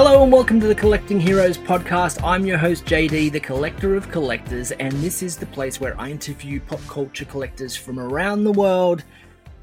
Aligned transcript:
Hello 0.00 0.22
and 0.22 0.30
welcome 0.30 0.60
to 0.60 0.68
the 0.68 0.76
Collecting 0.76 1.18
Heroes 1.18 1.58
podcast. 1.58 2.22
I'm 2.22 2.46
your 2.46 2.56
host, 2.56 2.84
JD, 2.84 3.32
the 3.32 3.40
collector 3.40 3.96
of 3.96 4.08
collectors, 4.12 4.70
and 4.70 4.92
this 4.92 5.24
is 5.24 5.36
the 5.36 5.46
place 5.46 5.80
where 5.80 6.00
I 6.00 6.08
interview 6.08 6.60
pop 6.60 6.78
culture 6.86 7.24
collectors 7.24 7.74
from 7.74 7.98
around 7.98 8.44
the 8.44 8.52
world. 8.52 9.02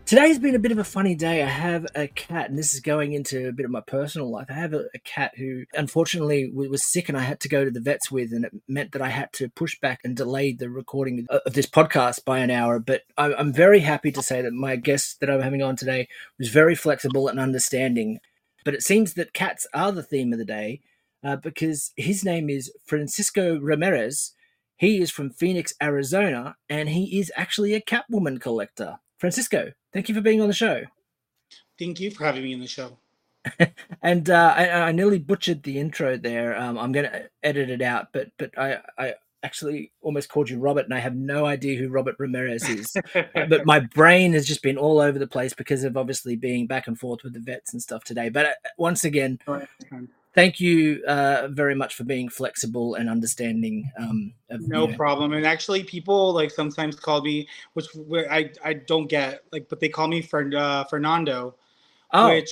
Today's 0.05 0.37
been 0.37 0.54
a 0.54 0.59
bit 0.59 0.73
of 0.73 0.77
a 0.77 0.83
funny 0.83 1.15
day. 1.15 1.41
I 1.41 1.47
have 1.47 1.87
a 1.95 2.09
cat, 2.09 2.50
and 2.50 2.59
this 2.59 2.73
is 2.73 2.82
going 2.82 3.13
into 3.13 3.47
a 3.47 3.54
bit 3.54 3.63
of 3.63 3.71
my 3.71 3.79
personal 3.79 4.29
life. 4.29 4.47
I 4.50 4.55
have 4.55 4.73
a, 4.73 4.87
a 4.93 5.00
cat 5.05 5.32
who 5.37 5.63
unfortunately 5.73 6.52
was 6.54 6.83
sick, 6.83 7.07
and 7.07 7.18
I 7.18 7.21
had 7.21 7.39
to 7.39 7.47
go 7.47 7.63
to 7.63 7.71
the 7.71 7.79
vets 7.79 8.11
with, 8.11 8.33
and 8.33 8.43
it 8.43 8.52
meant 8.68 8.91
that 8.91 9.02
I 9.02 9.11
had 9.11 9.32
to 9.36 9.47
push 9.47 9.79
back 9.79 10.02
and 10.04 10.18
delay 10.18 10.52
the 10.52 10.69
recording 10.69 11.25
of 11.29 11.54
this 11.54 11.65
podcast 11.65 12.25
by 12.25 12.39
an 12.39 12.52
hour. 12.52 12.79
But 12.79 13.04
I'm 13.18 13.54
very 13.54 13.79
happy 13.79 14.11
to 14.11 14.21
say 14.21 14.41
that 14.41 14.52
my 14.52 14.75
guest 14.75 15.21
that 15.21 15.29
I'm 15.29 15.39
having 15.39 15.63
on 15.63 15.77
today 15.77 16.10
was 16.38 16.49
very 16.49 16.75
flexible 16.75 17.29
and 17.29 17.39
understanding. 17.39 18.19
But 18.65 18.74
it 18.74 18.83
seems 18.83 19.14
that 19.14 19.33
cats 19.33 19.65
are 19.74 19.93
the 19.93 20.04
theme 20.04 20.33
of 20.33 20.39
the 20.39 20.46
day 20.46 20.82
uh, 21.24 21.37
because 21.37 21.93
his 21.96 22.25
name 22.25 22.50
is 22.50 22.71
Francisco 22.86 23.57
Ramirez. 23.57 24.33
He 24.78 25.01
is 25.01 25.11
from 25.11 25.29
Phoenix, 25.29 25.74
Arizona, 25.82 26.57
and 26.69 26.89
he 26.89 27.18
is 27.18 27.32
actually 27.38 27.74
a 27.74 27.82
Catwoman 27.82 28.41
collector. 28.41 28.97
Francisco, 29.18 29.71
thank 29.93 30.10
you 30.10 30.15
for 30.15 30.21
being 30.21 30.41
on 30.41 30.50
the 30.50 30.54
show. 30.54 30.83
Thank 31.79 32.00
you 32.02 32.11
for 32.11 32.25
having 32.25 32.44
me 32.44 32.53
on 32.53 32.59
the 32.59 32.67
show. 32.67 32.97
and 34.02 34.30
uh, 34.30 34.53
I, 34.58 34.69
I, 34.69 34.91
nearly 34.91 35.19
butchered 35.19 35.63
the 35.63 35.80
intro 35.80 36.17
there. 36.17 36.58
Um, 36.58 36.77
I'm 36.80 36.91
going 36.91 37.05
to 37.05 37.30
edit 37.44 37.69
it 37.69 37.81
out, 37.81 38.08
but 38.11 38.31
but 38.38 38.58
I, 38.58 38.80
I 38.97 39.13
actually 39.44 39.91
almost 40.02 40.30
called 40.30 40.50
you 40.50 40.59
Robert, 40.59 40.86
and 40.86 40.94
I 40.94 41.00
have 41.00 41.16
no 41.16 41.45
idea 41.45 41.80
who 41.80 41.89
Robert 41.89 42.16
Ramirez 42.17 42.67
is. 42.67 42.97
but 43.33 43.66
my 43.66 43.80
brain 43.80 44.33
has 44.33 44.47
just 44.47 44.64
been 44.64 44.77
all 44.77 45.00
over 45.00 45.19
the 45.19 45.27
place 45.27 45.53
because 45.53 45.83
of 45.83 45.97
obviously 45.97 46.36
being 46.36 46.67
back 46.67 46.88
and 46.88 47.00
forth 47.00 47.23
with 47.23 47.33
the 47.33 47.39
vets 47.39 47.73
and 47.73 47.81
stuff 47.81 48.03
today. 48.03 48.30
But 48.30 48.45
uh, 48.45 48.53
once 48.77 49.03
again, 49.03 49.39
thank 50.33 50.59
you 50.59 51.03
uh, 51.08 51.47
very 51.50 51.75
much 51.75 51.95
for 51.95 52.03
being 52.03 52.30
flexible 52.30 52.95
and 52.95 53.09
understanding. 53.09 53.89
Um, 53.97 54.33
of, 54.50 54.61
no 54.67 54.83
you 54.83 54.92
know, 54.92 54.97
problem. 54.97 55.33
And 55.33 55.45
actually, 55.45 55.83
people 55.83 56.33
like 56.33 56.52
sometimes 56.52 56.99
call 56.99 57.22
me, 57.22 57.47
which 57.73 57.88
I 58.30 58.52
I 58.64 58.73
don't 58.73 59.08
get, 59.08 59.42
like, 59.52 59.70
but 59.70 59.80
they 59.80 59.89
call 59.89 60.08
me 60.08 60.22
for 60.22 60.49
uh, 60.55 60.83
Fernando, 60.86 61.55
oh. 62.14 62.30
which 62.30 62.52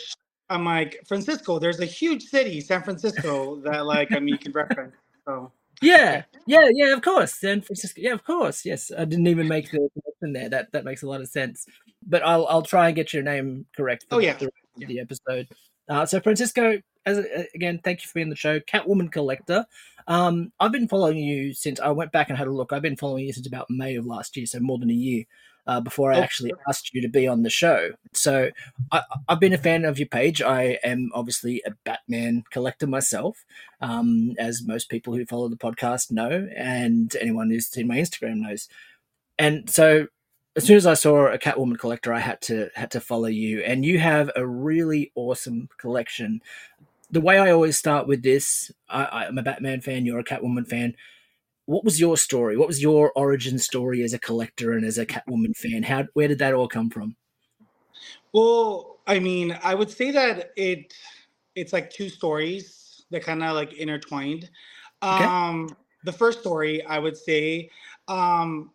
I'm 0.49 0.65
like 0.65 1.01
Francisco. 1.07 1.59
There's 1.59 1.79
a 1.79 1.85
huge 1.85 2.23
city, 2.23 2.61
San 2.61 2.83
Francisco, 2.83 3.57
that 3.61 3.85
like 3.85 4.11
I 4.11 4.19
mean 4.19 4.29
you 4.29 4.37
can 4.37 4.51
reference. 4.51 4.95
So 5.25 5.51
yeah, 5.81 6.23
yeah, 6.45 6.69
yeah. 6.73 6.93
Of 6.93 7.01
course, 7.01 7.33
San 7.33 7.61
Francisco. 7.61 8.01
Yeah, 8.01 8.13
of 8.13 8.23
course. 8.23 8.65
Yes, 8.65 8.91
I 8.97 9.05
didn't 9.05 9.27
even 9.27 9.47
make 9.47 9.71
the 9.71 9.89
connection 9.93 10.33
there. 10.33 10.49
That 10.49 10.71
that 10.71 10.85
makes 10.85 11.03
a 11.03 11.07
lot 11.07 11.21
of 11.21 11.27
sense. 11.27 11.65
But 12.05 12.25
I'll 12.25 12.45
I'll 12.47 12.61
try 12.61 12.87
and 12.87 12.95
get 12.95 13.13
your 13.13 13.23
name 13.23 13.65
correct. 13.75 14.05
For 14.09 14.15
oh 14.15 14.19
yeah, 14.19 14.33
the, 14.33 14.49
yeah. 14.77 14.87
the 14.87 14.99
episode. 14.99 15.47
Uh, 15.89 16.05
so 16.05 16.19
Francisco, 16.19 16.81
as 17.05 17.25
again, 17.53 17.79
thank 17.83 18.01
you 18.01 18.07
for 18.07 18.13
being 18.15 18.27
on 18.27 18.29
the 18.29 18.35
show. 18.35 18.59
Catwoman 18.59 19.11
collector. 19.11 19.65
Um, 20.07 20.51
I've 20.59 20.71
been 20.71 20.87
following 20.87 21.17
you 21.17 21.53
since 21.53 21.79
I 21.79 21.89
went 21.91 22.11
back 22.11 22.29
and 22.29 22.37
had 22.37 22.47
a 22.47 22.51
look. 22.51 22.73
I've 22.73 22.81
been 22.81 22.97
following 22.97 23.25
you 23.25 23.33
since 23.33 23.47
about 23.47 23.69
May 23.69 23.95
of 23.95 24.05
last 24.05 24.35
year, 24.35 24.45
so 24.45 24.59
more 24.59 24.77
than 24.77 24.89
a 24.89 24.93
year 24.93 25.23
uh, 25.65 25.79
before 25.79 26.11
I 26.11 26.19
oh, 26.19 26.21
actually 26.21 26.53
asked 26.67 26.93
you 26.93 27.01
to 27.01 27.07
be 27.07 27.27
on 27.27 27.43
the 27.43 27.49
show. 27.49 27.91
So 28.13 28.49
I, 28.91 29.03
have 29.29 29.39
been 29.39 29.53
a 29.53 29.57
fan 29.57 29.85
of 29.85 29.97
your 29.97 30.07
page. 30.07 30.41
I 30.41 30.79
am 30.83 31.11
obviously 31.13 31.61
a 31.65 31.71
Batman 31.83 32.43
collector 32.51 32.87
myself, 32.87 33.45
um, 33.81 34.35
as 34.37 34.63
most 34.65 34.89
people 34.89 35.15
who 35.15 35.25
follow 35.25 35.47
the 35.47 35.55
podcast 35.55 36.11
know, 36.11 36.47
and 36.55 37.15
anyone 37.21 37.49
who's 37.49 37.67
seen 37.67 37.87
my 37.87 37.97
Instagram 37.97 38.37
knows. 38.37 38.67
And 39.39 39.69
so 39.69 40.07
as 40.55 40.65
soon 40.65 40.77
as 40.77 40.85
I 40.85 40.93
saw 40.93 41.27
a 41.27 41.39
Catwoman 41.39 41.79
collector, 41.79 42.13
I 42.13 42.19
had 42.19 42.41
to 42.41 42.69
had 42.75 42.91
to 42.91 42.99
follow 42.99 43.27
you, 43.27 43.61
and 43.61 43.83
you 43.85 43.99
have 43.99 44.29
a 44.35 44.45
really 44.45 45.11
awesome 45.15 45.69
collection. 45.77 46.41
The 47.09 47.21
way 47.21 47.37
I 47.37 47.51
always 47.51 47.77
start 47.77 48.07
with 48.07 48.23
this, 48.23 48.71
I, 48.89 49.25
I'm 49.27 49.37
a 49.37 49.43
Batman 49.43 49.81
fan. 49.81 50.05
You're 50.05 50.19
a 50.19 50.23
Catwoman 50.23 50.67
fan 50.67 50.95
what 51.65 51.83
was 51.83 51.99
your 51.99 52.17
story? 52.17 52.57
What 52.57 52.67
was 52.67 52.81
your 52.81 53.11
origin 53.15 53.57
story 53.57 54.03
as 54.03 54.13
a 54.13 54.19
collector 54.19 54.73
and 54.73 54.85
as 54.85 54.97
a 54.97 55.05
Catwoman 55.05 55.55
fan? 55.55 55.83
How 55.83 56.05
where 56.13 56.27
did 56.27 56.39
that 56.39 56.53
all 56.53 56.67
come 56.67 56.89
from? 56.89 57.15
Well, 58.33 58.99
I 59.07 59.19
mean, 59.19 59.57
I 59.63 59.75
would 59.75 59.89
say 59.89 60.11
that 60.11 60.51
it 60.57 60.93
it's 61.55 61.73
like 61.73 61.89
two 61.89 62.09
stories 62.09 63.05
that 63.11 63.23
kind 63.23 63.43
of 63.43 63.55
like 63.55 63.73
intertwined. 63.73 64.49
Okay. 65.01 65.23
Um 65.23 65.75
the 66.03 66.11
first 66.11 66.41
story 66.41 66.83
I 66.85 66.99
would 66.99 67.17
say 67.17 67.69
um 68.07 68.71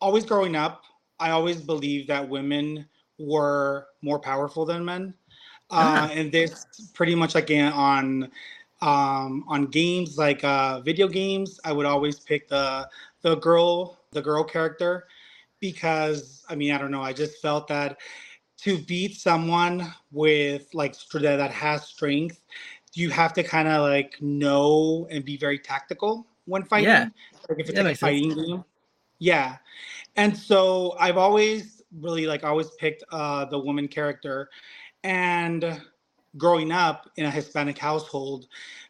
always 0.00 0.24
growing 0.24 0.56
up, 0.56 0.82
I 1.18 1.30
always 1.30 1.60
believed 1.60 2.08
that 2.08 2.26
women 2.26 2.86
were 3.18 3.86
more 4.02 4.18
powerful 4.18 4.64
than 4.64 4.84
men. 4.84 5.14
Uh, 5.72 6.08
ah. 6.08 6.10
and 6.12 6.32
this 6.32 6.66
pretty 6.94 7.14
much 7.14 7.34
like 7.36 7.48
on 7.50 8.28
um, 8.82 9.44
on 9.48 9.66
games 9.66 10.16
like 10.16 10.42
uh, 10.44 10.80
video 10.80 11.08
games, 11.08 11.60
I 11.64 11.72
would 11.72 11.86
always 11.86 12.18
pick 12.18 12.48
the 12.48 12.88
the 13.22 13.36
girl 13.36 13.98
the 14.12 14.22
girl 14.22 14.42
character 14.44 15.06
because 15.60 16.44
I 16.48 16.54
mean 16.54 16.72
I 16.72 16.78
don't 16.78 16.90
know 16.90 17.02
I 17.02 17.12
just 17.12 17.40
felt 17.42 17.68
that 17.68 17.98
to 18.62 18.78
beat 18.78 19.16
someone 19.16 19.92
with 20.12 20.68
like 20.74 20.94
that 21.12 21.50
has 21.50 21.86
strength, 21.86 22.40
you 22.94 23.10
have 23.10 23.32
to 23.34 23.42
kind 23.42 23.68
of 23.68 23.82
like 23.82 24.20
know 24.20 25.06
and 25.10 25.24
be 25.24 25.36
very 25.36 25.58
tactical 25.58 26.26
when 26.46 26.62
fighting. 26.64 26.88
Yeah. 26.88 27.08
Like 27.48 27.60
if 27.60 27.68
it's 27.70 27.78
like 27.78 27.94
a 27.94 27.98
fighting 27.98 28.32
sense. 28.32 28.46
game. 28.46 28.64
Yeah. 29.18 29.56
And 30.16 30.36
so 30.36 30.96
I've 30.98 31.16
always 31.16 31.82
really 32.00 32.26
like 32.26 32.44
always 32.44 32.70
picked 32.78 33.02
uh 33.10 33.44
the 33.46 33.58
woman 33.58 33.88
character 33.88 34.48
and 35.02 35.80
growing 36.36 36.72
up 36.72 37.10
in 37.16 37.26
a 37.26 37.30
Hispanic 37.30 37.78
household, 37.78 38.46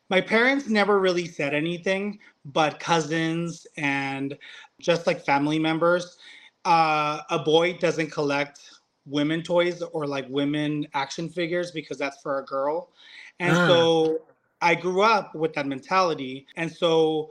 my 0.09 0.21
parents 0.21 0.69
never 0.69 1.01
really 1.01 1.27
said 1.27 1.55
anything, 1.55 2.19
but 2.45 2.81
cousins 2.81 3.67
and 3.77 4.37
just 4.81 5.07
like 5.07 5.25
family 5.25 5.59
members, 5.59 6.19
uh, 6.65 7.21
a 7.31 7.39
boy 7.39 7.75
doesn't 7.75 8.11
collect 8.11 8.61
women 9.07 9.43
toys 9.43 9.83
or 9.83 10.07
like 10.07 10.27
women 10.29 10.87
action 10.95 11.29
figures 11.29 11.71
because 11.71 11.99
that's 11.99 12.21
for 12.21 12.39
a 12.39 12.45
girl. 12.45 12.91
And 13.39 13.57
ah. 13.57 13.67
so 13.67 14.23
I 14.61 14.75
grew 14.75 15.03
up 15.03 15.35
with 15.35 15.55
that 15.55 15.67
mentality. 15.67 16.47
And 16.57 16.71
so 16.71 17.31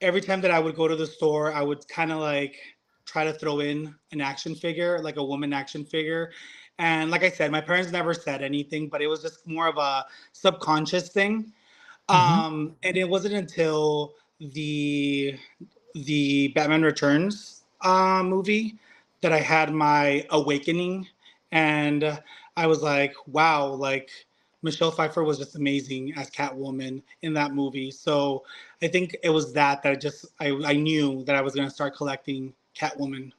every 0.00 0.20
time 0.20 0.40
that 0.42 0.50
I 0.50 0.58
would 0.58 0.76
go 0.76 0.86
to 0.86 0.96
the 0.96 1.06
store, 1.06 1.52
I 1.52 1.62
would 1.62 1.86
kind 1.88 2.12
of 2.12 2.18
like 2.18 2.56
try 3.04 3.24
to 3.24 3.32
throw 3.32 3.60
in 3.60 3.94
an 4.12 4.20
action 4.20 4.54
figure, 4.54 5.00
like 5.00 5.16
a 5.16 5.24
woman 5.24 5.52
action 5.52 5.84
figure. 5.84 6.30
And 6.78 7.10
like 7.10 7.24
I 7.24 7.30
said, 7.30 7.50
my 7.50 7.60
parents 7.60 7.90
never 7.90 8.14
said 8.14 8.42
anything, 8.42 8.88
but 8.88 9.02
it 9.02 9.08
was 9.08 9.20
just 9.22 9.46
more 9.46 9.66
of 9.66 9.78
a 9.78 10.06
subconscious 10.32 11.08
thing. 11.08 11.52
Mm-hmm. 12.08 12.40
Um, 12.40 12.76
and 12.82 12.96
it 12.96 13.08
wasn't 13.08 13.34
until 13.34 14.14
the 14.40 15.36
the 15.94 16.48
Batman 16.48 16.82
Returns 16.82 17.64
uh, 17.80 18.22
movie 18.22 18.78
that 19.20 19.32
I 19.32 19.40
had 19.40 19.72
my 19.72 20.24
awakening, 20.30 21.08
and 21.50 22.18
I 22.56 22.66
was 22.66 22.82
like, 22.82 23.14
wow, 23.26 23.66
like 23.66 24.10
Michelle 24.62 24.90
Pfeiffer 24.90 25.24
was 25.24 25.38
just 25.38 25.56
amazing 25.56 26.14
as 26.16 26.30
Catwoman 26.30 27.02
in 27.22 27.32
that 27.34 27.52
movie. 27.52 27.90
So 27.90 28.44
I 28.82 28.88
think 28.88 29.16
it 29.22 29.30
was 29.30 29.52
that 29.54 29.82
that 29.82 29.92
I 29.92 29.96
just 29.96 30.26
I, 30.40 30.50
I 30.64 30.74
knew 30.74 31.24
that 31.24 31.36
I 31.36 31.40
was 31.40 31.54
gonna 31.54 31.70
start 31.70 31.96
collecting 31.96 32.52
Catwoman. 32.76 33.32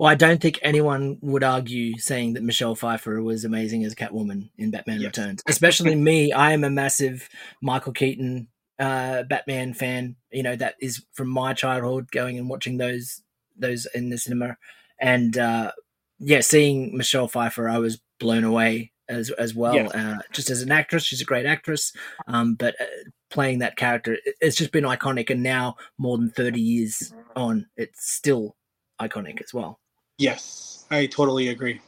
Well, 0.00 0.08
I 0.08 0.14
don't 0.14 0.40
think 0.40 0.58
anyone 0.62 1.18
would 1.20 1.44
argue 1.44 1.98
saying 1.98 2.32
that 2.32 2.42
Michelle 2.42 2.74
Pfeiffer 2.74 3.20
was 3.20 3.44
amazing 3.44 3.84
as 3.84 3.94
Catwoman 3.94 4.48
in 4.56 4.70
Batman 4.70 5.02
yes. 5.02 5.08
Returns. 5.08 5.42
Especially 5.46 5.94
me, 5.94 6.32
I 6.32 6.52
am 6.52 6.64
a 6.64 6.70
massive 6.70 7.28
Michael 7.60 7.92
Keaton 7.92 8.48
uh, 8.78 9.24
Batman 9.24 9.74
fan. 9.74 10.16
You 10.32 10.42
know 10.42 10.56
that 10.56 10.76
is 10.80 11.04
from 11.12 11.28
my 11.28 11.52
childhood, 11.52 12.10
going 12.12 12.38
and 12.38 12.48
watching 12.48 12.78
those 12.78 13.20
those 13.58 13.86
in 13.94 14.08
the 14.08 14.16
cinema, 14.16 14.56
and 14.98 15.36
uh, 15.36 15.72
yeah, 16.18 16.40
seeing 16.40 16.96
Michelle 16.96 17.28
Pfeiffer, 17.28 17.68
I 17.68 17.76
was 17.76 18.00
blown 18.18 18.44
away 18.44 18.92
as 19.06 19.28
as 19.32 19.54
well. 19.54 19.74
Yes. 19.74 19.94
Uh, 19.94 20.20
just 20.32 20.48
as 20.48 20.62
an 20.62 20.72
actress, 20.72 21.04
she's 21.04 21.20
a 21.20 21.26
great 21.26 21.44
actress, 21.44 21.92
um, 22.26 22.54
but 22.54 22.74
uh, 22.80 22.86
playing 23.28 23.58
that 23.58 23.76
character, 23.76 24.16
it's 24.40 24.56
just 24.56 24.72
been 24.72 24.84
iconic. 24.84 25.28
And 25.28 25.42
now, 25.42 25.76
more 25.98 26.16
than 26.16 26.30
thirty 26.30 26.62
years 26.62 27.12
on, 27.36 27.66
it's 27.76 28.10
still 28.10 28.56
iconic 28.98 29.42
as 29.42 29.52
well. 29.52 29.78
Yes, 30.20 30.84
I 30.90 31.06
totally 31.06 31.48
agree. 31.48 31.80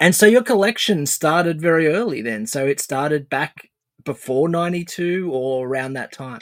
And 0.00 0.12
so 0.12 0.26
your 0.26 0.42
collection 0.42 1.06
started 1.06 1.60
very 1.60 1.86
early 1.86 2.20
then. 2.20 2.48
So 2.48 2.66
it 2.66 2.80
started 2.80 3.30
back 3.30 3.70
before 4.02 4.48
92 4.48 5.30
or 5.32 5.68
around 5.68 5.92
that 5.92 6.12
time. 6.12 6.40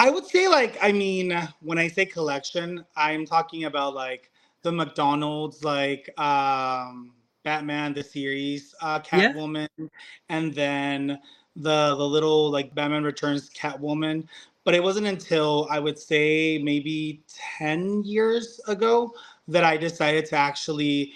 I 0.00 0.10
would 0.10 0.26
say 0.26 0.48
like 0.48 0.76
I 0.82 0.90
mean 0.90 1.32
when 1.60 1.78
I 1.78 1.86
say 1.86 2.06
collection, 2.06 2.84
I'm 2.96 3.24
talking 3.24 3.64
about 3.64 3.94
like 3.94 4.32
the 4.62 4.72
McDonald's 4.72 5.62
like 5.62 6.10
um 6.18 7.12
Batman 7.44 7.94
the 7.94 8.02
series, 8.02 8.74
uh 8.82 8.98
Catwoman 8.98 9.68
yeah. 9.78 9.86
and 10.28 10.52
then 10.52 11.20
the 11.54 11.94
the 11.94 12.04
little 12.04 12.50
like 12.50 12.74
Batman 12.74 13.04
Returns 13.04 13.48
Catwoman, 13.50 14.26
but 14.64 14.74
it 14.74 14.82
wasn't 14.82 15.06
until 15.06 15.68
I 15.70 15.78
would 15.78 15.98
say 15.98 16.58
maybe 16.58 17.22
10 17.58 18.02
years 18.02 18.60
ago 18.66 19.14
that 19.48 19.64
I 19.64 19.76
decided 19.76 20.26
to 20.26 20.36
actually 20.36 21.14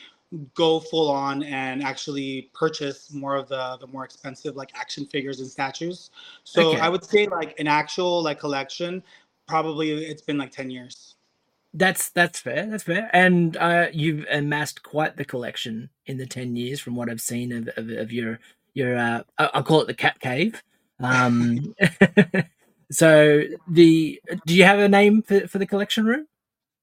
go 0.55 0.81
full 0.81 1.11
on 1.11 1.43
and 1.43 1.83
actually 1.83 2.51
purchase 2.55 3.13
more 3.13 3.37
of 3.37 3.49
the 3.49 3.77
the 3.81 3.87
more 3.87 4.05
expensive 4.05 4.57
like 4.57 4.71
action 4.75 5.07
figures 5.07 5.41
and 5.41 5.49
statues. 5.49 6.11
So 6.45 6.71
Okay. 6.71 6.81
I 6.81 6.89
would 6.89 7.05
say 7.05 7.27
like 7.27 7.59
an 7.61 7.67
actual 7.67 8.23
like 8.23 8.41
collection, 8.41 9.03
probably 9.47 9.93
it's 10.07 10.23
been 10.23 10.39
like 10.39 10.51
10 10.51 10.71
years. 10.71 11.17
That's 11.75 12.11
that's 12.11 12.39
fair. 12.39 12.67
That's 12.67 12.83
fair. 12.83 13.09
And 13.15 13.57
uh, 13.57 13.89
you've 13.93 14.27
amassed 14.31 14.83
quite 14.83 15.17
the 15.17 15.25
collection 15.25 15.89
in 16.07 16.19
the 16.19 16.27
ten 16.27 16.55
years, 16.55 16.81
from 16.81 16.97
what 16.97 17.09
I've 17.09 17.21
seen 17.21 17.51
of, 17.53 17.69
of, 17.77 17.89
of 17.89 18.13
your 18.13 18.41
your. 18.75 18.97
Uh, 18.97 19.23
I'll 19.39 19.63
call 19.63 19.81
it 19.81 19.87
the 19.87 19.95
cat 19.95 20.21
cave. 20.21 20.63
Um, 21.01 21.75
so 22.91 23.43
the 23.71 24.21
do 24.47 24.55
you 24.55 24.65
have 24.65 24.81
a 24.81 24.89
name 24.89 25.23
for, 25.23 25.49
for 25.49 25.59
the 25.59 25.67
collection 25.67 26.05
room? 26.05 26.27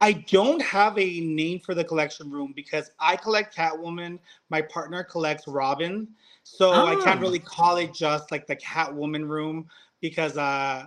I 0.02 0.14
don't 0.14 0.62
have 0.62 0.98
a 0.98 1.20
name 1.22 1.60
for 1.60 1.76
the 1.76 1.84
collection 1.84 2.32
room 2.32 2.54
because 2.56 2.92
I 3.00 3.16
collect 3.18 3.56
Catwoman. 3.56 4.20
My 4.50 4.62
partner 4.62 5.04
collects 5.04 5.48
Robin. 5.48 6.08
So 6.44 6.86
I 6.86 6.96
can't 6.96 7.20
Ah. 7.20 7.22
really 7.22 7.40
call 7.40 7.78
it 7.78 7.94
just 7.94 8.32
like 8.32 8.48
the 8.48 8.56
Catwoman 8.56 9.28
room 9.28 9.68
because 10.02 10.38
uh 10.38 10.86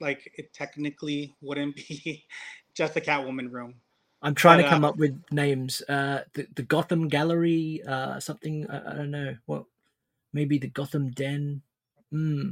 like 0.00 0.32
it 0.36 0.52
technically 0.52 1.34
wouldn't 1.42 1.76
be 1.88 2.26
just 2.74 2.96
a 2.96 3.00
Catwoman 3.00 3.50
room. 3.50 3.74
I'm 4.22 4.34
trying 4.34 4.58
But, 4.58 4.64
to 4.64 4.70
come 4.70 4.84
uh, 4.84 4.88
up 4.88 4.96
with 4.96 5.22
names. 5.30 5.82
Uh, 5.82 6.24
the 6.32 6.46
the 6.54 6.62
Gotham 6.62 7.08
Gallery. 7.08 7.82
Uh, 7.86 8.18
something 8.20 8.68
I, 8.70 8.92
I 8.92 8.94
don't 8.94 9.10
know. 9.10 9.36
What 9.44 9.64
maybe 10.32 10.58
the 10.58 10.68
Gotham 10.68 11.10
Den. 11.10 11.62
Hmm. 12.10 12.50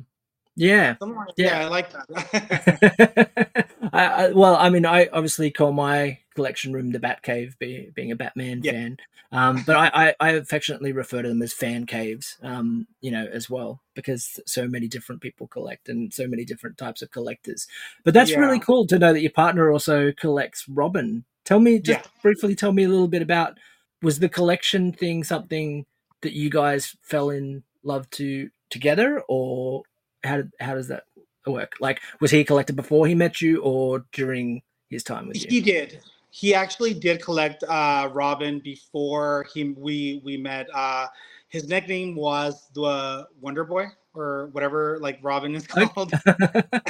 Yeah. 0.57 0.97
Like- 1.01 1.29
Yeah. 1.37 1.61
yeah, 1.61 1.67
I 1.67 1.69
like 1.69 1.91
that. 1.93 3.69
I, 3.93 4.05
I, 4.07 4.29
well, 4.33 4.57
I 4.57 4.71
mean, 4.71 4.87
I 4.87 5.09
obviously 5.13 5.51
call 5.51 5.73
my 5.73 6.19
collection 6.35 6.73
room 6.73 6.91
the 6.91 6.99
Bat 7.01 7.23
Cave, 7.23 7.57
be, 7.59 7.91
being 7.95 8.13
a 8.13 8.17
Batman 8.17 8.61
Yeah. 8.63 8.73
fan. 8.73 8.97
Um, 9.33 9.65
but 9.67 9.75
I, 9.77 9.91
I, 9.93 10.15
I 10.21 10.31
affectionately 10.33 10.93
refer 10.93 11.23
to 11.23 11.29
them 11.29 11.43
as 11.43 11.53
fan 11.53 11.87
caves, 11.87 12.39
um, 12.43 12.87
you 13.01 13.11
know, 13.11 13.27
as 13.33 13.51
well, 13.51 13.81
because 13.95 14.39
so 14.47 14.69
many 14.69 14.87
different 14.87 15.21
people 15.23 15.49
collect 15.49 15.89
and 15.89 16.13
so 16.15 16.29
many 16.29 16.45
different 16.45 16.79
types 16.79 17.03
of 17.03 17.11
collectors. 17.11 17.67
But 18.05 18.15
that's 18.15 18.37
really 18.37 18.61
cool 18.61 18.87
to 18.87 18.99
know 18.99 19.13
that 19.13 19.23
your 19.23 19.33
partner 19.33 19.73
also 19.73 20.13
collects 20.13 20.69
Robin. 20.69 21.25
Tell 21.45 21.59
me, 21.59 21.81
just 21.81 22.05
Yeah. 22.05 22.11
briefly, 22.23 22.55
tell 22.55 22.73
me 22.73 22.85
a 22.85 22.89
little 22.89 23.09
bit 23.09 23.23
about 23.23 23.59
was 24.03 24.21
the 24.21 24.29
collection 24.29 24.93
thing 24.93 25.25
something 25.25 25.85
that 26.23 26.33
you 26.33 26.49
guys 26.49 26.95
fell 27.03 27.31
in 27.31 27.65
love 27.83 28.09
to 28.11 28.51
together, 28.71 29.21
or 29.29 29.83
how 30.25 30.37
did, 30.39 30.53
how 30.61 30.75
does 30.75 30.89
that 30.89 31.05
work? 31.47 31.75
Like, 31.81 32.01
was 32.21 32.31
he 32.31 32.41
a 32.41 32.45
collector 32.45 32.73
before 32.73 33.07
he 33.07 33.15
met 33.15 33.41
you, 33.41 33.61
or 33.63 34.05
during 34.13 34.63
his 34.91 35.03
time 35.03 35.29
with 35.29 35.43
you? 35.43 35.47
He 35.49 35.61
did. 35.61 36.01
He 36.31 36.55
actually 36.55 36.95
did 36.95 37.23
collect 37.23 37.63
uh, 37.65 38.09
Robin 38.13 38.59
before 38.59 39.47
he 39.53 39.71
we 39.71 40.21
we 40.25 40.37
met. 40.37 40.67
Uh, 40.75 41.07
his 41.49 41.69
nickname 41.69 42.17
was 42.17 42.69
the 42.75 43.29
Wonder 43.41 43.65
Boy 43.65 43.87
or 44.15 44.47
whatever, 44.53 44.99
like 45.01 45.19
Robin 45.23 45.55
is 45.55 45.67
called. 45.67 46.13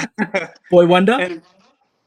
Boy 0.71 0.87
Wonder. 0.87 1.13
and 1.13 1.41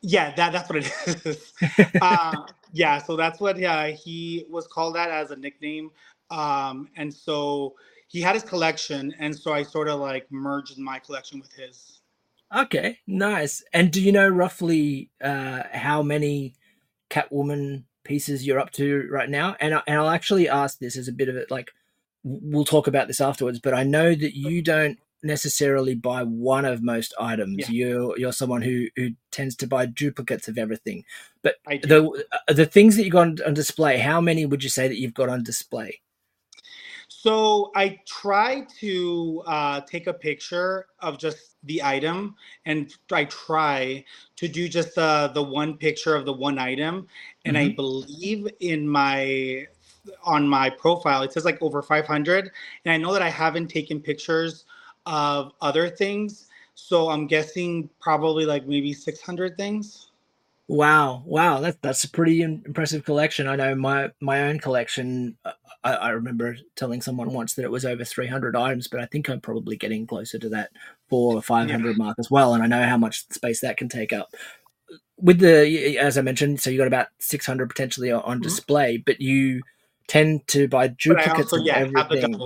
yeah, 0.00 0.34
that 0.34 0.52
that's 0.52 0.68
what 0.68 0.78
it 0.78 0.92
is. 1.06 1.52
uh, 2.00 2.42
yeah, 2.72 2.98
so 2.98 3.16
that's 3.16 3.40
what 3.40 3.58
yeah 3.58 3.88
he 3.88 4.46
was 4.50 4.66
called 4.66 4.94
that 4.96 5.10
as 5.10 5.30
a 5.30 5.36
nickname. 5.36 5.90
Um, 6.30 6.88
and 6.96 7.12
so 7.12 7.74
he 8.08 8.20
had 8.20 8.34
his 8.34 8.42
collection, 8.42 9.14
and 9.18 9.36
so 9.36 9.52
I 9.52 9.62
sort 9.62 9.88
of 9.88 10.00
like 10.00 10.26
merged 10.30 10.78
my 10.78 10.98
collection 10.98 11.38
with 11.40 11.52
his. 11.52 12.00
Okay, 12.54 12.98
nice. 13.06 13.62
And 13.72 13.92
do 13.92 14.02
you 14.02 14.10
know 14.10 14.26
roughly 14.26 15.10
uh, 15.22 15.64
how 15.72 16.02
many 16.02 16.54
Catwoman 17.10 17.84
pieces 18.04 18.46
you're 18.46 18.58
up 18.58 18.72
to 18.72 19.06
right 19.10 19.28
now? 19.28 19.54
And 19.60 19.74
I, 19.74 19.82
and 19.86 19.98
I'll 19.98 20.08
actually 20.08 20.48
ask 20.48 20.78
this 20.78 20.96
as 20.96 21.08
a 21.08 21.12
bit 21.12 21.28
of 21.28 21.36
it. 21.36 21.50
Like, 21.50 21.70
we'll 22.24 22.64
talk 22.64 22.86
about 22.86 23.06
this 23.06 23.20
afterwards. 23.20 23.60
But 23.60 23.74
I 23.74 23.82
know 23.82 24.14
that 24.14 24.34
you 24.34 24.62
don't 24.62 24.98
necessarily 25.22 25.94
buy 25.94 26.22
one 26.22 26.64
of 26.64 26.82
most 26.82 27.12
items. 27.20 27.68
Yeah. 27.68 27.70
You're 27.70 28.18
you're 28.18 28.32
someone 28.32 28.62
who 28.62 28.86
who 28.96 29.10
tends 29.30 29.54
to 29.56 29.66
buy 29.66 29.84
duplicates 29.84 30.48
of 30.48 30.56
everything. 30.56 31.04
But 31.42 31.56
the 31.66 32.24
uh, 32.32 32.52
the 32.52 32.64
things 32.64 32.96
that 32.96 33.02
you've 33.02 33.12
got 33.12 33.26
on, 33.26 33.36
on 33.46 33.52
display, 33.52 33.98
how 33.98 34.22
many 34.22 34.46
would 34.46 34.64
you 34.64 34.70
say 34.70 34.88
that 34.88 34.98
you've 34.98 35.12
got 35.12 35.28
on 35.28 35.42
display? 35.42 36.00
So 37.20 37.72
I 37.74 37.98
try 38.06 38.64
to 38.78 39.42
uh, 39.44 39.80
take 39.80 40.06
a 40.06 40.12
picture 40.12 40.86
of 41.00 41.18
just 41.18 41.56
the 41.64 41.82
item, 41.82 42.36
and 42.64 42.94
I 43.10 43.24
try 43.24 44.04
to 44.36 44.46
do 44.46 44.68
just 44.68 44.94
the 44.94 45.32
the 45.34 45.42
one 45.42 45.78
picture 45.78 46.14
of 46.14 46.26
the 46.26 46.32
one 46.32 46.60
item. 46.60 47.08
And 47.44 47.58
I 47.58 47.70
believe 47.70 48.46
in 48.60 48.88
my 48.88 49.66
on 50.22 50.46
my 50.46 50.70
profile 50.70 51.22
it 51.22 51.32
says 51.32 51.44
like 51.44 51.60
over 51.60 51.82
500, 51.82 52.52
and 52.84 52.92
I 52.92 52.96
know 52.96 53.12
that 53.12 53.22
I 53.22 53.30
haven't 53.30 53.66
taken 53.66 54.00
pictures 54.00 54.64
of 55.04 55.54
other 55.60 55.90
things, 55.90 56.46
so 56.76 57.10
I'm 57.10 57.26
guessing 57.26 57.90
probably 57.98 58.46
like 58.46 58.68
maybe 58.68 58.92
600 58.92 59.56
things. 59.56 60.07
Wow, 60.70 61.22
wow, 61.24 61.60
that's 61.60 61.78
that's 61.80 62.04
a 62.04 62.10
pretty 62.10 62.42
impressive 62.42 63.02
collection. 63.04 63.48
I 63.48 63.56
know 63.56 63.74
my 63.74 64.10
my 64.20 64.42
own 64.48 64.58
collection. 64.58 65.38
uh, 65.44 65.52
I, 65.82 65.94
I 65.94 66.08
remember 66.10 66.56
telling 66.76 67.00
someone 67.00 67.32
once 67.32 67.54
that 67.54 67.62
it 67.62 67.70
was 67.70 67.86
over 67.86 68.04
three 68.04 68.26
hundred 68.26 68.54
items, 68.54 68.86
but 68.86 69.00
I 69.00 69.06
think 69.06 69.30
I'm 69.30 69.40
probably 69.40 69.76
getting 69.76 70.06
closer 70.06 70.38
to 70.38 70.48
that 70.50 70.70
four 71.08 71.34
or 71.34 71.40
five 71.40 71.70
hundred 71.70 71.96
mark 71.96 72.18
as 72.18 72.30
well. 72.30 72.52
And 72.52 72.62
I 72.62 72.66
know 72.66 72.82
how 72.86 72.98
much 72.98 73.26
space 73.30 73.60
that 73.62 73.78
can 73.78 73.88
take 73.88 74.12
up. 74.12 74.34
With 75.20 75.40
the, 75.40 75.98
as 75.98 76.18
I 76.18 76.20
mentioned, 76.22 76.60
so 76.60 76.68
you 76.68 76.76
got 76.76 76.86
about 76.86 77.08
six 77.18 77.46
hundred 77.46 77.70
potentially 77.70 78.10
on 78.12 78.38
Mhm. 78.38 78.42
display, 78.42 78.98
but 78.98 79.22
you 79.22 79.62
tend 80.06 80.46
to 80.48 80.68
buy 80.68 80.88
duplicates 80.88 81.52
also 81.52 81.60
of 81.60 81.66
yeah 81.66 81.78
everything. 81.78 82.40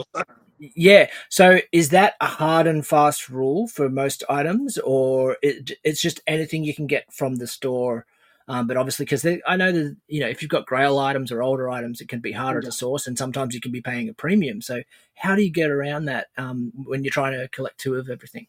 Yeah. 0.77 1.09
So 1.29 1.59
is 1.73 1.89
that 1.89 2.15
a 2.21 2.27
hard 2.27 2.69
and 2.69 2.87
fast 2.87 3.29
rule 3.29 3.67
for 3.67 3.89
most 3.89 4.23
items, 4.29 4.79
or 4.79 5.37
it, 5.43 5.73
it's 5.83 6.01
just 6.01 6.21
anything 6.29 6.63
you 6.63 6.75
can 6.75 6.87
get 6.87 7.13
from 7.13 7.35
the 7.37 7.49
store? 7.49 8.07
Um, 8.49 8.67
but 8.67 8.77
obviously, 8.77 9.05
because 9.05 9.25
I 9.47 9.57
know 9.57 9.73
that 9.73 9.97
you 10.09 10.21
know 10.21 10.29
if 10.29 10.43
you've 10.43 10.51
got 10.51 10.67
Grail 10.67 10.99
items 10.99 11.31
or 11.33 11.43
older 11.43 11.71
items, 11.71 12.01
it 12.01 12.09
can 12.09 12.21
be 12.21 12.33
harder 12.33 12.61
Yeah. 12.63 12.67
to 12.67 12.73
source, 12.73 13.07
and 13.07 13.17
sometimes 13.17 13.55
you 13.55 13.61
can 13.61 13.73
be 13.73 13.81
paying 13.83 14.09
a 14.09 14.15
premium. 14.15 14.61
So 14.61 14.83
how 15.15 15.35
do 15.37 15.43
you 15.43 15.51
get 15.51 15.71
around 15.71 16.07
that 16.07 16.29
um, 16.37 16.73
when 16.75 17.05
you're 17.05 17.13
trying 17.13 17.33
to 17.39 17.49
collect 17.49 17.79
two 17.79 17.95
of 17.97 18.09
everything? 18.11 18.47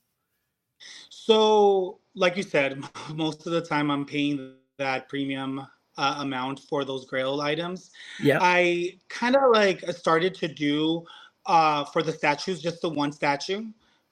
So, 1.10 2.00
like 2.16 2.38
you 2.38 2.44
said, 2.44 2.81
most 3.14 3.45
of 3.45 3.54
the 3.54 3.62
time 3.62 3.92
I'm 3.92 4.06
paying 4.06 4.56
that 4.78 5.07
premium 5.09 5.66
uh, 5.97 6.16
amount 6.19 6.59
for 6.62 6.83
those 6.83 7.06
Grail 7.06 7.42
items. 7.42 7.92
Yeah. 8.19 8.40
I 8.42 8.97
kind 9.09 9.35
of 9.35 9.44
like 9.54 9.81
started 9.92 10.33
to 10.35 10.47
do 10.47 11.06
uh, 11.45 11.85
for 11.85 12.02
the 12.02 12.12
statues 12.12 12.62
just 12.62 12.81
the 12.81 12.90
one 12.90 13.12
statue 13.12 13.66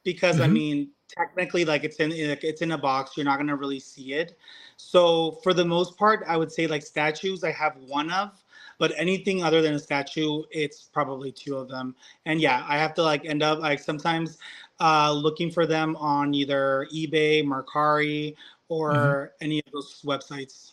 because 0.04 0.40
I 0.40 0.48
Mhm. 0.48 0.54
mean 0.54 0.92
technically 1.18 1.66
like 1.66 1.84
it's 1.84 1.98
in 1.98 2.12
it's 2.12 2.62
in 2.62 2.72
a 2.72 2.78
box 2.78 3.18
you're 3.18 3.26
not 3.26 3.38
gonna 3.38 3.56
really 3.56 3.80
see 3.80 4.14
it. 4.14 4.38
So 4.78 5.40
for 5.44 5.54
the 5.54 5.66
most 5.66 5.98
part, 5.98 6.24
I 6.28 6.38
would 6.38 6.52
say 6.52 6.68
like 6.68 6.84
statues 6.84 7.44
I 7.44 7.52
have 7.52 7.76
one 7.78 8.12
of, 8.12 8.42
but 8.78 8.94
anything 8.98 9.44
other 9.44 9.62
than 9.62 9.76
a 9.76 9.80
statue, 9.80 10.44
it's 10.50 10.84
probably 10.84 11.32
two 11.32 11.56
of 11.56 11.70
them. 11.70 11.96
And 12.26 12.42
yeah, 12.42 12.66
I 12.68 12.78
have 12.78 12.94
to 12.96 13.04
like 13.04 13.26
end 13.26 13.44
up 13.44 13.60
like 13.60 13.80
sometimes 13.80 14.38
uh, 14.80 15.12
looking 15.12 15.52
for 15.52 15.68
them 15.68 15.96
on 15.98 16.34
either 16.34 16.88
eBay, 16.94 17.44
Mercari, 17.46 18.36
or 18.70 19.34
any 19.42 19.60
of 19.60 19.72
those 19.72 20.02
websites. 20.04 20.72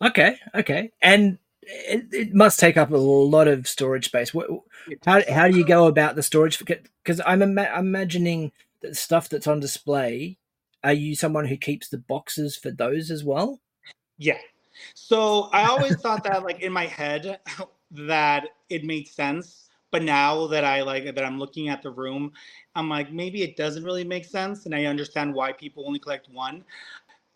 Okay. 0.00 0.38
Okay. 0.54 0.92
And 1.02 1.38
it, 1.62 2.06
it 2.12 2.34
must 2.34 2.60
take 2.60 2.76
up 2.76 2.90
a 2.90 2.96
lot 2.96 3.48
of 3.48 3.66
storage 3.66 4.06
space. 4.06 4.32
What, 4.32 4.48
how 5.04 5.20
how 5.30 5.48
do 5.48 5.58
you 5.58 5.64
go 5.64 5.86
about 5.86 6.14
the 6.14 6.22
storage? 6.22 6.58
Because 6.58 7.20
I'm, 7.26 7.42
ima- 7.42 7.70
I'm 7.74 7.86
imagining 7.86 8.52
stuff 8.94 9.28
that's 9.28 9.46
on 9.46 9.60
display. 9.60 10.38
Are 10.84 10.92
you 10.92 11.14
someone 11.16 11.46
who 11.46 11.56
keeps 11.56 11.88
the 11.88 11.98
boxes 11.98 12.56
for 12.56 12.70
those 12.70 13.10
as 13.10 13.24
well? 13.24 13.60
Yeah. 14.18 14.38
So 14.94 15.44
I 15.52 15.64
always 15.64 15.96
thought 15.96 16.24
that 16.24 16.42
like 16.44 16.60
in 16.60 16.72
my 16.72 16.86
head 16.86 17.40
that 17.92 18.48
it 18.68 18.84
made 18.84 19.08
sense, 19.08 19.70
but 19.90 20.02
now 20.02 20.46
that 20.48 20.64
I 20.64 20.82
like 20.82 21.04
that 21.04 21.24
I'm 21.24 21.38
looking 21.38 21.68
at 21.68 21.82
the 21.82 21.90
room, 21.90 22.32
I'm 22.74 22.88
like 22.88 23.12
maybe 23.12 23.42
it 23.42 23.56
doesn't 23.56 23.84
really 23.84 24.04
make 24.04 24.24
sense 24.24 24.66
and 24.66 24.74
I 24.74 24.84
understand 24.86 25.34
why 25.34 25.52
people 25.52 25.86
only 25.86 25.98
collect 25.98 26.28
one. 26.30 26.64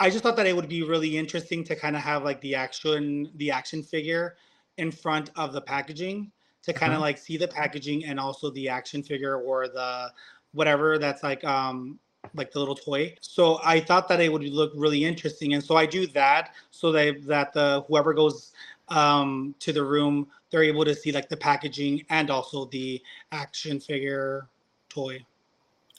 I 0.01 0.11
just 0.11 0.25
thought 0.25 0.37
that 0.37 0.47
it 0.47 0.57
would 0.57 0.69
be 0.69 0.83
really 0.83 1.17
interesting 1.19 1.65
to 1.65 1.77
kind 1.77 1.97
of 1.97 2.03
have 2.03 2.25
like 2.25 2.41
the 2.43 2.55
action 2.57 3.31
the 3.37 3.51
action 3.51 3.83
figure 3.83 4.37
in 4.79 4.91
front 4.93 5.31
of 5.37 5.53
the 5.53 5.63
packaging 5.63 6.33
to 6.63 6.73
kind 6.73 6.95
of 6.95 7.01
Uh-huh. 7.01 7.03
like 7.03 7.19
see 7.19 7.37
the 7.37 7.49
packaging 7.49 8.05
and 8.07 8.21
also 8.21 8.51
the 8.51 8.69
action 8.69 9.03
figure 9.03 9.37
or 9.41 9.69
the 9.69 10.13
whatever 10.53 10.99
that's 10.99 11.23
like 11.23 11.45
um 11.45 11.99
like 12.35 12.53
the 12.53 12.59
little 12.59 12.75
toy. 12.75 13.15
So 13.21 13.59
I 13.65 13.81
thought 13.81 14.09
that 14.09 14.21
it 14.21 14.31
would 14.31 14.45
look 14.45 14.73
really 14.77 15.05
interesting, 15.05 15.55
and 15.55 15.63
so 15.63 15.77
I 15.77 15.87
do 15.87 16.07
that 16.09 16.55
so 16.71 16.93
that 16.93 17.27
that 17.27 17.53
the 17.53 17.85
whoever 17.89 18.15
goes 18.15 18.53
um, 18.89 19.55
to 19.61 19.73
the 19.73 19.85
room, 19.85 20.29
they're 20.51 20.63
able 20.63 20.85
to 20.85 20.95
see 20.95 21.13
like 21.13 21.29
the 21.29 21.37
packaging 21.37 22.05
and 22.11 22.31
also 22.31 22.67
the 22.67 23.01
action 23.33 23.81
figure 23.81 24.49
toy. 24.89 25.25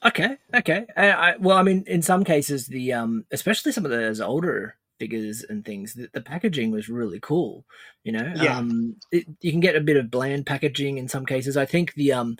Okay, 0.04 0.38
okay. 0.56 0.86
I, 0.98 1.12
I, 1.12 1.36
well, 1.38 1.58
I 1.58 1.64
mean, 1.64 1.84
in 1.88 2.02
some 2.02 2.24
cases, 2.24 2.68
the 2.68 2.94
um, 2.94 3.26
especially 3.32 3.72
some 3.72 3.86
of 3.86 3.92
those 3.92 4.20
older 4.20 4.76
figures 5.00 5.44
and 5.44 5.64
things, 5.64 5.94
the, 5.94 6.10
the 6.14 6.22
packaging 6.22 6.72
was 6.72 6.90
really 6.90 7.20
cool. 7.20 7.66
You 8.04 8.14
know, 8.14 8.34
Yeah. 8.36 8.58
um, 8.58 8.96
it, 9.12 9.26
you 9.42 9.52
can 9.52 9.60
get 9.60 9.76
a 9.76 9.82
bit 9.82 9.98
of 9.98 10.10
bland 10.10 10.48
packaging 10.48 10.98
in 10.98 11.08
some 11.08 11.26
cases. 11.26 11.56
I 11.56 11.66
think 11.66 11.94
the 11.94 12.14
um, 12.14 12.38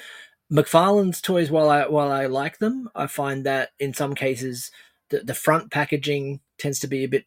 McFarlane's 0.52 1.22
toys, 1.22 1.50
while 1.50 1.70
I 1.70 1.88
while 1.88 2.12
I 2.12 2.26
like 2.26 2.60
them, 2.60 2.90
I 2.94 3.08
find 3.08 3.46
that 3.46 3.70
in 3.80 3.94
some 3.94 4.16
cases 4.16 4.72
the, 5.10 5.20
the 5.20 5.34
front 5.34 5.72
packaging 5.72 6.42
tends 6.58 6.80
to 6.80 6.88
be 6.88 7.04
a 7.04 7.08
bit 7.08 7.26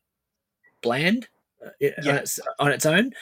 bland 0.82 1.28
uh, 1.64 1.70
it- 1.80 1.94
on, 1.98 2.16
its, 2.16 2.40
on 2.58 2.70
its 2.72 2.86
own. 2.86 3.12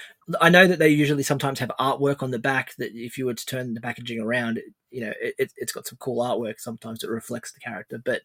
I 0.40 0.50
know 0.50 0.66
that 0.66 0.78
they 0.78 0.88
usually 0.88 1.22
sometimes 1.22 1.58
have 1.58 1.70
artwork 1.80 2.22
on 2.22 2.30
the 2.30 2.38
back 2.38 2.74
that 2.76 2.92
if 2.94 3.18
you 3.18 3.26
were 3.26 3.34
to 3.34 3.46
turn 3.46 3.74
the 3.74 3.80
packaging 3.80 4.20
around, 4.20 4.58
it, 4.58 4.64
you 4.90 5.02
know, 5.02 5.12
it, 5.20 5.34
it, 5.38 5.52
it's 5.56 5.72
got 5.72 5.86
some 5.86 5.98
cool 5.98 6.22
artwork 6.22 6.58
sometimes 6.60 7.02
it 7.04 7.10
reflects 7.10 7.52
the 7.52 7.60
character. 7.60 8.00
But 8.04 8.22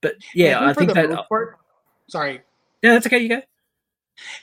but 0.00 0.14
yeah, 0.34 0.60
I 0.60 0.72
think 0.74 0.92
that 0.94 1.10
part, 1.28 1.58
sorry, 2.08 2.42
yeah, 2.82 2.92
that's 2.94 3.06
okay. 3.06 3.18
You 3.18 3.28
go. 3.28 3.42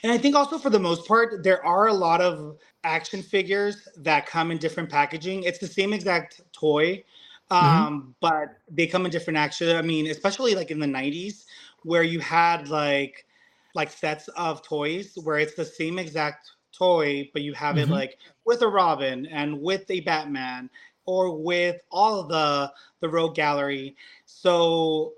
And 0.02 0.12
I 0.12 0.18
think 0.18 0.34
also 0.34 0.58
for 0.58 0.70
the 0.70 0.78
most 0.78 1.06
part, 1.06 1.42
there 1.42 1.64
are 1.64 1.88
a 1.88 1.92
lot 1.94 2.20
of 2.20 2.58
action 2.84 3.22
figures 3.22 3.88
that 3.98 4.26
come 4.26 4.50
in 4.50 4.58
different 4.58 4.90
packaging. 4.90 5.42
It's 5.44 5.58
the 5.58 5.66
same 5.66 5.92
exact 5.92 6.40
toy, 6.52 7.04
um, 7.50 8.14
but 8.20 8.58
they 8.70 8.86
come 8.86 9.04
in 9.06 9.10
different 9.12 9.38
action. 9.38 9.74
I 9.76 9.82
mean, 9.82 10.06
especially 10.08 10.54
like 10.54 10.70
in 10.70 10.78
the 10.78 10.86
90s, 10.86 11.46
where 11.82 12.02
you 12.02 12.20
had 12.20 12.68
like 12.68 13.26
like 13.74 13.90
sets 13.90 14.28
of 14.28 14.62
toys 14.62 15.18
where 15.22 15.38
it's 15.38 15.54
the 15.54 15.64
same 15.64 15.98
exact 15.98 16.50
toy, 16.72 17.28
but 17.32 17.42
you 17.42 17.52
have 17.54 17.76
Mhm. 17.76 17.78
it 17.78 17.90
like 17.90 18.18
with 18.44 18.62
a 18.62 18.68
Robin 18.68 19.26
and 19.26 19.60
with 19.60 19.90
a 19.90 20.00
Batman 20.00 20.70
or 21.04 21.36
with 21.42 21.80
all 21.90 22.20
of 22.20 22.28
the 22.28 22.72
the 23.00 23.08
Rogue 23.08 23.34
Gallery. 23.34 23.96
So 24.24 25.14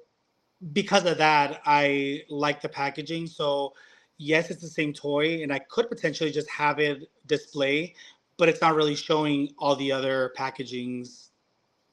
because 0.72 1.04
of 1.06 1.18
that, 1.18 1.60
I 1.64 2.22
like 2.28 2.60
the 2.62 2.68
packaging. 2.68 3.26
So 3.26 3.74
yes, 4.18 4.50
it's 4.50 4.62
the 4.62 4.68
same 4.68 4.92
toy, 4.92 5.42
and 5.42 5.52
I 5.52 5.60
could 5.60 5.88
potentially 5.88 6.30
just 6.30 6.50
have 6.50 6.78
it 6.78 7.08
display, 7.26 7.94
but 8.36 8.48
it's 8.48 8.60
not 8.60 8.74
really 8.74 8.94
showing 8.94 9.52
all 9.58 9.76
the 9.76 9.92
other 9.92 10.32
packagings, 10.36 11.28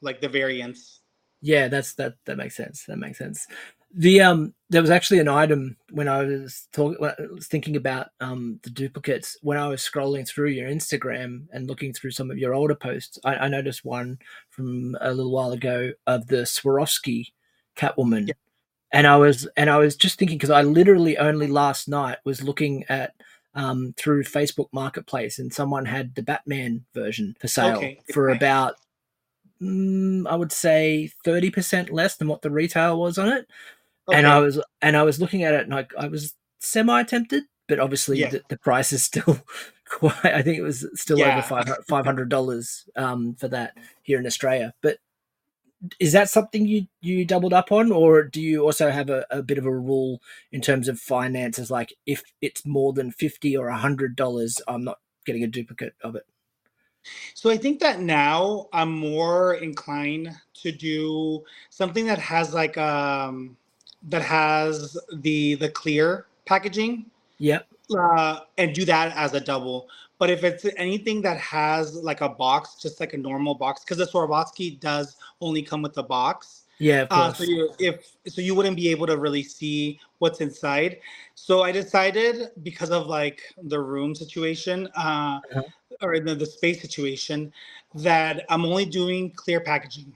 like 0.02 0.22
the 0.22 0.30
variants. 0.30 1.02
Yeah, 1.42 1.68
that's 1.68 1.94
that. 1.96 2.16
That 2.26 2.38
makes 2.38 2.56
sense. 2.56 2.86
That 2.86 2.98
makes 2.98 3.20
sense. 3.20 3.48
The 3.94 4.22
um, 4.22 4.54
there 4.70 4.82
was 4.82 4.90
actually 4.90 5.20
an 5.20 5.28
item 5.28 5.78
when 5.92 6.08
I 6.08 6.24
was 6.24 6.68
talking, 6.74 6.98
when 7.00 7.12
I 7.12 7.24
was 7.32 7.48
thinking 7.48 7.76
about 7.76 8.08
um 8.20 8.60
the 8.64 8.70
duplicates. 8.72 9.38
When 9.42 9.58
I 9.58 9.68
was 9.68 9.82
scrolling 9.82 10.28
through 10.28 10.50
your 10.50 10.70
Instagram 10.70 11.46
and 11.54 11.68
looking 11.68 11.94
through 11.94 12.12
some 12.12 12.32
of 12.32 12.38
your 12.38 12.54
older 12.54 12.76
posts, 12.76 13.20
I, 13.24 13.36
I 13.36 13.48
noticed 13.48 13.86
one 13.86 14.18
from 14.50 14.98
a 15.00 15.14
little 15.14 15.32
while 15.32 15.52
ago 15.52 15.92
of 16.08 16.28
the 16.28 16.38
Swarovski 16.38 17.28
Catwoman, 17.78 18.28
Yeah. 18.28 18.34
And 18.96 19.08
I 19.08 19.18
was 19.18 19.48
and 19.58 19.70
I 19.70 19.78
was 19.78 19.96
just 19.96 20.18
thinking 20.20 20.38
because 20.38 20.50
I 20.52 20.64
literally 20.64 21.18
only 21.18 21.48
last 21.48 21.88
night 21.88 22.18
was 22.26 22.44
looking 22.44 22.86
at 22.90 23.14
um 23.56 23.94
through 23.98 24.24
Facebook 24.24 24.68
Marketplace 24.74 25.40
and 25.40 25.54
someone 25.54 25.86
had 25.86 26.16
the 26.16 26.24
Batman 26.24 26.86
version 26.94 27.36
for 27.40 27.48
sale 27.48 27.78
Okay, 27.78 28.00
for 28.14 28.30
nice. 28.30 28.38
about 28.38 28.76
mm, 29.62 30.28
I 30.28 30.36
would 30.36 30.52
say 30.52 31.12
thirty 31.24 31.50
percent 31.52 31.90
less 31.92 32.18
than 32.18 32.28
what 32.28 32.42
the 32.42 32.52
retail 32.52 33.00
was 33.00 33.18
on 33.18 33.30
it. 33.30 33.48
And 34.12 34.28
I 34.28 34.40
was 34.40 34.62
and 34.82 34.98
I 34.98 35.04
was 35.04 35.20
looking 35.22 35.44
at 35.44 35.54
it 35.54 35.62
and 35.66 35.74
I, 35.76 35.88
I 35.98 36.08
was 36.08 36.34
semi 36.60 37.04
tempted, 37.04 37.44
but 37.68 37.80
obviously 37.80 38.20
Yeah. 38.20 38.30
the, 38.30 38.44
the 38.50 38.58
price 38.58 38.94
is 38.94 39.04
still 39.04 39.40
quite. 39.90 40.26
I 40.26 40.42
think 40.44 40.58
it 40.58 40.64
was 40.64 40.88
still 40.96 41.20
Yeah. 41.20 41.38
over 41.40 41.42
five 41.42 42.06
hundred 42.06 42.30
dollars 42.30 42.88
um, 42.96 43.36
for 43.36 43.48
that 43.50 43.74
here 44.04 44.20
in 44.20 44.28
Australia. 44.28 44.74
But 44.82 44.98
is 46.00 46.14
that 46.14 46.30
something 46.30 46.68
you 46.68 46.88
you 47.02 47.26
doubled 47.26 47.54
up 47.54 47.72
on, 47.72 47.92
or 47.92 48.24
do 48.24 48.42
you 48.42 48.64
also 48.66 48.92
have 48.92 49.10
a, 49.10 49.26
a 49.32 49.44
bit 49.44 49.58
of 49.60 49.66
a 49.66 49.76
rule 49.76 50.22
in 50.52 50.62
terms 50.62 50.88
of 50.90 51.00
finances? 51.00 51.72
Like 51.72 51.94
if 52.06 52.24
it's 52.42 52.66
more 52.66 52.94
than 52.94 53.12
fifty 53.12 53.58
or 53.58 53.70
hundred 53.72 54.16
dollars, 54.16 54.62
I'm 54.68 54.84
not 54.86 55.00
getting 55.26 55.44
a 55.44 55.48
duplicate 55.48 55.96
of 56.04 56.16
it. 56.16 56.26
So 57.36 57.50
I 57.50 57.58
think 57.58 57.80
that 57.82 58.00
now 58.02 58.68
I'm 58.74 58.92
more 58.92 59.56
inclined 59.56 60.30
to 60.64 60.72
do 60.72 61.44
something 61.70 62.06
that 62.08 62.20
has 62.20 62.54
like 62.54 62.78
um 62.78 63.58
that 64.04 64.22
has 64.24 64.98
the 65.14 65.56
the 65.56 65.70
clear 65.70 66.28
packaging 66.46 67.06
Yep. 67.40 67.68
uh, 67.98 68.42
and 68.58 68.74
do 68.76 68.86
that 68.86 69.16
as 69.18 69.34
a 69.34 69.42
double. 69.42 69.90
But 70.18 70.30
if 70.30 70.44
it's 70.44 70.66
anything 70.78 71.22
that 71.24 71.38
has 71.38 71.96
like 71.96 72.22
a 72.22 72.30
box, 72.30 72.76
just 72.82 73.00
like 73.00 73.14
a 73.14 73.18
normal 73.18 73.56
box, 73.56 73.84
because 73.84 73.98
the 73.98 74.06
Swarovski 74.06 74.80
does 74.80 75.18
only 75.42 75.62
come 75.62 75.82
with 75.82 75.98
a 75.98 76.04
box. 76.04 76.64
Yeah, 76.80 77.04
of 77.04 77.12
Uh, 77.12 77.34
so 77.34 77.44
you 77.44 77.70
if 77.80 78.12
so 78.28 78.42
you 78.42 78.54
wouldn't 78.56 78.76
be 78.76 78.90
able 78.90 79.08
to 79.08 79.18
really 79.18 79.44
see 79.44 80.00
what's 80.20 80.42
inside. 80.42 81.00
So 81.36 81.64
I 81.64 81.72
decided 81.72 82.50
because 82.64 82.92
of 82.92 83.08
like 83.08 83.42
the 83.64 83.80
room 83.80 84.14
situation 84.16 84.88
uh, 84.96 85.40
Uh-huh. 85.52 85.62
or 86.02 86.20
the, 86.20 86.36
the 86.36 86.46
space 86.46 86.82
situation 86.82 87.52
that 87.94 88.46
I'm 88.50 88.66
only 88.66 88.86
doing 88.86 89.32
clear 89.32 89.60
packaging. 89.62 90.12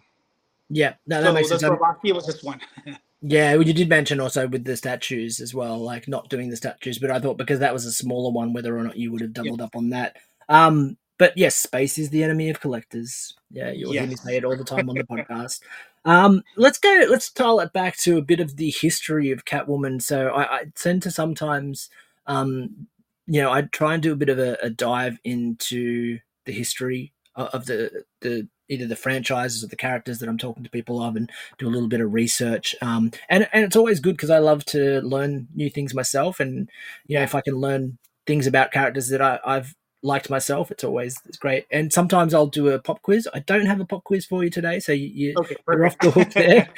yeah, 0.70 0.94
no, 1.08 1.22
that 1.22 1.29
so 1.29 1.34
makes 1.34 1.50
the 1.50 1.60
sense. 1.60 1.72
Um, 1.72 1.77
Swarovski 1.77 2.13
was 2.13 2.25
just 2.25 2.44
one. 2.44 2.60
Yeah, 3.21 3.55
well, 3.55 3.67
you 3.67 3.73
did 3.73 3.89
mention 3.89 4.21
also 4.21 4.47
with 4.47 4.63
the 4.63 4.77
statues 4.77 5.41
as 5.41 5.53
well, 5.53 5.77
like 5.77 6.07
not 6.07 6.29
doing 6.29 6.49
the 6.49 6.55
statues, 6.55 6.99
but 6.99 7.11
I 7.11 7.19
thought 7.19 7.38
because 7.38 7.59
that 7.59 7.73
was 7.73 7.85
a 7.85 7.91
smaller 7.91 8.31
one, 8.31 8.53
whether 8.53 8.77
or 8.77 8.83
not 8.83 8.97
you 8.97 9.11
would 9.11 9.21
have 9.21 9.33
doubled 9.33 9.61
up 9.61 9.75
on 9.75 9.89
that. 9.89 10.15
Um, 10.47 10.97
but 11.17 11.38
yes, 11.38 11.57
space 11.57 11.97
is 11.97 12.11
the 12.11 12.23
enemy 12.23 12.49
of 12.49 12.61
collectors. 12.61 13.35
Yeah, 13.51 13.71
you'll 13.71 13.91
hear 13.91 14.07
me 14.07 14.15
say 14.15 14.38
it 14.38 14.45
all 14.45 14.55
the 14.55 14.63
time 14.63 14.89
on 14.89 14.95
the 14.95 15.03
podcast. 15.03 15.61
Um, 16.05 16.43
let's 16.55 16.77
go. 16.77 17.07
Let's 17.09 17.29
dial 17.29 17.59
it 17.59 17.73
back 17.73 17.97
to 17.97 18.17
a 18.17 18.21
bit 18.21 18.39
of 18.39 18.55
the 18.55 18.69
history 18.69 19.31
of 19.31 19.43
Catwoman. 19.43 20.01
So 20.01 20.29
I, 20.29 20.55
I 20.55 20.63
tend 20.75 21.03
to 21.03 21.11
sometimes, 21.11 21.89
um, 22.25 22.88
you 23.27 23.41
know, 23.41 23.51
I 23.51 23.63
try 23.63 23.95
and 23.95 24.01
do 24.01 24.13
a 24.13 24.15
bit 24.15 24.29
of 24.29 24.39
a, 24.39 24.57
a 24.61 24.69
dive 24.69 25.19
into 25.25 26.19
the 26.45 26.53
history 26.53 27.11
of, 27.39 27.48
of 27.48 27.65
the 27.65 28.03
the 28.22 28.48
either 28.67 28.86
the 28.86 28.96
franchises 28.96 29.63
or 29.63 29.67
the 29.67 29.75
characters 29.75 30.19
that 30.19 30.29
I'm 30.29 30.38
talking 30.38 30.63
to 30.63 30.69
people 30.69 31.01
of, 31.01 31.15
and 31.15 31.29
do 31.58 31.67
a 31.67 31.72
little 31.72 31.88
bit 31.89 32.01
of 32.01 32.13
research. 32.13 32.75
Um, 32.81 33.12
and 33.29 33.48
and 33.53 33.63
it's 33.65 33.75
always 33.75 34.00
good 34.00 34.15
because 34.15 34.29
I 34.29 34.39
love 34.39 34.65
to 34.65 35.01
learn 35.01 35.48
new 35.55 35.69
things 35.69 35.93
myself, 35.93 36.39
and 36.39 36.69
you 37.08 37.17
know, 37.17 37.24
if 37.24 37.36
I 37.36 37.41
can 37.41 37.55
learn 37.55 37.98
things 38.27 38.46
about 38.46 38.72
characters 38.72 39.10
that 39.10 39.22
I, 39.22 39.39
I've 39.46 39.75
liked 40.03 40.29
myself, 40.29 40.72
it's 40.72 40.84
always 40.84 41.17
it's 41.25 41.38
great. 41.38 41.65
And 41.72 41.91
sometimes 41.91 42.34
I'll 42.34 42.48
do 42.48 42.69
a 42.69 42.79
pop 42.79 43.01
quiz. 43.01 43.27
I 43.34 43.39
don't 43.39 43.65
have 43.65 43.79
a 43.79 43.86
pop 43.86 44.03
quiz 44.03 44.25
for 44.25 44.43
you 44.43 44.50
today, 44.50 44.79
so 44.79 44.91
you, 44.91 45.08
you 45.08 45.36
Okay, 45.39 45.55
you're 45.67 45.86
off 45.86 45.98
the 46.00 46.12
hook 46.12 46.31
there. 46.34 46.69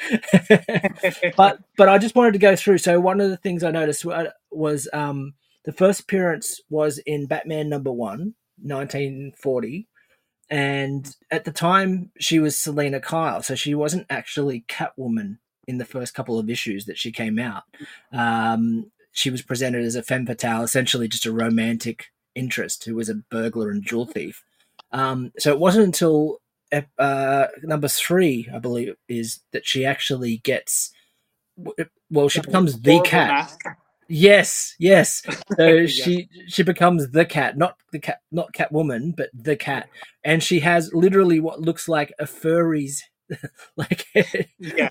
but 1.36 1.58
but 1.76 1.88
I 1.88 1.98
just 1.98 2.14
wanted 2.14 2.32
to 2.32 2.38
go 2.38 2.56
through. 2.56 2.78
So 2.78 3.00
one 3.00 3.20
of 3.20 3.30
the 3.30 3.36
things 3.36 3.62
I 3.64 3.70
noticed 3.70 4.04
wa- 4.04 4.26
was 4.50 4.88
um, 4.92 5.34
the 5.64 5.72
first 5.72 6.00
appearance 6.00 6.60
was 6.70 6.98
in 7.06 7.26
Batman 7.26 7.68
number 7.68 7.92
one, 7.92 8.34
1940. 8.60 9.88
And 10.52 11.16
at 11.30 11.46
the 11.46 11.50
time, 11.50 12.10
she 12.20 12.38
was 12.38 12.58
Selina 12.58 13.00
Kyle, 13.00 13.42
so 13.42 13.54
she 13.54 13.74
wasn't 13.74 14.06
actually 14.10 14.66
Catwoman 14.68 15.38
in 15.66 15.78
the 15.78 15.86
first 15.86 16.12
couple 16.12 16.38
of 16.38 16.50
issues 16.50 16.84
that 16.84 16.98
she 16.98 17.10
came 17.10 17.38
out. 17.38 17.62
Um, 18.12 18.92
she 19.12 19.30
was 19.30 19.40
presented 19.40 19.82
as 19.82 19.96
a 19.96 20.02
femme 20.02 20.26
fatale, 20.26 20.62
essentially 20.62 21.08
just 21.08 21.24
a 21.24 21.32
romantic 21.32 22.08
interest 22.34 22.84
who 22.84 22.94
was 22.94 23.08
a 23.08 23.14
burglar 23.14 23.70
and 23.70 23.82
jewel 23.82 24.04
thief. 24.04 24.44
Um, 24.90 25.32
so 25.38 25.50
it 25.52 25.58
wasn't 25.58 25.86
until 25.86 26.42
uh, 26.98 27.46
number 27.62 27.88
three, 27.88 28.46
I 28.54 28.58
believe, 28.58 28.94
is 29.08 29.40
that 29.52 29.66
she 29.66 29.86
actually 29.86 30.36
gets. 30.36 30.92
Well, 32.10 32.28
she 32.28 32.42
becomes 32.42 32.78
the 32.78 33.00
cat. 33.00 33.28
mask. 33.28 33.60
Yes, 34.14 34.74
yes. 34.78 35.22
So 35.56 35.66
Yes. 35.66 35.90
she 35.90 36.28
she 36.46 36.62
becomes 36.62 37.10
the 37.12 37.24
cat, 37.24 37.56
not 37.56 37.76
the 37.92 37.98
cat, 37.98 38.20
not 38.30 38.52
Catwoman, 38.52 39.16
but 39.16 39.30
the 39.32 39.56
cat, 39.56 39.88
and 40.22 40.42
she 40.42 40.60
has 40.60 40.92
literally 40.92 41.40
what 41.40 41.60
looks 41.60 41.88
like 41.88 42.12
a 42.18 42.26
furry's 42.26 43.02
like 43.76 44.06
Yeah, 44.58 44.90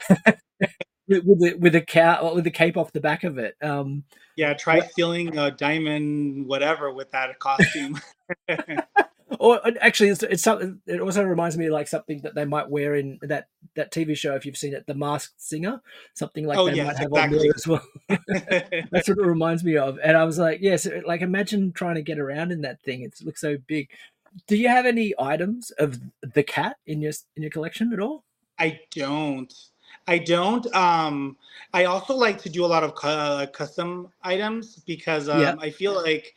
with 1.08 1.24
with 1.26 1.44
a, 1.44 1.56
with 1.60 1.76
a 1.76 1.82
cow 1.82 2.34
with 2.34 2.48
a 2.48 2.52
cape 2.52 2.78
off 2.78 2.94
the 2.94 3.00
back 3.00 3.24
of 3.24 3.38
it. 3.38 3.56
Um, 3.62 4.04
yeah. 4.36 4.54
Try 4.56 4.80
stealing 4.80 5.38
a 5.38 5.52
diamond, 5.52 6.48
whatever, 6.48 6.92
with 6.92 7.12
that 7.12 7.38
costume. 7.38 8.00
Or 9.40 9.60
actually, 9.80 10.10
it's, 10.10 10.24
it's 10.24 10.44
something. 10.44 10.82
It 10.88 11.00
also 11.02 11.24
reminds 11.24 11.58
me 11.58 11.68
of 11.68 11.74
like 11.74 11.88
something 11.88 12.22
that 12.22 12.36
they 12.36 12.46
might 12.46 12.70
wear 12.70 12.96
in 12.96 13.20
that 13.24 13.48
that 13.76 13.92
TV 13.92 14.16
show 14.16 14.36
if 14.36 14.46
you've 14.46 14.58
seen 14.58 14.74
it, 14.74 14.86
The 14.88 14.96
Masked 14.96 15.42
Singer. 15.42 15.82
Something 16.14 16.46
like 16.46 16.58
Oh, 16.58 16.70
they 16.70 16.84
might 16.84 16.98
have 16.98 17.14
on 17.14 17.32
there 17.32 17.52
as 17.56 17.68
well. 17.68 17.86
That's 18.10 19.08
what 19.10 19.18
it 19.18 19.26
reminds 19.26 19.64
me 19.64 19.78
of. 19.78 20.00
And 20.04 20.18
I 20.18 20.24
was 20.24 20.38
like, 20.38 20.60
yes, 20.62 20.88
like 21.06 21.22
imagine 21.22 21.72
trying 21.72 21.96
to 21.96 22.02
get 22.02 22.20
around 22.20 22.52
in 22.52 22.62
that 22.62 22.82
thing. 22.82 23.02
It 23.02 23.16
looks 23.24 23.42
so 23.42 23.58
big. 23.68 23.90
Do 24.48 24.56
you 24.56 24.70
have 24.70 24.86
any 24.86 25.14
items 25.20 25.72
of 25.72 26.00
the 26.22 26.44
cat 26.44 26.78
in 26.86 27.02
your 27.02 27.14
in 27.36 27.44
your 27.44 27.52
collection 27.52 27.94
at 27.94 28.00
all? 28.00 28.24
I 28.60 28.80
don't. 28.94 29.54
I 30.08 30.18
don't. 30.18 30.74
Um, 30.76 31.38
I 31.74 31.86
also 31.86 32.16
like 32.16 32.42
to 32.42 32.50
do 32.50 32.66
a 32.66 32.68
lot 32.68 32.84
of 32.84 32.96
cu- 32.96 33.08
uh, 33.08 33.46
custom 33.48 34.10
items 34.24 34.78
because 34.86 35.30
um, 35.30 35.42
Yeah. 35.42 35.56
I 35.60 35.70
feel 35.70 35.94
like 35.94 36.34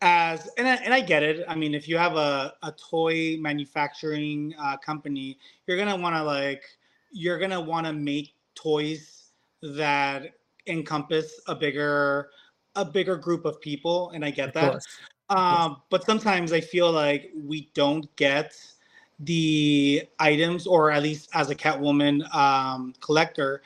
as 0.00 0.48
and 0.56 0.68
I, 0.68 0.74
and 0.76 0.94
I 0.94 1.00
get 1.00 1.22
it. 1.22 1.44
I 1.48 1.54
mean, 1.54 1.74
if 1.74 1.88
you 1.88 1.98
have 1.98 2.16
a, 2.16 2.54
a 2.62 2.72
toy 2.72 3.36
manufacturing 3.40 4.54
uh, 4.58 4.76
company, 4.76 5.38
you're 5.66 5.76
gonna 5.76 5.96
want 5.96 6.14
to 6.14 6.22
like 6.22 6.62
you're 7.10 7.38
gonna 7.38 7.60
want 7.60 7.86
to 7.86 7.92
make 7.92 8.34
toys 8.54 9.30
that 9.62 10.34
encompass 10.66 11.40
a 11.48 11.54
bigger 11.54 12.30
a 12.76 12.84
bigger 12.84 13.16
group 13.16 13.44
of 13.44 13.60
people, 13.60 14.10
and 14.10 14.24
I 14.24 14.30
get 14.30 14.54
that. 14.54 14.74
Um, 15.30 15.72
yes. 15.72 15.80
But 15.90 16.04
sometimes 16.04 16.52
I 16.52 16.60
feel 16.60 16.90
like 16.92 17.32
we 17.34 17.70
don't 17.74 18.14
get 18.16 18.56
the 19.20 20.04
items, 20.20 20.66
or 20.66 20.90
at 20.90 21.02
least 21.02 21.28
as 21.34 21.50
a 21.50 21.54
Catwoman 21.54 22.32
um, 22.34 22.94
collector, 23.00 23.62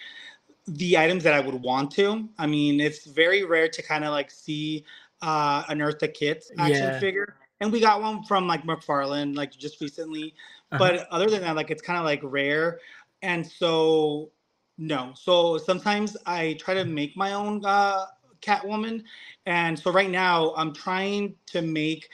the 0.66 0.96
items 0.96 1.22
that 1.24 1.34
I 1.34 1.40
would 1.40 1.60
want 1.60 1.90
to. 1.92 2.28
I 2.38 2.46
mean, 2.46 2.80
it's 2.80 3.04
very 3.04 3.44
rare 3.44 3.68
to 3.68 3.82
kind 3.82 4.04
of 4.04 4.12
like 4.12 4.30
see 4.30 4.84
uh, 5.22 5.64
an 5.68 5.78
Eartha 5.78 6.12
Kitt 6.12 6.44
action 6.58 6.74
yeah. 6.74 7.00
figure, 7.00 7.36
and 7.60 7.72
we 7.72 7.80
got 7.80 8.02
one 8.02 8.24
from 8.24 8.46
like 8.46 8.64
McFarlane 8.64 9.36
like 9.36 9.52
just 9.52 9.80
recently. 9.80 10.34
Uh-huh. 10.72 10.78
But 10.78 11.06
other 11.10 11.30
than 11.30 11.42
that, 11.42 11.56
like 11.56 11.70
it's 11.70 11.82
kind 11.82 11.98
of 11.98 12.04
like 12.04 12.20
rare, 12.22 12.80
and 13.22 13.46
so 13.46 14.30
no. 14.78 15.12
So 15.14 15.58
sometimes 15.58 16.16
I 16.26 16.54
try 16.54 16.74
to 16.74 16.84
make 16.84 17.16
my 17.16 17.32
own 17.32 17.64
uh, 17.64 18.06
Catwoman, 18.40 19.04
and 19.46 19.78
so 19.78 19.92
right 19.92 20.10
now 20.10 20.54
I'm 20.56 20.74
trying 20.74 21.34
to 21.46 21.62
make. 21.62 22.08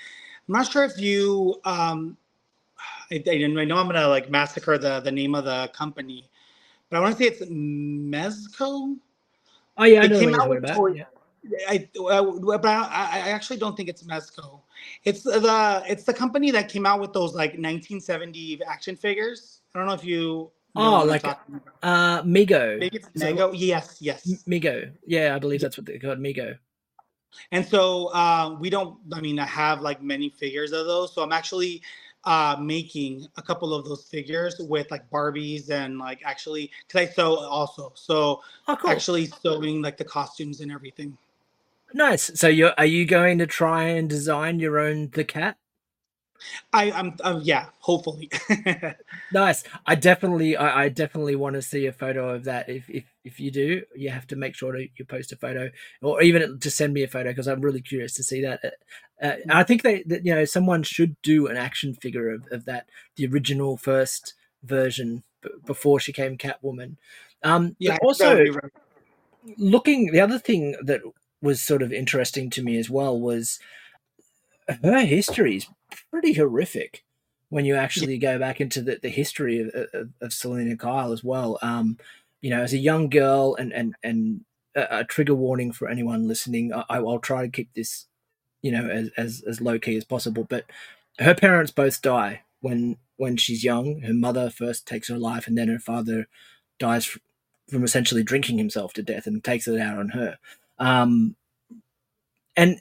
I'm 0.49 0.55
not 0.55 0.71
sure 0.71 0.85
if 0.85 0.99
you 0.99 1.61
um, 1.65 2.17
I, 3.11 3.23
I 3.27 3.37
know 3.47 3.77
I'm 3.77 3.87
gonna 3.87 4.09
like 4.09 4.31
massacre 4.31 4.79
the 4.79 5.00
the 5.00 5.12
name 5.12 5.35
of 5.35 5.45
the 5.45 5.71
company, 5.75 6.29
but 6.91 6.99
I 6.99 7.00
want 7.00 7.17
to 7.17 7.23
say 7.23 7.31
it's 7.31 7.43
Mezco. 7.43 8.97
Oh 9.77 9.85
yeah, 9.85 10.03
I 10.03 10.07
know 10.07 10.19
came 10.19 10.35
out 10.35 10.49
with 10.49 10.59
about. 10.59 10.97
Yeah. 10.97 11.05
I, 11.69 11.88
but 11.95 12.67
I, 12.67 13.09
I, 13.12 13.31
actually 13.31 13.59
don't 13.59 13.76
think 13.76 13.88
it's 13.88 14.02
Mezco. 14.02 14.61
It's 15.05 15.23
the 15.23 15.83
it's 15.87 16.05
the 16.05 16.14
company 16.14 16.50
that 16.50 16.69
came 16.69 16.87
out 16.87 17.00
with 17.00 17.12
those 17.12 17.35
like 17.35 17.50
1970 17.50 18.61
action 18.67 18.97
figures. 18.97 19.62
I 19.75 19.78
don't 19.78 19.88
know 19.88 19.95
if 19.95 20.05
you. 20.05 20.50
oh, 20.76 21.05
like 21.05 21.25
uh, 21.25 22.23
Mego. 22.23 22.90
Mego. 23.17 23.52
Yes, 23.55 23.97
yes. 24.00 24.45
Mego. 24.47 24.90
Yeah, 25.07 25.35
I 25.35 25.38
believe 25.38 25.61
that's 25.61 25.76
what 25.76 25.87
they 25.87 25.99
called 25.99 26.19
Mego. 26.19 26.57
And 27.52 27.67
so 27.67 28.07
uh, 28.09 28.57
we 28.59 28.71
don't. 28.71 28.99
I 29.12 29.21
mean, 29.21 29.38
I 29.38 29.47
have 29.47 29.81
like 29.81 30.02
many 30.02 30.31
figures 30.31 30.73
of 30.73 30.87
those. 30.87 31.14
So 31.14 31.23
I'm 31.23 31.33
actually 31.33 31.83
uh, 32.25 32.57
making 32.61 33.26
a 33.37 33.43
couple 33.43 33.73
of 33.73 33.85
those 33.85 34.05
figures 34.05 34.57
with 34.59 34.90
like 34.90 35.09
Barbies 35.11 35.71
and 35.71 35.99
like 35.99 36.21
actually 36.25 36.71
because 36.87 37.09
I 37.09 37.12
sew 37.12 37.38
also. 37.38 37.93
So 37.95 38.43
oh, 38.67 38.76
cool. 38.76 38.90
actually 38.90 39.26
sewing 39.26 39.83
like 39.83 39.97
the 39.97 40.05
costumes 40.05 40.61
and 40.61 40.73
everything. 40.73 41.17
Nice. 41.95 42.30
So 42.35 42.49
you 42.49 42.71
are 42.76 42.87
you 42.87 43.07
going 43.07 43.38
to 43.38 43.47
try 43.47 43.85
and 43.85 44.09
design 44.09 44.61
your 44.61 44.78
own 44.78 45.11
the 45.12 45.25
cat? 45.25 45.57
I, 46.73 46.92
I'm, 46.92 47.16
um, 47.25 47.40
yeah, 47.42 47.66
hopefully. 47.80 48.30
nice. 49.33 49.64
I 49.87 49.95
definitely, 49.95 50.57
I, 50.57 50.85
I, 50.85 50.88
definitely 50.88 51.37
want 51.37 51.54
to 51.54 51.62
see 51.62 51.87
a 51.87 51.92
photo 51.92 52.28
of 52.35 52.45
that. 52.45 52.68
If, 52.68 52.88
if, 52.88 53.04
if 53.25 53.40
you 53.40 53.50
do, 53.50 53.83
you 53.97 54.11
have 54.11 54.26
to 54.28 54.37
make 54.37 54.54
sure 54.54 54.73
to 54.73 54.87
you 54.97 55.04
post 55.04 55.33
a 55.33 55.37
photo, 55.37 55.71
or 56.02 56.23
even 56.23 56.59
to 56.61 56.71
send 56.71 56.95
me 56.95 57.02
a 57.02 57.09
photo 57.09 57.30
because 57.30 57.49
I'm 57.49 57.61
really 57.61 57.80
curious 57.80 58.14
to 58.14 58.23
see 58.23 58.42
that. 58.42 58.61
Uh, 58.64 59.26
uh 59.26 59.37
I 59.50 59.64
think 59.64 59.83
they, 59.83 60.02
that, 60.04 60.25
you 60.25 60.35
know, 60.35 60.45
someone 60.45 60.83
should 60.83 61.21
do 61.23 61.47
an 61.47 61.57
action 61.57 61.95
figure 61.95 62.30
of, 62.30 62.47
of 62.50 62.64
that, 62.66 62.88
the 63.16 63.26
original 63.26 63.76
first 63.76 64.35
version 64.62 65.25
b- 65.42 65.50
before 65.66 66.00
she 66.00 66.12
came 66.12 66.38
Catwoman. 66.38 66.97
Um, 67.42 67.76
yeah. 67.78 67.99
Also, 68.02 68.45
looking, 69.57 70.12
the 70.12 70.21
other 70.21 70.38
thing 70.38 70.76
that 70.83 71.00
was 71.40 71.62
sort 71.62 71.83
of 71.83 71.92
interesting 71.92 72.50
to 72.50 72.62
me 72.62 72.78
as 72.78 72.90
well 72.90 73.18
was 73.18 73.59
her 74.83 75.04
history 75.04 75.57
is 75.57 75.66
pretty 76.11 76.35
horrific 76.35 77.04
when 77.49 77.64
you 77.64 77.75
actually 77.75 78.18
go 78.18 78.38
back 78.38 78.61
into 78.61 78.83
the, 78.83 78.99
the 79.00 79.09
history 79.09 79.61
of, 79.61 79.88
of, 79.95 80.11
of 80.21 80.33
Selina 80.33 80.76
Kyle 80.76 81.12
as 81.12 81.25
well. 81.25 81.59
Um, 81.62 81.99
you 82.40 82.50
know, 82.50 82.62
as 82.62 82.73
a 82.73 82.78
young 82.78 83.09
girl, 83.09 83.57
and 83.59 83.73
and 83.73 83.95
and 84.02 84.45
a, 84.76 85.00
a 85.00 85.04
trigger 85.04 85.35
warning 85.35 85.73
for 85.73 85.88
anyone 85.88 86.28
listening. 86.28 86.73
I, 86.88 87.00
will 87.00 87.19
try 87.19 87.43
to 87.43 87.50
keep 87.50 87.73
this, 87.75 88.06
you 88.63 88.71
know, 88.71 88.89
as, 88.89 89.10
as 89.17 89.43
as 89.47 89.60
low 89.60 89.78
key 89.78 89.97
as 89.97 90.04
possible. 90.04 90.45
But 90.45 90.67
her 91.19 91.34
parents 91.34 91.73
both 91.73 92.00
die 92.00 92.43
when 92.60 92.99
when 93.17 93.36
she's 93.36 93.65
young. 93.65 94.02
Her 94.02 94.15
mother 94.15 94.50
first 94.50 94.86
takes 94.86 95.08
her 95.08 95.19
life, 95.19 95.47
and 95.47 95.58
then 95.58 95.69
her 95.69 95.80
father 95.80 96.28
dies 96.78 97.19
from 97.69 97.84
essentially 97.84 98.23
drinking 98.23 98.58
himself 98.58 98.93
to 98.95 99.02
death 99.02 99.26
and 99.26 99.43
takes 99.43 99.67
it 99.67 99.80
out 99.80 99.99
on 99.99 100.10
her. 100.10 100.39
Um, 100.78 101.36
and 102.56 102.80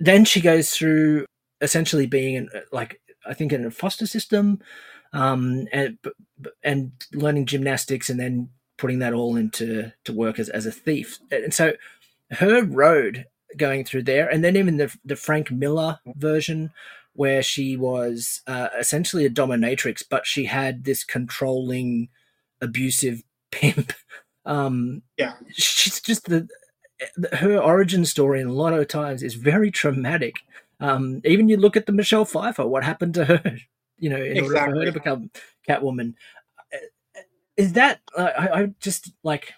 then 0.00 0.24
she 0.24 0.40
goes 0.40 0.70
through 0.70 1.26
essentially 1.60 2.06
being 2.06 2.34
in, 2.34 2.48
like 2.72 3.00
I 3.26 3.34
think 3.34 3.52
in 3.52 3.64
a 3.64 3.70
foster 3.70 4.06
system, 4.06 4.60
um, 5.12 5.66
and 5.72 5.98
and 6.62 6.92
learning 7.12 7.46
gymnastics, 7.46 8.10
and 8.10 8.18
then 8.18 8.48
putting 8.78 8.98
that 8.98 9.12
all 9.12 9.36
into 9.36 9.92
to 10.04 10.12
work 10.12 10.38
as, 10.38 10.48
as 10.48 10.66
a 10.66 10.72
thief. 10.72 11.18
And 11.30 11.54
so 11.54 11.74
her 12.32 12.64
road 12.64 13.26
going 13.56 13.84
through 13.84 14.04
there, 14.04 14.28
and 14.28 14.42
then 14.42 14.56
even 14.56 14.76
the 14.78 14.94
the 15.04 15.16
Frank 15.16 15.50
Miller 15.50 16.00
version, 16.16 16.72
where 17.12 17.42
she 17.42 17.76
was 17.76 18.40
uh, 18.46 18.68
essentially 18.78 19.24
a 19.24 19.30
dominatrix, 19.30 20.02
but 20.08 20.26
she 20.26 20.46
had 20.46 20.84
this 20.84 21.04
controlling, 21.04 22.08
abusive 22.60 23.22
pimp. 23.52 23.92
Um, 24.44 25.02
yeah, 25.18 25.34
she's 25.52 26.00
just 26.00 26.24
the 26.24 26.48
her 27.32 27.58
origin 27.58 28.04
story 28.04 28.40
in 28.40 28.48
a 28.48 28.52
lot 28.52 28.72
of 28.72 28.88
times 28.88 29.22
is 29.22 29.34
very 29.34 29.70
traumatic. 29.70 30.36
Um, 30.80 31.20
even 31.24 31.48
you 31.48 31.56
look 31.56 31.76
at 31.76 31.86
the 31.86 31.92
Michelle 31.92 32.24
Pfeiffer, 32.24 32.66
what 32.66 32.84
happened 32.84 33.14
to 33.14 33.24
her, 33.24 33.56
you 33.98 34.10
know, 34.10 34.22
in 34.22 34.36
exactly. 34.36 34.50
order 34.50 34.72
for 34.72 34.78
her 34.78 34.84
to 34.86 34.92
become 34.92 35.30
Catwoman. 35.68 36.14
Is 37.56 37.74
that, 37.74 38.00
uh, 38.16 38.30
I, 38.36 38.62
I 38.62 38.66
just 38.80 39.12
like, 39.22 39.52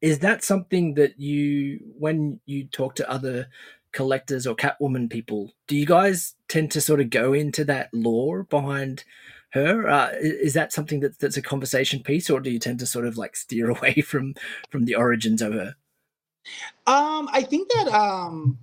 is 0.00 0.20
that 0.20 0.44
something 0.44 0.94
that 0.94 1.18
you, 1.18 1.80
when 1.98 2.40
you 2.44 2.66
talk 2.66 2.94
to 2.96 3.10
other 3.10 3.48
collectors 3.92 4.46
or 4.46 4.54
Catwoman 4.54 5.08
people, 5.08 5.52
do 5.66 5.76
you 5.76 5.86
guys 5.86 6.34
tend 6.48 6.70
to 6.72 6.80
sort 6.80 7.00
of 7.00 7.10
go 7.10 7.32
into 7.32 7.64
that 7.64 7.88
lore 7.92 8.44
behind 8.44 9.04
her? 9.52 9.88
Uh, 9.88 10.10
is 10.20 10.52
that 10.54 10.72
something 10.72 11.00
that, 11.00 11.18
that's 11.18 11.38
a 11.38 11.42
conversation 11.42 12.02
piece, 12.02 12.28
or 12.28 12.40
do 12.40 12.50
you 12.50 12.58
tend 12.58 12.80
to 12.80 12.86
sort 12.86 13.06
of 13.06 13.16
like 13.16 13.34
steer 13.34 13.70
away 13.76 13.94
from 13.94 14.34
from 14.70 14.84
the 14.84 14.94
origins 14.94 15.40
of 15.40 15.54
her? 15.54 15.74
Um, 16.86 17.28
I 17.32 17.42
think 17.42 17.70
that 17.70 17.88
um 17.88 18.58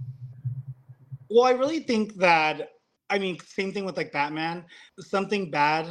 well, 1.30 1.46
I 1.46 1.52
really 1.52 1.80
think 1.80 2.16
that 2.16 2.74
I 3.10 3.20
mean, 3.20 3.40
same 3.40 3.74
thing 3.74 3.86
with 3.86 3.98
like 3.98 4.12
Batman. 4.12 4.66
Something 5.00 5.50
bad 5.50 5.88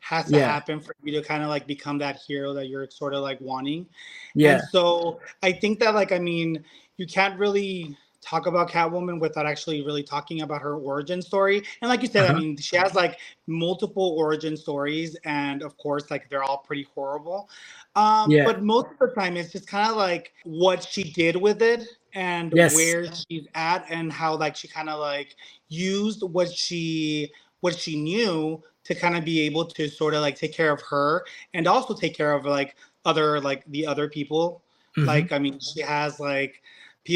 has 0.00 0.26
to 0.26 0.36
yeah. 0.36 0.46
happen 0.46 0.80
for 0.80 0.94
you 1.02 1.12
to 1.12 1.26
kind 1.26 1.42
of 1.42 1.48
like 1.48 1.66
become 1.66 1.98
that 1.98 2.16
hero 2.16 2.52
that 2.54 2.68
you're 2.68 2.88
sort 2.90 3.12
of 3.12 3.22
like 3.22 3.40
wanting. 3.40 3.86
Yeah. 4.34 4.54
And 4.54 4.62
so 4.70 5.20
I 5.42 5.52
think 5.52 5.80
that 5.80 5.94
like 5.94 6.12
I 6.12 6.18
mean, 6.18 6.64
you 6.96 7.06
can't 7.06 7.38
really 7.38 7.96
talk 8.26 8.46
about 8.46 8.68
Catwoman 8.68 9.20
without 9.20 9.46
actually 9.46 9.84
really 9.84 10.02
talking 10.02 10.42
about 10.42 10.60
her 10.60 10.74
origin 10.74 11.22
story. 11.22 11.62
And 11.80 11.88
like 11.88 12.02
you 12.02 12.08
said, 12.08 12.24
uh-huh. 12.24 12.36
I 12.36 12.40
mean, 12.40 12.56
she 12.56 12.76
has 12.76 12.94
like 12.94 13.18
multiple 13.46 14.16
origin 14.18 14.56
stories, 14.56 15.16
and 15.24 15.62
of 15.62 15.76
course, 15.78 16.10
like 16.10 16.28
they're 16.28 16.42
all 16.42 16.58
pretty 16.58 16.86
horrible. 16.94 17.48
Um, 17.94 18.30
yeah. 18.30 18.44
But 18.44 18.62
most 18.62 18.88
of 18.90 18.98
the 18.98 19.14
time, 19.14 19.36
it's 19.36 19.52
just 19.52 19.68
kind 19.68 19.90
of 19.90 19.96
like 19.96 20.32
what 20.44 20.82
she 20.82 21.12
did 21.12 21.36
with 21.36 21.62
it 21.62 21.84
and 22.14 22.52
yes. 22.54 22.74
where 22.74 23.06
she's 23.12 23.46
at, 23.54 23.86
and 23.88 24.12
how 24.12 24.36
like 24.36 24.56
she 24.56 24.68
kind 24.68 24.88
of 24.88 24.98
like 24.98 25.36
used 25.68 26.22
what 26.22 26.50
she 26.50 27.30
what 27.60 27.78
she 27.78 27.96
knew 27.96 28.62
to 28.84 28.94
kind 28.94 29.16
of 29.16 29.24
be 29.24 29.40
able 29.40 29.64
to 29.64 29.88
sort 29.88 30.14
of 30.14 30.20
like 30.20 30.36
take 30.36 30.52
care 30.52 30.72
of 30.72 30.80
her 30.82 31.24
and 31.54 31.66
also 31.66 31.94
take 31.94 32.16
care 32.16 32.32
of 32.32 32.44
like 32.44 32.76
other 33.04 33.40
like 33.40 33.64
the 33.68 33.86
other 33.86 34.08
people. 34.08 34.62
Mm-hmm. 34.96 35.06
Like 35.06 35.32
I 35.32 35.38
mean, 35.38 35.58
she 35.60 35.80
has 35.80 36.18
like 36.18 36.62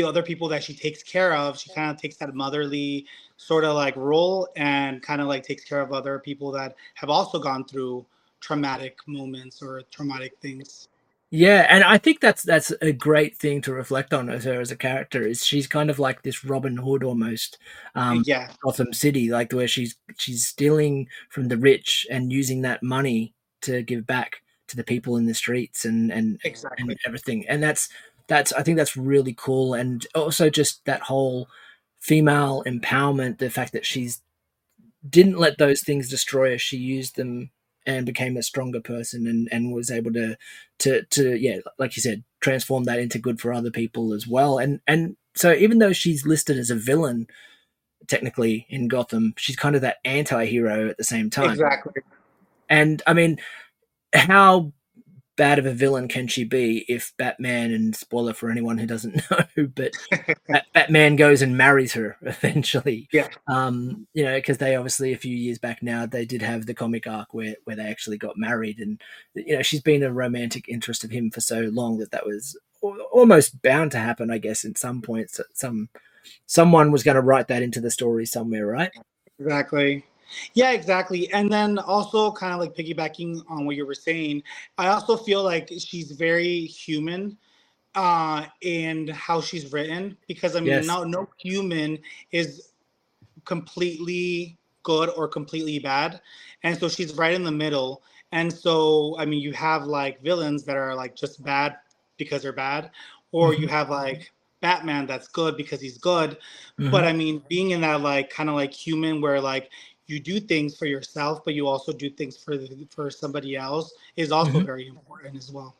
other 0.03 0.23
people 0.23 0.49
that 0.49 0.63
she 0.63 0.75
takes 0.75 1.03
care 1.03 1.35
of. 1.35 1.59
She 1.59 1.71
kind 1.71 1.91
of 1.91 2.01
takes 2.01 2.17
that 2.17 2.35
motherly 2.35 3.07
sort 3.37 3.65
of 3.65 3.75
like 3.75 3.97
role 3.97 4.49
and 4.57 5.03
kind 5.03 5.21
of 5.21 5.27
like 5.27 5.43
takes 5.43 5.65
care 5.65 5.81
of 5.81 5.93
other 5.93 6.19
people 6.19 6.51
that 6.53 6.77
have 6.95 7.11
also 7.11 7.39
gone 7.39 7.65
through 7.65 8.05
traumatic 8.41 8.99
moments 9.07 9.63
or 9.63 9.83
traumatic 9.91 10.35
things. 10.41 10.89
Yeah, 11.33 11.67
and 11.71 11.85
I 11.85 11.97
think 11.97 12.21
that's 12.21 12.43
that's 12.43 12.73
a 12.83 12.91
great 12.91 13.37
thing 13.37 13.63
to 13.63 13.73
reflect 13.73 14.13
on 14.13 14.29
as 14.29 14.45
her 14.45 14.61
as 14.61 14.73
a 14.73 14.77
character. 14.77 15.23
Is 15.23 15.47
she's 15.47 15.69
kind 15.69 15.89
of 15.89 16.01
like 16.01 16.23
this 16.23 16.45
Robin 16.45 16.77
Hood 16.77 17.05
almost, 17.05 17.57
um, 17.95 18.25
yeah, 18.27 18.51
Gotham 18.65 18.93
City, 18.93 19.31
like 19.31 19.53
where 19.53 19.69
she's 19.69 19.95
she's 20.19 20.45
stealing 20.45 21.07
from 21.29 21.47
the 21.47 21.57
rich 21.57 22.05
and 22.11 22.33
using 22.33 22.63
that 22.63 22.83
money 22.83 23.33
to 23.63 23.83
give 23.83 24.07
back 24.09 24.43
to 24.67 24.77
the 24.77 24.83
people 24.83 25.17
in 25.17 25.27
the 25.27 25.35
streets 25.35 25.85
and 25.85 26.11
and 26.11 26.41
exactly. 26.43 26.83
and 26.83 26.99
everything. 27.07 27.47
And 27.47 27.63
that's 27.63 27.89
that's 28.31 28.53
I 28.53 28.63
think 28.63 28.79
that's 28.79 28.97
really 28.97 29.35
cool, 29.37 29.75
and 29.75 30.07
also 30.15 30.49
just 30.49 30.85
that 30.85 31.03
whole 31.03 31.49
female 31.99 32.63
empowerment, 32.65 33.39
the 33.39 33.51
fact 33.51 33.73
that 33.73 33.85
she's 33.85 34.23
didn't 35.07 35.39
let 35.39 35.59
those 35.59 35.83
things 35.83 36.09
destroy 36.09 36.53
her. 36.53 36.59
She 36.59 36.77
used 36.77 37.17
them 37.17 37.51
and 37.85 38.07
became 38.07 38.37
a 38.37 38.43
stronger 38.43 38.81
person 38.81 39.27
and, 39.27 39.49
and 39.51 39.75
was 39.75 39.91
able 39.91 40.13
to 40.13 40.37
to 40.79 41.03
to 41.07 41.37
yeah, 41.37 41.59
like 41.77 41.97
you 41.97 42.03
said, 42.03 42.23
transform 42.41 42.85
that 42.85 43.01
into 43.01 43.19
good 43.19 43.41
for 43.41 43.53
other 43.53 43.71
people 43.71 44.15
as 44.15 44.29
well. 44.29 44.59
And 44.59 44.81
and 44.87 45.17
so 45.35 45.53
even 45.53 45.79
though 45.79 45.93
she's 45.93 46.25
listed 46.25 46.57
as 46.57 46.71
a 46.71 46.77
villain 46.77 47.27
technically 48.07 48.67
in 48.69 48.87
Gotham, 48.87 49.35
she's 49.37 49.57
kind 49.57 49.75
of 49.75 49.83
that 49.83 49.99
anti-hero 50.05 50.89
at 50.89 50.99
the 50.99 51.05
same 51.05 51.31
time. 51.31 51.51
Exactly. 51.51 52.03
And 52.69 53.03
I 53.09 53.13
mean, 53.13 53.39
how 54.15 54.73
bad 55.37 55.59
of 55.59 55.67
a 55.67 55.73
villain 55.73 56.09
can 56.09 56.27
she 56.29 56.45
be 56.45 56.85
if 56.89 57.13
Batman 57.17 57.73
and 57.73 57.97
spoiler 57.97 58.35
for 58.35 58.51
anyone 58.51 58.79
who 58.79 58.87
doesn't 58.87 59.23
know, 59.31 59.67
but 59.75 59.93
Batman 60.75 61.17
goes 61.17 61.43
and 61.43 61.57
marries 61.57 61.95
her 61.95 62.17
eventually. 62.23 63.09
Yeah. 63.13 63.29
Um, 63.47 64.07
you 64.13 64.25
know, 64.25 64.37
because 64.37 64.59
they 64.59 64.77
obviously 64.77 65.13
a 65.13 65.19
few 65.19 65.35
years 65.35 65.59
back 65.59 65.83
now 65.83 66.07
they 66.07 66.25
did 66.25 66.43
have 66.43 66.67
the 66.67 66.75
comic 66.75 67.07
arc 67.07 67.33
where 67.33 67.57
where 67.65 67.77
they 67.77 67.87
actually 67.87 68.19
got 68.19 68.37
married, 68.37 68.79
and 68.79 69.01
you 69.35 69.57
know 69.57 69.63
she's 69.63 69.83
been 69.83 70.03
a 70.03 70.13
romantic 70.13 70.69
interest 70.69 71.05
of 71.05 71.11
him 71.11 71.31
for 71.31 71.41
so 71.41 71.61
long 71.73 71.99
that 71.99 72.11
that 72.11 72.27
was 72.27 72.59
almost 73.13 73.63
bound 73.63 73.93
to 73.93 73.99
happen, 73.99 74.31
I 74.31 74.39
guess, 74.39 74.65
in 74.65 74.75
some 74.75 75.03
points. 75.03 75.41
Some 75.55 75.89
someone 76.47 76.91
was 76.91 77.03
going 77.03 77.15
to 77.15 77.21
write 77.21 77.49
that 77.49 77.63
into 77.63 77.81
the 77.81 77.91
story 77.91 78.27
somewhere, 78.27 78.67
right? 78.67 78.91
Exactly. 79.39 80.05
Yeah, 80.55 80.73
exactly. 80.73 81.33
And 81.33 81.53
then 81.53 81.79
also 81.79 82.33
kind 82.33 82.53
of 82.53 82.61
like 82.61 82.75
piggybacking 82.75 83.43
on 83.49 83.67
what 83.67 83.77
you 83.77 83.87
were 83.87 83.95
saying, 83.95 84.43
I 84.79 84.89
also 84.89 85.17
feel 85.17 85.43
like 85.43 85.71
she's 85.79 86.13
very 86.13 86.67
human 86.67 87.37
uh 87.97 88.47
in 88.61 89.09
how 89.09 89.41
she's 89.41 89.73
written 89.73 90.17
because 90.29 90.55
I 90.55 90.61
mean 90.61 90.69
yes. 90.69 90.87
no 90.87 91.03
no 91.03 91.29
human 91.39 91.99
is 92.31 92.69
completely 93.45 94.57
good 94.85 95.11
or 95.17 95.27
completely 95.27 95.81
bad. 95.81 96.21
And 96.63 96.79
so 96.79 96.89
she's 96.89 97.15
right 97.15 97.35
in 97.35 97.43
the 97.43 97.51
middle. 97.51 98.03
And 98.31 98.53
so 98.53 99.17
I 99.19 99.25
mean 99.25 99.41
you 99.41 99.53
have 99.55 99.85
like 99.85 100.23
villains 100.23 100.63
that 100.65 100.77
are 100.77 100.95
like 100.95 101.17
just 101.17 101.43
bad 101.43 101.79
because 102.17 102.43
they're 102.43 102.53
bad 102.53 102.93
or 103.33 103.51
mm-hmm. 103.51 103.63
you 103.63 103.69
have 103.69 103.91
like 103.91 104.31
Batman 104.61 105.07
that's 105.07 105.29
good 105.29 105.57
because 105.57 105.81
he's 105.81 105.99
good. 105.99 106.33
Mm-hmm. 106.79 106.91
But 106.91 107.05
I 107.05 107.13
mean, 107.13 107.43
being 107.49 107.71
in 107.71 107.81
that 107.81 108.01
like 108.01 108.31
kind 108.31 108.49
of 108.49 108.55
like 108.55 108.73
human 108.73 109.21
where 109.21 109.41
like 109.41 109.71
you 110.11 110.21
do 110.21 110.41
things 110.41 110.77
for 110.77 110.87
yourself, 110.87 111.45
but 111.45 111.55
you 111.55 111.67
also 111.67 111.93
do 111.93 112.11
things 112.11 112.37
for 112.37 112.57
the, 112.57 112.87
for 112.91 113.11
somebody 113.11 113.57
else 113.57 113.93
is 114.17 114.33
also 114.33 114.53
mm-hmm. 114.53 114.67
very 114.67 114.89
important 114.89 115.37
as 115.37 115.51
well. 115.51 115.77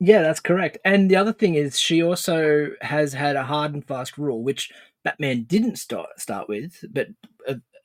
Yeah, 0.00 0.22
that's 0.22 0.40
correct. 0.40 0.78
And 0.84 1.10
the 1.10 1.16
other 1.16 1.32
thing 1.32 1.54
is, 1.54 1.78
she 1.78 2.02
also 2.02 2.70
has 2.80 3.12
had 3.12 3.36
a 3.36 3.44
hard 3.44 3.74
and 3.74 3.86
fast 3.86 4.16
rule, 4.16 4.42
which 4.42 4.72
Batman 5.04 5.44
didn't 5.44 5.76
start 5.76 6.08
start 6.18 6.48
with, 6.48 6.84
but 6.90 7.08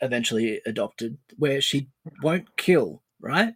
eventually 0.01 0.61
adopted, 0.65 1.17
where 1.37 1.61
she 1.61 1.89
won't 2.23 2.55
kill. 2.57 3.01
Right? 3.19 3.53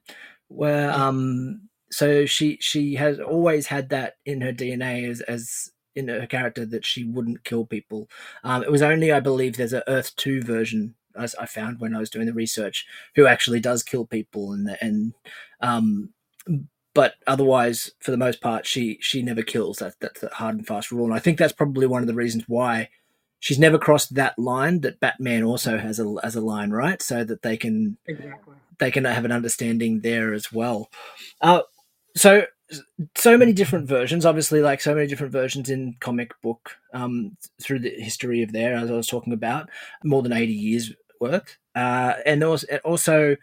Where 0.50 0.92
um, 0.92 1.70
so 1.90 2.26
she 2.26 2.58
she 2.60 2.96
has 2.96 3.20
always 3.20 3.68
had 3.68 3.90
that 3.90 4.18
in 4.26 4.42
her 4.42 4.52
DNA 4.52 5.10
as 5.10 5.22
as 5.22 5.72
in 5.96 6.08
her 6.08 6.28
character 6.28 6.66
that 6.66 6.86
she 6.86 7.06
wouldn't 7.06 7.44
kill 7.44 7.66
people. 7.66 8.10
Um, 8.44 8.64
it 8.64 8.72
was 8.72 8.82
only, 8.82 9.12
I 9.12 9.20
believe, 9.20 9.58
there's 9.58 9.74
a 9.74 9.88
Earth 9.90 10.16
Two 10.18 10.42
version 10.42 10.96
as 11.20 11.36
I 11.36 11.46
found 11.46 11.80
when 11.80 11.96
I 11.96 12.00
was 12.00 12.10
doing 12.10 12.26
the 12.26 12.34
research, 12.34 12.86
who 13.16 13.28
actually 13.28 13.60
does 13.60 13.84
kill 13.84 14.06
people 14.06 14.54
and 14.54 14.78
and 14.82 15.14
um, 15.62 16.10
but 16.94 17.16
otherwise, 17.28 17.92
for 18.00 18.12
the 18.12 18.18
most 18.18 18.42
part, 18.42 18.66
she 18.66 18.98
she 19.02 19.22
never 19.22 19.44
kills. 19.44 19.78
That 19.78 19.96
that's 20.00 20.24
a 20.24 20.30
hard 20.30 20.56
and 20.56 20.68
fast 20.68 20.92
rule, 20.92 21.06
and 21.06 21.14
I 21.14 21.20
think 21.20 21.38
that's 21.38 21.54
probably 21.54 21.86
one 21.86 22.02
of 22.02 22.08
the 22.08 22.14
reasons 22.16 22.46
why 22.48 22.90
she's 23.40 23.60
never 23.60 23.78
crossed 23.78 24.16
that 24.16 24.38
line 24.38 24.82
that 24.82 25.00
Batman 25.00 25.44
also 25.44 25.78
has 25.78 26.00
a 26.00 26.16
as 26.24 26.36
a 26.36 26.42
line, 26.42 26.72
right? 26.72 27.02
So 27.02 27.24
that 27.24 27.42
they 27.42 27.58
can 27.58 27.98
exactly. 28.08 28.56
they 28.80 28.92
can 28.92 29.06
have 29.06 29.26
an 29.26 29.32
understanding 29.32 30.02
there 30.02 30.34
as 30.34 30.52
well. 30.52 30.90
Uh, 31.42 31.62
so 32.16 32.46
so 33.18 33.36
many 33.36 33.52
different 33.52 33.88
versions 33.88 34.28
obviously 34.28 34.62
like 34.62 34.80
so 34.80 34.94
many 34.94 35.08
different 35.08 35.32
versions 35.32 35.72
in 35.72 35.96
comic 36.00 36.40
book 36.44 36.78
um, 36.94 37.36
through 37.60 37.80
the 37.80 37.90
history 37.90 38.44
of 38.44 38.52
there 38.52 38.76
as 38.76 38.92
i 38.92 38.94
was 38.94 39.08
talking 39.08 39.34
about 39.34 39.70
more 40.04 40.22
than 40.22 40.34
80 40.34 40.54
years 40.54 40.94
worth 41.20 41.58
uh, 41.76 42.14
and 42.26 42.44
also, 42.44 42.68
also 42.84 43.36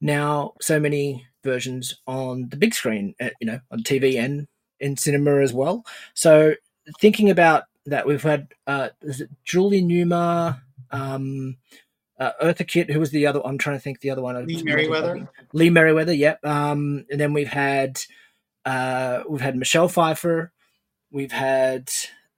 now 0.00 0.52
so 0.60 0.78
many 0.78 1.26
versions 1.42 2.00
on 2.06 2.48
the 2.48 2.56
big 2.56 2.74
screen 2.74 3.14
uh, 3.20 3.30
you 3.40 3.46
know 3.46 3.60
on 3.70 3.80
tv 3.80 4.22
and 4.22 4.46
in 4.80 4.96
cinema 4.96 5.40
as 5.40 5.52
well 5.52 5.84
so 6.14 6.54
thinking 7.00 7.30
about 7.30 7.64
that 7.86 8.06
we've 8.06 8.22
had 8.22 8.48
uh, 8.66 8.88
julie 9.44 9.82
newmar 9.82 10.60
um, 10.90 11.56
uh, 12.18 12.30
Eartha 12.42 12.66
Kitt, 12.66 12.90
who 12.90 13.00
was 13.00 13.10
the 13.10 13.26
other? 13.26 13.40
I'm 13.44 13.58
trying 13.58 13.76
to 13.76 13.80
think 13.82 14.00
the 14.00 14.10
other 14.10 14.22
one. 14.22 14.46
Lee 14.46 14.62
Meriwether. 14.62 15.28
Lee 15.52 15.70
Meriwether, 15.70 16.14
yep. 16.14 16.44
Um, 16.44 17.04
and 17.10 17.20
then 17.20 17.32
we've 17.32 17.48
had 17.48 18.00
uh, 18.64 19.22
we've 19.28 19.40
had 19.40 19.56
Michelle 19.56 19.88
Pfeiffer, 19.88 20.52
we've 21.10 21.32
had 21.32 21.90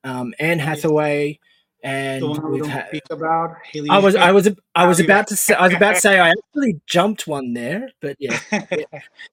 um, 0.02 0.34
Anne 0.38 0.58
Hathaway, 0.58 1.38
and 1.86 2.50
we've 2.50 2.66
had. 2.66 3.00
About, 3.10 3.56
Haley 3.64 3.88
I 3.90 3.98
was 3.98 4.16
I 4.16 4.32
was 4.32 4.48
I 4.74 4.86
was 4.86 4.98
about 4.98 5.28
to 5.28 5.36
say 5.36 5.54
I 5.54 5.68
was 5.68 5.76
about 5.76 5.94
to 5.94 6.00
say 6.00 6.18
I 6.18 6.30
actually 6.48 6.80
jumped 6.86 7.28
one 7.28 7.54
there, 7.54 7.90
but 8.00 8.16
yeah, 8.18 8.38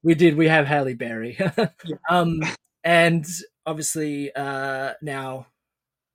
we 0.03 0.13
did. 0.13 0.37
We 0.37 0.47
have 0.47 0.67
Halle 0.67 0.93
Berry, 0.93 1.37
um, 2.09 2.41
and 2.83 3.25
obviously 3.65 4.33
uh, 4.35 4.93
now 5.01 5.47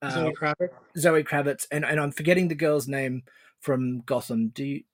uh, 0.00 0.10
Zoe 0.10 0.32
Kravitz. 0.32 0.70
Zoe 0.96 1.24
Kravitz, 1.24 1.66
and 1.72 1.84
and 1.84 1.98
I'm 1.98 2.12
forgetting 2.12 2.46
the 2.46 2.54
girl's 2.54 2.86
name 2.86 3.24
from 3.58 4.00
Gotham. 4.02 4.48
Do 4.48 4.64
you 4.64 4.84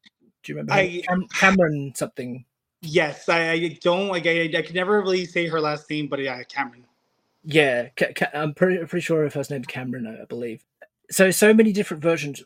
do 0.43 0.53
you 0.53 0.57
remember? 0.57 0.73
I, 0.73 1.03
Cam- 1.07 1.29
Cameron 1.29 1.93
something. 1.95 2.47
Yes, 2.81 3.29
I, 3.29 3.51
I 3.51 3.79
don't 3.83 4.09
like. 4.09 4.27
I, 4.27 4.51
I 4.57 4.63
can 4.63 4.75
never 4.75 5.01
really 5.01 5.27
say 5.27 5.47
her 5.47 5.61
last 5.61 5.89
name, 5.91 6.09
but 6.09 6.21
yeah, 6.21 6.43
Cameron. 6.45 6.85
Yeah, 7.45 7.89
I'm 8.33 8.55
pretty 8.55 8.79
pretty 8.87 9.03
sure 9.03 9.23
her 9.23 9.31
first 9.31 9.51
name's 9.51 9.67
Cameron, 9.67 10.07
I 10.07 10.25
believe. 10.25 10.65
So 11.11 11.31
so 11.31 11.55
many 11.55 11.73
different 11.73 12.03
versions. 12.03 12.43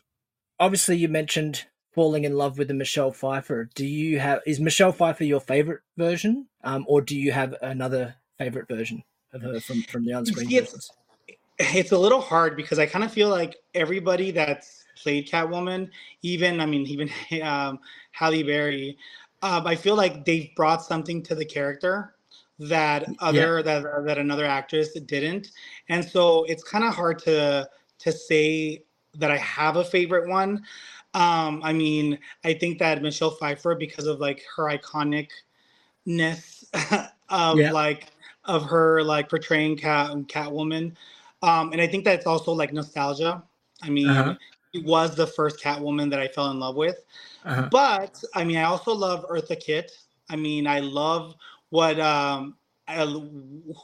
Obviously, 0.59 0.97
you 0.97 1.07
mentioned 1.07 1.65
falling 1.93 2.23
in 2.23 2.35
love 2.35 2.57
with 2.57 2.67
the 2.67 2.73
Michelle 2.73 3.11
Pfeiffer. 3.11 3.69
Do 3.75 3.85
you 3.85 4.19
have 4.19 4.41
is 4.45 4.59
Michelle 4.59 4.91
Pfeiffer 4.91 5.23
your 5.23 5.39
favorite 5.39 5.81
version, 5.97 6.47
um, 6.63 6.85
or 6.87 7.01
do 7.01 7.17
you 7.17 7.31
have 7.31 7.55
another 7.61 8.15
favorite 8.37 8.67
version 8.67 9.03
of 9.33 9.41
her 9.41 9.59
from 9.59 9.81
from 9.83 10.05
the 10.05 10.13
on-screen 10.13 10.51
it's, 10.51 10.91
it's 11.59 11.91
a 11.91 11.97
little 11.97 12.21
hard 12.21 12.55
because 12.55 12.79
I 12.79 12.85
kind 12.85 13.03
of 13.03 13.11
feel 13.11 13.29
like 13.29 13.57
everybody 13.73 14.31
that's 14.31 14.85
played 15.01 15.27
Catwoman, 15.27 15.89
even 16.21 16.61
I 16.61 16.65
mean 16.65 16.85
even 16.87 17.09
um, 17.43 17.79
Halle 18.11 18.43
Berry, 18.43 18.97
um, 19.41 19.67
I 19.67 19.75
feel 19.75 19.95
like 19.95 20.25
they've 20.25 20.49
brought 20.55 20.83
something 20.83 21.21
to 21.23 21.35
the 21.35 21.45
character 21.45 22.15
that 22.59 23.05
other 23.19 23.57
yeah. 23.57 23.81
that 23.81 24.05
that 24.05 24.17
another 24.17 24.45
actress 24.45 24.97
didn't, 24.99 25.51
and 25.89 26.03
so 26.03 26.43
it's 26.45 26.63
kind 26.63 26.83
of 26.83 26.93
hard 26.93 27.19
to 27.19 27.69
to 27.99 28.11
say 28.11 28.83
that 29.15 29.31
I 29.31 29.37
have 29.37 29.75
a 29.77 29.83
favorite 29.83 30.27
one. 30.27 30.63
Um, 31.13 31.61
I 31.63 31.73
mean, 31.73 32.19
I 32.43 32.53
think 32.53 32.79
that 32.79 33.01
Michelle 33.01 33.31
Pfeiffer, 33.31 33.75
because 33.75 34.05
of 34.05 34.19
like 34.19 34.43
her 34.55 34.65
iconicness 34.65 36.63
of 37.29 37.57
yeah. 37.57 37.71
like 37.71 38.07
of 38.45 38.63
her 38.65 39.03
like 39.03 39.29
portraying 39.29 39.77
Cat 39.77 40.11
Catwoman, 40.27 40.95
um, 41.41 41.71
and 41.71 41.81
I 41.81 41.87
think 41.87 42.05
that's 42.05 42.25
also 42.25 42.51
like 42.51 42.73
nostalgia. 42.73 43.43
I 43.81 43.89
mean, 43.89 44.09
uh-huh. 44.09 44.35
it 44.73 44.85
was 44.85 45.15
the 45.15 45.27
first 45.27 45.61
Catwoman 45.63 46.09
that 46.11 46.19
I 46.19 46.27
fell 46.27 46.51
in 46.51 46.59
love 46.59 46.75
with. 46.75 47.03
Uh-huh. 47.45 47.69
But 47.71 48.21
I 48.35 48.43
mean, 48.43 48.57
I 48.57 48.63
also 48.63 48.93
love 48.93 49.25
Eartha 49.29 49.59
Kitt. 49.59 49.91
I 50.29 50.35
mean, 50.35 50.67
I 50.67 50.79
love 50.79 51.35
what 51.69 51.99
um, 51.99 52.55
I, 52.87 53.03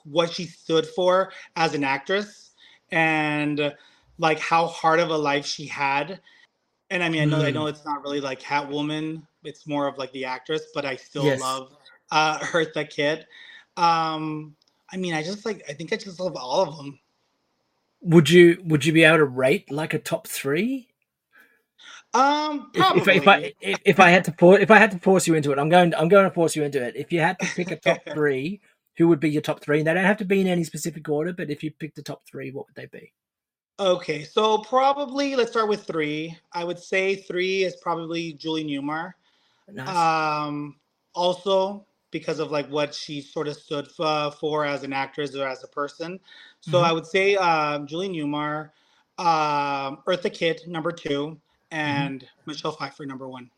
what 0.03 0.31
she 0.31 0.45
stood 0.45 0.85
for 0.85 1.31
as 1.55 1.73
an 1.73 1.83
actress, 1.83 2.51
and 2.91 3.73
like 4.17 4.39
how 4.39 4.67
hard 4.67 4.99
of 4.99 5.09
a 5.09 5.17
life 5.17 5.45
she 5.45 5.65
had. 5.65 6.19
And 6.89 7.03
I 7.03 7.09
mean, 7.09 7.21
I 7.21 7.25
know 7.25 7.39
mm. 7.39 7.45
I 7.45 7.51
know 7.51 7.67
it's 7.67 7.85
not 7.85 8.03
really 8.03 8.21
like 8.21 8.39
Catwoman; 8.39 9.23
it's 9.43 9.65
more 9.65 9.87
of 9.87 9.97
like 9.97 10.11
the 10.11 10.25
actress. 10.25 10.67
But 10.73 10.85
I 10.85 10.95
still 10.95 11.25
yes. 11.25 11.41
love 11.41 11.75
uh, 12.11 12.39
Eartha 12.39 12.89
Kitt. 12.89 13.25
Um, 13.77 14.55
I 14.91 14.97
mean, 14.97 15.13
I 15.13 15.23
just 15.23 15.45
like 15.45 15.63
I 15.67 15.73
think 15.73 15.91
I 15.93 15.97
just 15.97 16.19
love 16.19 16.35
all 16.35 16.61
of 16.61 16.77
them. 16.77 16.99
Would 18.01 18.29
you 18.29 18.61
would 18.65 18.85
you 18.85 18.93
be 18.93 19.03
able 19.03 19.17
to 19.17 19.25
rate 19.25 19.71
like 19.71 19.93
a 19.93 19.99
top 19.99 20.27
three? 20.27 20.89
Um, 22.13 22.71
probably. 22.73 23.01
If, 23.01 23.07
if, 23.23 23.27
I 23.27 23.53
if, 23.59 23.79
if, 23.83 23.99
I 23.99 24.09
had 24.09 24.23
to 24.23 24.31
force 24.33 24.61
if 24.61 24.71
I 24.71 24.77
had 24.77 24.91
to 24.91 24.99
force 24.99 25.27
you 25.27 25.33
into 25.35 25.51
it, 25.51 25.59
I'm 25.59 25.67
going 25.67 25.93
I'm 25.95 26.07
going 26.07 26.23
to 26.23 26.33
force 26.33 26.55
you 26.55 26.63
into 26.63 26.81
it. 26.81 26.95
If 26.95 27.11
you 27.11 27.19
had 27.19 27.37
to 27.39 27.45
pick 27.47 27.71
a 27.71 27.75
top 27.75 27.97
three, 28.13 28.61
who 28.95 29.09
would 29.09 29.19
be 29.19 29.29
your 29.29 29.41
top 29.41 29.61
three? 29.61 29.79
And 29.79 29.87
they 29.87 29.93
don't 29.93 30.05
have 30.05 30.17
to 30.17 30.25
be 30.25 30.39
in 30.39 30.47
any 30.47 30.63
specific 30.63 31.09
order, 31.09 31.33
but 31.33 31.49
if 31.49 31.61
you 31.61 31.71
picked 31.71 31.95
the 31.95 32.03
top 32.03 32.21
three, 32.25 32.51
what 32.51 32.67
would 32.67 32.75
they 32.75 32.85
be? 32.85 33.11
Okay, 33.79 34.23
so 34.23 34.59
probably 34.59 35.35
let's 35.35 35.51
start 35.51 35.67
with 35.67 35.83
three. 35.83 36.37
I 36.53 36.63
would 36.63 36.79
say 36.79 37.15
three 37.15 37.63
is 37.63 37.75
probably 37.77 38.33
Julie 38.33 38.63
Newmar. 38.63 39.13
Nice. 39.71 39.89
Um, 39.89 40.77
also 41.13 41.85
because 42.11 42.39
of 42.39 42.51
like 42.51 42.67
what 42.69 42.93
she 42.93 43.19
sort 43.19 43.47
of 43.47 43.57
stood 43.57 43.89
for, 43.89 44.31
for 44.31 44.65
as 44.65 44.83
an 44.83 44.93
actress 44.93 45.35
or 45.35 45.47
as 45.47 45.63
a 45.63 45.67
person. 45.67 46.19
So 46.61 46.77
mm-hmm. 46.77 46.85
I 46.85 46.91
would 46.93 47.05
say 47.05 47.35
um, 47.35 47.85
Julie 47.85 48.09
Newmar, 48.09 48.69
um, 49.17 49.99
Eartha 50.07 50.33
Kitt 50.33 50.67
number 50.67 50.91
two, 50.91 51.39
Mm-hmm. 51.71 51.89
and 51.89 52.21
mm-hmm. 52.21 52.51
Michelle 52.51 52.71
Pfeiffer 52.71 53.05
number 53.05 53.27
one. 53.27 53.49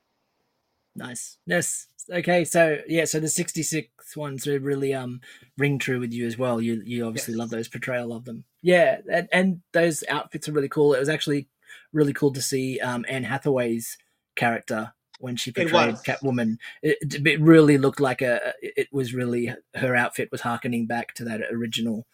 Nice. 0.98 1.38
Yes. 1.46 1.88
Okay. 2.12 2.44
So 2.44 2.80
yeah. 2.88 3.06
So 3.06 3.20
the 3.20 3.28
sixty 3.30 3.64
six 3.64 4.18
ones 4.18 4.48
really 4.48 4.94
um 4.94 5.22
ring 5.58 5.78
true 5.78 6.00
with 6.00 6.12
you 6.12 6.26
as 6.26 6.38
well. 6.38 6.60
You 6.60 6.82
you 6.84 7.06
obviously 7.06 7.34
yes. 7.34 7.40
love 7.40 7.50
those 7.52 7.68
portrayal 7.68 8.14
of 8.14 8.26
them. 8.26 8.44
Yeah, 8.62 9.00
and, 9.12 9.30
and 9.32 9.62
those 9.74 10.04
outfits 10.10 10.50
are 10.50 10.54
really 10.54 10.70
cool. 10.70 10.94
It 10.94 11.00
was 11.00 11.10
actually 11.10 11.48
really 11.94 12.14
cool 12.14 12.34
to 12.34 12.42
see 12.42 12.80
um 12.80 13.06
Anne 13.08 13.24
Hathaway's 13.24 13.98
character 14.36 14.94
when 15.20 15.36
she 15.36 15.52
portrayed 15.52 15.96
Catwoman. 15.96 16.58
It, 16.82 17.26
it, 17.26 17.42
really 17.42 17.78
looked 17.78 18.00
like 18.00 18.22
a. 18.22 18.54
It 18.62 18.88
was 18.92 19.14
really 19.14 19.54
her 19.76 19.96
outfit 19.96 20.30
was 20.32 20.42
harkening 20.42 20.88
back 20.88 21.14
to 21.16 21.24
that 21.26 21.42
original 21.52 22.08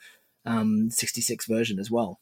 um, 0.45 0.89
'66 0.89 1.45
version 1.45 1.79
as 1.79 1.89
well. 1.89 2.19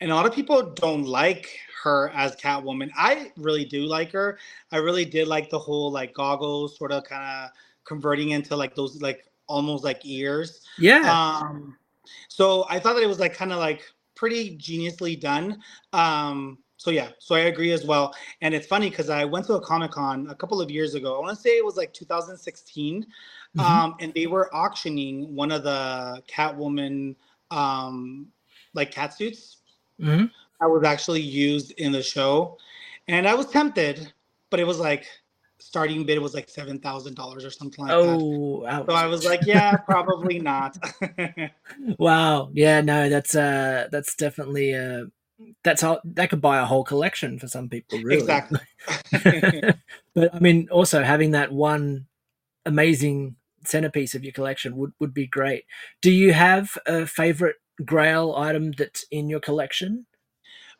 And 0.00 0.10
a 0.10 0.14
lot 0.14 0.26
of 0.26 0.34
people 0.34 0.62
don't 0.74 1.04
like 1.04 1.58
her 1.82 2.10
as 2.14 2.36
Catwoman. 2.36 2.90
I 2.96 3.32
really 3.36 3.64
do 3.64 3.84
like 3.84 4.12
her. 4.12 4.38
I 4.72 4.76
really 4.76 5.04
did 5.04 5.28
like 5.28 5.50
the 5.50 5.58
whole 5.58 5.90
like 5.90 6.14
goggles, 6.14 6.76
sort 6.76 6.92
of 6.92 7.04
kind 7.04 7.22
of 7.24 7.50
converting 7.84 8.30
into 8.30 8.54
like 8.56 8.74
those 8.74 9.00
like 9.00 9.24
almost 9.48 9.84
like 9.84 10.04
ears. 10.04 10.60
Yeah. 10.78 11.02
Um, 11.10 11.76
so 12.28 12.66
I 12.68 12.78
thought 12.78 12.94
that 12.94 13.02
it 13.02 13.08
was 13.08 13.20
like 13.20 13.34
kind 13.34 13.52
of 13.52 13.58
like 13.58 13.82
pretty 14.14 14.56
geniusly 14.58 15.18
done. 15.18 15.60
Um, 15.92 16.58
so 16.76 16.90
yeah, 16.90 17.08
so 17.18 17.34
I 17.34 17.40
agree 17.40 17.72
as 17.72 17.84
well. 17.84 18.14
And 18.40 18.54
it's 18.54 18.66
funny 18.66 18.88
because 18.88 19.10
I 19.10 19.24
went 19.24 19.46
to 19.46 19.54
a 19.54 19.60
Comic 19.60 19.92
Con 19.92 20.28
a 20.30 20.34
couple 20.34 20.60
of 20.60 20.70
years 20.70 20.94
ago. 20.94 21.16
I 21.16 21.20
want 21.20 21.36
to 21.36 21.42
say 21.42 21.50
it 21.50 21.64
was 21.64 21.76
like 21.76 21.92
2016, 21.92 23.02
mm-hmm. 23.02 23.60
um, 23.60 23.96
and 24.00 24.14
they 24.14 24.28
were 24.28 24.54
auctioning 24.54 25.34
one 25.34 25.50
of 25.50 25.64
the 25.64 26.22
Catwoman 26.28 27.16
um, 27.50 28.28
like 28.74 28.92
cat 28.92 29.12
suits 29.12 29.57
mm-hmm. 30.00 30.26
that 30.60 30.66
was 30.66 30.84
actually 30.84 31.22
used 31.22 31.72
in 31.72 31.92
the 31.92 32.02
show, 32.02 32.58
and 33.06 33.28
I 33.28 33.34
was 33.34 33.46
tempted, 33.46 34.12
but 34.50 34.60
it 34.60 34.66
was 34.66 34.78
like 34.78 35.06
starting 35.58 36.04
bid 36.04 36.18
was 36.18 36.34
like 36.34 36.48
seven 36.48 36.78
thousand 36.78 37.14
dollars 37.14 37.44
or 37.44 37.50
something 37.50 37.84
like 37.84 37.94
oh, 37.94 38.62
that. 38.64 38.86
So 38.86 38.92
I 38.94 39.06
was 39.06 39.24
like, 39.24 39.40
yeah, 39.44 39.76
probably 39.76 40.38
not. 40.38 40.78
wow. 41.98 42.50
Yeah. 42.52 42.80
No, 42.80 43.08
that's 43.08 43.34
uh, 43.34 43.88
that's 43.90 44.14
definitely 44.14 44.74
uh, 44.74 45.04
that's 45.62 45.82
all. 45.82 46.00
That 46.04 46.30
could 46.30 46.40
buy 46.40 46.58
a 46.58 46.64
whole 46.64 46.84
collection 46.84 47.38
for 47.38 47.48
some 47.48 47.68
people. 47.68 47.98
Really. 47.98 48.20
Exactly. 48.20 48.60
but 50.14 50.34
I 50.34 50.38
mean, 50.38 50.68
also 50.70 51.02
having 51.02 51.32
that 51.32 51.52
one 51.52 52.06
amazing 52.66 53.36
centerpiece 53.64 54.14
of 54.14 54.24
your 54.24 54.32
collection 54.32 54.76
would 54.76 54.92
would 55.00 55.14
be 55.14 55.26
great. 55.26 55.64
Do 56.00 56.10
you 56.10 56.32
have 56.32 56.76
a 56.86 57.06
favorite 57.06 57.56
Grail 57.84 58.34
item 58.36 58.72
that's 58.72 59.04
in 59.10 59.28
your 59.28 59.40
collection? 59.40 60.06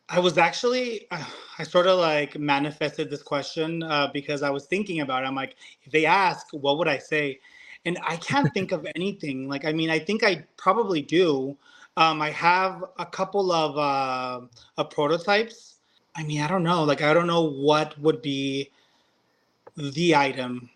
I 0.09 0.21
was 0.21 0.39
actually, 0.39 1.07
I 1.59 1.63
sort 1.63 1.87
of 1.87 1.99
like 1.99 2.39
manifested 2.39 3.11
this 3.11 3.23
question 3.23 3.83
uh, 3.83 4.09
because 4.13 4.43
I 4.43 4.51
was 4.51 4.67
thinking 4.67 5.01
about 5.01 5.25
it. 5.25 5.27
I'm 5.27 5.35
like, 5.35 5.57
if 5.83 5.93
they 5.93 6.07
ask, 6.07 6.47
what 6.53 6.79
would 6.79 6.89
I 6.89 6.99
say? 6.99 7.41
And 7.85 7.99
I 8.07 8.17
can't 8.17 8.53
think 8.55 8.73
of 8.73 8.87
anything. 8.97 9.49
Like, 9.49 9.65
I 9.65 9.73
mean, 9.73 9.91
I 9.91 9.99
think 9.99 10.25
I 10.25 10.45
probably 10.57 11.03
do. 11.03 11.57
Um, 11.97 12.23
I 12.23 12.31
have 12.31 12.85
a 12.99 13.07
couple 13.07 13.51
of, 13.51 13.77
uh, 13.77 14.47
of 14.77 14.91
prototypes. 14.91 15.77
I 16.15 16.23
mean, 16.23 16.41
I 16.41 16.49
don't 16.49 16.63
know. 16.63 16.85
Like, 16.85 17.03
I 17.03 17.13
don't 17.13 17.27
know 17.27 17.43
what 17.43 17.99
would 18.01 18.23
be 18.23 18.71
the 19.77 20.15
item. 20.17 20.71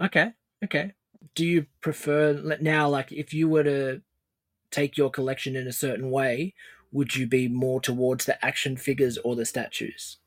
Okay. 0.00 0.32
Okay. 0.64 0.92
Do 1.34 1.44
you 1.44 1.66
prefer 1.80 2.56
now, 2.60 2.88
like, 2.88 3.12
if 3.12 3.32
you 3.32 3.48
were 3.48 3.64
to 3.64 4.02
take 4.70 4.96
your 4.96 5.10
collection 5.10 5.56
in 5.56 5.66
a 5.66 5.72
certain 5.72 6.10
way, 6.10 6.54
would 6.92 7.14
you 7.14 7.26
be 7.26 7.48
more 7.48 7.80
towards 7.80 8.24
the 8.24 8.44
action 8.44 8.76
figures 8.76 9.18
or 9.18 9.36
the 9.36 9.44
statues? 9.44 10.18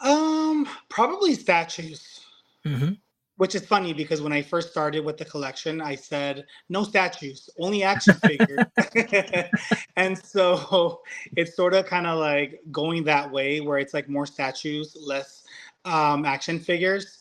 Um, 0.00 0.68
probably 0.88 1.34
statues. 1.34 2.20
Mm-hmm. 2.64 2.92
Which 3.38 3.54
is 3.54 3.66
funny 3.66 3.92
because 3.92 4.22
when 4.22 4.32
I 4.32 4.40
first 4.40 4.70
started 4.70 5.04
with 5.04 5.18
the 5.18 5.26
collection, 5.26 5.82
I 5.82 5.94
said 5.94 6.46
no 6.70 6.84
statues, 6.84 7.50
only 7.58 7.82
action 7.82 8.14
figures. 8.14 8.64
and 9.96 10.16
so 10.16 11.02
it's 11.36 11.54
sort 11.54 11.74
of 11.74 11.84
kind 11.84 12.06
of 12.06 12.18
like 12.18 12.62
going 12.72 13.04
that 13.04 13.30
way 13.30 13.60
where 13.60 13.78
it's 13.78 13.92
like 13.92 14.08
more 14.08 14.24
statues, 14.24 14.96
less 14.98 15.42
um, 15.84 16.24
action 16.24 16.58
figures. 16.58 17.18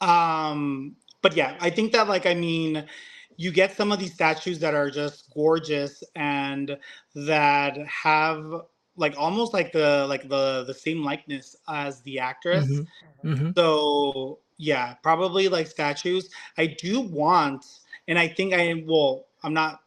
Um, 0.00 0.94
but 1.20 1.34
yeah, 1.34 1.56
I 1.60 1.70
think 1.70 1.90
that 1.92 2.06
like 2.06 2.26
I 2.26 2.34
mean 2.34 2.84
you 3.36 3.50
get 3.50 3.76
some 3.76 3.92
of 3.92 3.98
these 3.98 4.14
statues 4.14 4.58
that 4.60 4.74
are 4.74 4.90
just 4.90 5.32
gorgeous 5.32 6.02
and 6.14 6.76
that 7.14 7.76
have 7.86 8.62
like 8.96 9.14
almost 9.18 9.52
like 9.52 9.72
the 9.72 10.06
like 10.08 10.28
the 10.28 10.64
the 10.66 10.74
same 10.74 11.04
likeness 11.04 11.56
as 11.68 12.00
the 12.02 12.18
actress 12.18 12.66
mm-hmm. 12.66 13.28
Mm-hmm. 13.28 13.50
so 13.54 14.38
yeah 14.58 14.94
probably 15.02 15.48
like 15.48 15.66
statues 15.66 16.30
i 16.56 16.66
do 16.66 17.00
want 17.00 17.64
and 18.08 18.18
i 18.18 18.26
think 18.26 18.54
i 18.54 18.82
will. 18.86 19.26
i'm 19.42 19.52
not 19.52 19.80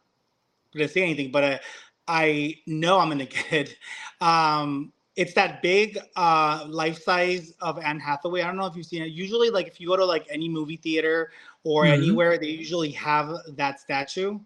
gonna 0.74 0.88
say 0.88 1.02
anything 1.02 1.32
but 1.32 1.44
i, 1.44 1.60
I 2.06 2.56
know 2.66 2.98
i'm 2.98 3.08
gonna 3.08 3.24
get 3.26 3.52
it. 3.52 3.76
um 4.20 4.92
it's 5.16 5.34
that 5.34 5.60
big 5.60 5.98
uh 6.16 6.64
life 6.68 7.02
size 7.02 7.52
of 7.60 7.78
Anne 7.78 7.98
Hathaway. 7.98 8.40
I 8.40 8.46
don't 8.46 8.56
know 8.56 8.64
if 8.64 8.76
you've 8.76 8.86
seen 8.86 9.02
it. 9.02 9.08
Usually, 9.08 9.50
like 9.50 9.66
if 9.66 9.78
you 9.80 9.88
go 9.88 9.96
to 9.96 10.04
like 10.04 10.26
any 10.30 10.48
movie 10.48 10.76
theater 10.76 11.32
or 11.64 11.84
mm-hmm. 11.84 11.94
anywhere, 11.94 12.38
they 12.38 12.48
usually 12.48 12.90
have 12.92 13.32
that 13.56 13.80
statue. 13.80 14.38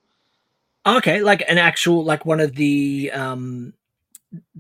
Okay, 0.87 1.23
like 1.23 1.45
an 1.49 1.59
actual 1.59 2.05
like 2.05 2.27
one 2.27 2.41
of 2.41 2.55
the 2.55 3.11
um 3.13 3.73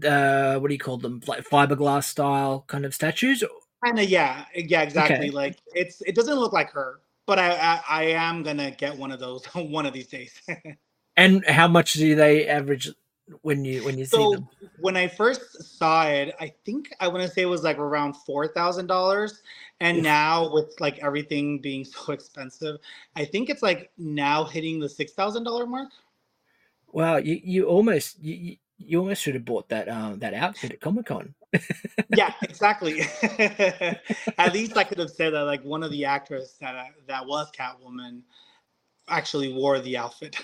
uh 0.05 0.57
what 0.59 0.69
do 0.69 0.75
you 0.75 0.79
call 0.79 0.97
them? 0.97 1.21
Like 1.27 1.45
fiberglass 1.45 2.05
style 2.05 2.65
kind 2.67 2.85
of 2.85 2.95
statues? 2.95 3.45
Kind 3.85 3.99
of 3.99 4.09
yeah. 4.09 4.47
Yeah, 4.55 4.83
exactly. 4.83 5.17
Okay. 5.17 5.31
Like 5.31 5.59
it's 5.75 6.01
it 6.03 6.15
doesn't 6.15 6.37
look 6.37 6.53
like 6.53 6.71
her, 6.71 7.01
but 7.27 7.39
I 7.39 7.51
I, 7.55 7.81
I 7.89 8.03
am 8.05 8.43
gonna 8.43 8.71
get 8.71 8.97
one 8.97 9.11
of 9.11 9.21
those 9.21 9.45
one 9.55 9.87
of 9.87 9.93
these 9.93 10.07
days. 10.07 10.41
and 11.17 11.45
how 11.47 11.69
much 11.69 11.95
do 11.95 12.15
they 12.15 12.49
average 12.49 12.91
when 13.43 13.65
you 13.65 13.85
when 13.85 13.99
you 13.99 14.05
so 14.05 14.19
see 14.19 14.37
them? 14.37 14.49
When 14.79 14.97
I 14.97 15.09
first 15.09 15.79
saw 15.79 16.07
it, 16.07 16.35
I 16.41 16.53
think 16.65 16.95
I 17.01 17.09
want 17.09 17.23
to 17.23 17.29
say 17.29 17.43
it 17.43 17.47
was 17.47 17.63
like 17.63 17.79
around 17.79 18.15
four 18.15 18.49
thousand 18.49 18.87
dollars, 18.87 19.43
and 19.81 20.03
now 20.03 20.53
with 20.53 20.79
like 20.81 20.99
everything 20.99 21.61
being 21.61 21.85
so 21.85 22.13
expensive, 22.13 22.77
I 23.17 23.25
think 23.25 23.51
it's 23.51 23.63
like 23.63 23.91
now 23.97 24.45
hitting 24.45 24.79
the 24.81 24.89
six 24.89 25.13
thousand 25.13 25.45
dollar 25.45 25.67
mark. 25.67 25.91
Wow, 26.93 27.17
you 27.17 27.41
you 27.43 27.67
almost 27.67 28.23
you, 28.23 28.57
you 28.79 28.99
almost 29.01 29.23
should 29.23 29.35
have 29.35 29.45
bought 29.45 29.69
that 29.71 29.89
um 29.89 30.19
that 30.19 30.35
outfit 30.35 30.73
at 30.73 30.81
Comic 30.81 31.07
Con. 31.07 31.35
yeah, 32.11 32.35
exactly. 32.43 33.01
at 33.23 34.53
least 34.53 34.77
I 34.77 34.85
could 34.85 34.99
have 34.99 35.11
said 35.11 35.33
that 35.33 35.43
like 35.43 35.65
one 35.65 35.83
of 35.83 35.91
the 35.91 36.05
actors 36.05 36.57
that 36.61 36.91
that 37.07 37.27
was 37.27 37.51
Catwoman 37.53 38.23
actually 39.09 39.53
wore 39.53 39.81
the 39.81 39.97
outfit 39.97 40.37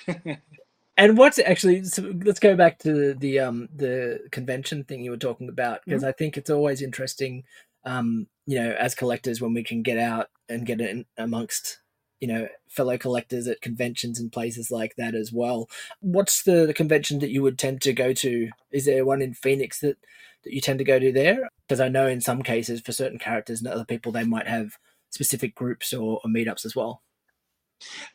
and 1.00 1.16
what's 1.16 1.38
actually 1.38 1.82
so 1.84 2.12
let's 2.24 2.38
go 2.38 2.54
back 2.54 2.78
to 2.78 3.14
the 3.14 3.40
um 3.40 3.68
the 3.74 4.20
convention 4.30 4.84
thing 4.84 5.02
you 5.02 5.10
were 5.10 5.16
talking 5.16 5.48
about 5.48 5.80
because 5.84 6.02
mm-hmm. 6.02 6.10
I 6.10 6.12
think 6.12 6.36
it's 6.36 6.50
always 6.50 6.82
interesting 6.82 7.44
um 7.84 8.26
you 8.46 8.60
know 8.60 8.72
as 8.72 8.94
collectors 8.94 9.40
when 9.40 9.54
we 9.54 9.64
can 9.64 9.82
get 9.82 9.98
out 9.98 10.28
and 10.48 10.66
get 10.66 10.80
in 10.80 11.06
amongst 11.16 11.80
you 12.20 12.28
know 12.28 12.46
fellow 12.68 12.98
collectors 12.98 13.46
at 13.48 13.62
conventions 13.62 14.20
and 14.20 14.30
places 14.30 14.70
like 14.70 14.94
that 14.96 15.14
as 15.14 15.32
well. 15.32 15.68
What's 16.00 16.42
the, 16.42 16.66
the 16.66 16.74
convention 16.74 17.18
that 17.20 17.30
you 17.30 17.42
would 17.42 17.58
tend 17.58 17.80
to 17.82 17.92
go 17.92 18.12
to? 18.12 18.50
Is 18.70 18.84
there 18.84 19.04
one 19.04 19.22
in 19.22 19.32
phoenix 19.32 19.80
that 19.80 19.96
that 20.44 20.52
you 20.52 20.60
tend 20.60 20.78
to 20.80 20.84
go 20.84 20.98
to 20.98 21.12
there? 21.12 21.48
Because 21.66 21.80
i 21.80 21.88
know 21.88 22.06
in 22.06 22.20
some 22.20 22.42
cases 22.42 22.82
for 22.82 22.92
certain 22.92 23.18
characters 23.18 23.60
and 23.60 23.68
other 23.68 23.86
people 23.86 24.12
they 24.12 24.24
might 24.24 24.46
have 24.46 24.76
specific 25.08 25.54
groups 25.54 25.94
or, 25.94 26.20
or 26.22 26.30
meetups 26.30 26.66
as 26.66 26.76
well. 26.76 27.02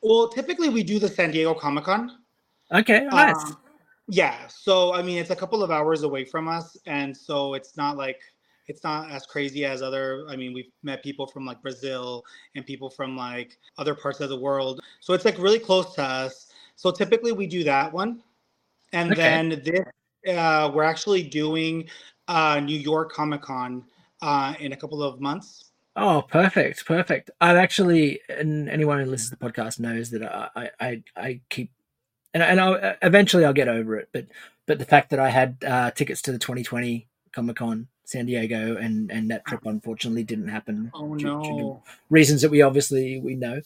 Well 0.04 0.30
typically 0.30 0.70
we 0.70 0.84
do 0.84 1.00
the 1.00 1.08
san 1.08 1.32
diego 1.32 1.56
comic-con 1.56 2.12
Okay, 2.72 3.06
nice. 3.12 3.36
Um, 3.36 3.58
yeah, 4.08 4.48
so 4.48 4.94
I 4.94 5.02
mean, 5.02 5.18
it's 5.18 5.32
a 5.32 5.36
couple 5.36 5.64
of 5.64 5.72
hours 5.72 6.04
away 6.04 6.26
from 6.26 6.48
us, 6.48 6.78
and 6.86 7.16
so 7.16 7.54
it's 7.54 7.78
not 7.78 7.98
like 7.98 8.20
it's 8.68 8.84
not 8.84 9.12
as 9.12 9.26
crazy 9.26 9.66
as 9.66 9.82
other. 9.82 10.26
I 10.30 10.36
mean, 10.36 10.54
we've 10.54 10.72
met 10.84 11.04
people 11.04 11.28
from 11.28 11.46
like 11.46 11.62
Brazil 11.62 12.24
and 12.56 12.66
people 12.66 12.90
from 12.90 13.16
like 13.16 13.58
other 13.78 13.96
parts 13.96 14.20
of 14.20 14.30
the 14.30 14.40
world, 14.40 14.82
so 15.00 15.14
it's 15.14 15.26
like 15.26 15.38
really 15.38 15.60
close 15.60 15.94
to 15.96 16.04
us. 16.04 16.48
So 16.76 16.92
typically 16.92 17.32
we 17.32 17.48
do 17.48 17.64
that 17.64 17.92
one, 17.92 18.22
and 18.94 19.12
okay. 19.12 19.22
then 19.22 19.62
this 19.64 19.86
uh, 20.36 20.72
we're 20.74 20.84
actually 20.84 21.24
doing 21.24 21.88
uh, 22.28 22.60
New 22.60 22.78
York 22.78 23.12
Comic 23.12 23.42
Con 23.42 23.84
uh, 24.22 24.56
in 24.60 24.74
a 24.74 24.76
couple 24.76 25.04
of 25.04 25.20
months. 25.20 25.72
Oh, 25.96 26.24
perfect, 26.28 26.86
perfect. 26.86 27.32
I've 27.40 27.56
actually, 27.56 28.20
and 28.28 28.70
anyone 28.70 29.00
who 29.00 29.06
listens 29.06 29.30
to 29.30 29.38
the 29.38 29.46
podcast 29.46 29.80
knows 29.80 30.10
that 30.10 30.24
I, 30.24 30.70
I, 30.80 31.04
I 31.16 31.40
keep 31.50 31.72
and 32.36 32.44
and 32.44 32.62
I'll, 32.62 32.74
uh, 32.74 32.94
eventually 33.02 33.46
I'll 33.46 33.54
get 33.54 33.70
over 33.70 33.98
it. 33.98 34.10
But 34.12 34.28
but 34.68 34.78
the 34.78 34.86
fact 34.86 35.10
that 35.10 35.20
I 35.20 35.30
had 35.30 35.58
uh, 35.66 35.92
tickets 35.92 36.22
to 36.24 36.32
the 36.32 36.38
2020 36.38 37.08
Comic 37.32 37.56
Con 37.56 37.88
San 38.04 38.26
Diego 38.26 38.76
and 38.76 39.10
and 39.10 39.32
that 39.32 39.46
trip 39.46 39.62
unfortunately 39.66 40.24
didn't 40.24 40.50
happen. 40.50 40.92
Oh 40.94 41.16
due, 41.16 41.26
no! 41.26 41.42
Due 41.42 41.82
reasons 42.10 42.42
that 42.42 42.52
we 42.52 42.62
obviously 42.62 43.20
we 43.20 43.36
know, 43.36 43.62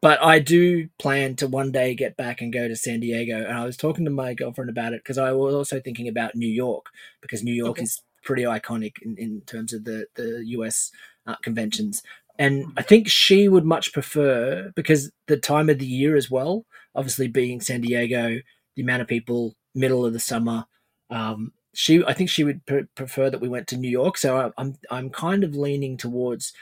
but 0.00 0.20
I 0.22 0.38
do 0.38 0.88
plan 0.98 1.36
to 1.36 1.46
one 1.46 1.70
day 1.70 1.94
get 1.94 2.16
back 2.16 2.40
and 2.40 2.52
go 2.52 2.66
to 2.66 2.74
San 2.74 3.00
Diego. 3.00 3.36
And 3.36 3.56
I 3.56 3.64
was 3.64 3.76
talking 3.76 4.06
to 4.06 4.10
my 4.10 4.34
girlfriend 4.34 4.70
about 4.70 4.94
it 4.94 5.02
because 5.02 5.18
I 5.18 5.32
was 5.32 5.54
also 5.54 5.78
thinking 5.78 6.08
about 6.08 6.34
New 6.34 6.48
York 6.48 6.86
because 7.20 7.44
New 7.44 7.54
York 7.54 7.72
okay. 7.72 7.82
is 7.82 8.02
pretty 8.24 8.42
iconic 8.42 8.94
in, 9.02 9.16
in 9.18 9.42
terms 9.42 9.72
of 9.72 9.84
the 9.84 10.06
the 10.14 10.42
US 10.46 10.90
uh, 11.26 11.36
conventions. 11.42 12.02
And 12.38 12.72
I 12.76 12.82
think 12.82 13.08
she 13.08 13.48
would 13.48 13.64
much 13.64 13.92
prefer 13.92 14.72
because 14.74 15.10
the 15.26 15.38
time 15.38 15.70
of 15.70 15.78
the 15.78 15.86
year 15.86 16.16
as 16.16 16.30
well, 16.30 16.66
obviously 16.96 17.28
being 17.28 17.60
San 17.60 17.82
Diego, 17.82 18.40
the 18.74 18.82
amount 18.82 19.02
of 19.02 19.08
people, 19.08 19.54
middle 19.74 20.04
of 20.04 20.12
the 20.12 20.18
summer, 20.18 20.66
um, 21.10 21.52
she 21.76 22.02
I 22.04 22.14
think 22.14 22.30
she 22.30 22.42
would 22.42 22.64
pre- 22.66 22.86
prefer 22.94 23.28
that 23.28 23.40
we 23.40 23.48
went 23.48 23.68
to 23.68 23.76
New 23.76 23.90
York. 23.90 24.16
So 24.16 24.36
I, 24.36 24.50
I'm 24.60 24.76
I'm 24.90 25.10
kind 25.10 25.44
of 25.44 25.54
leaning 25.54 25.96
towards 25.96 26.52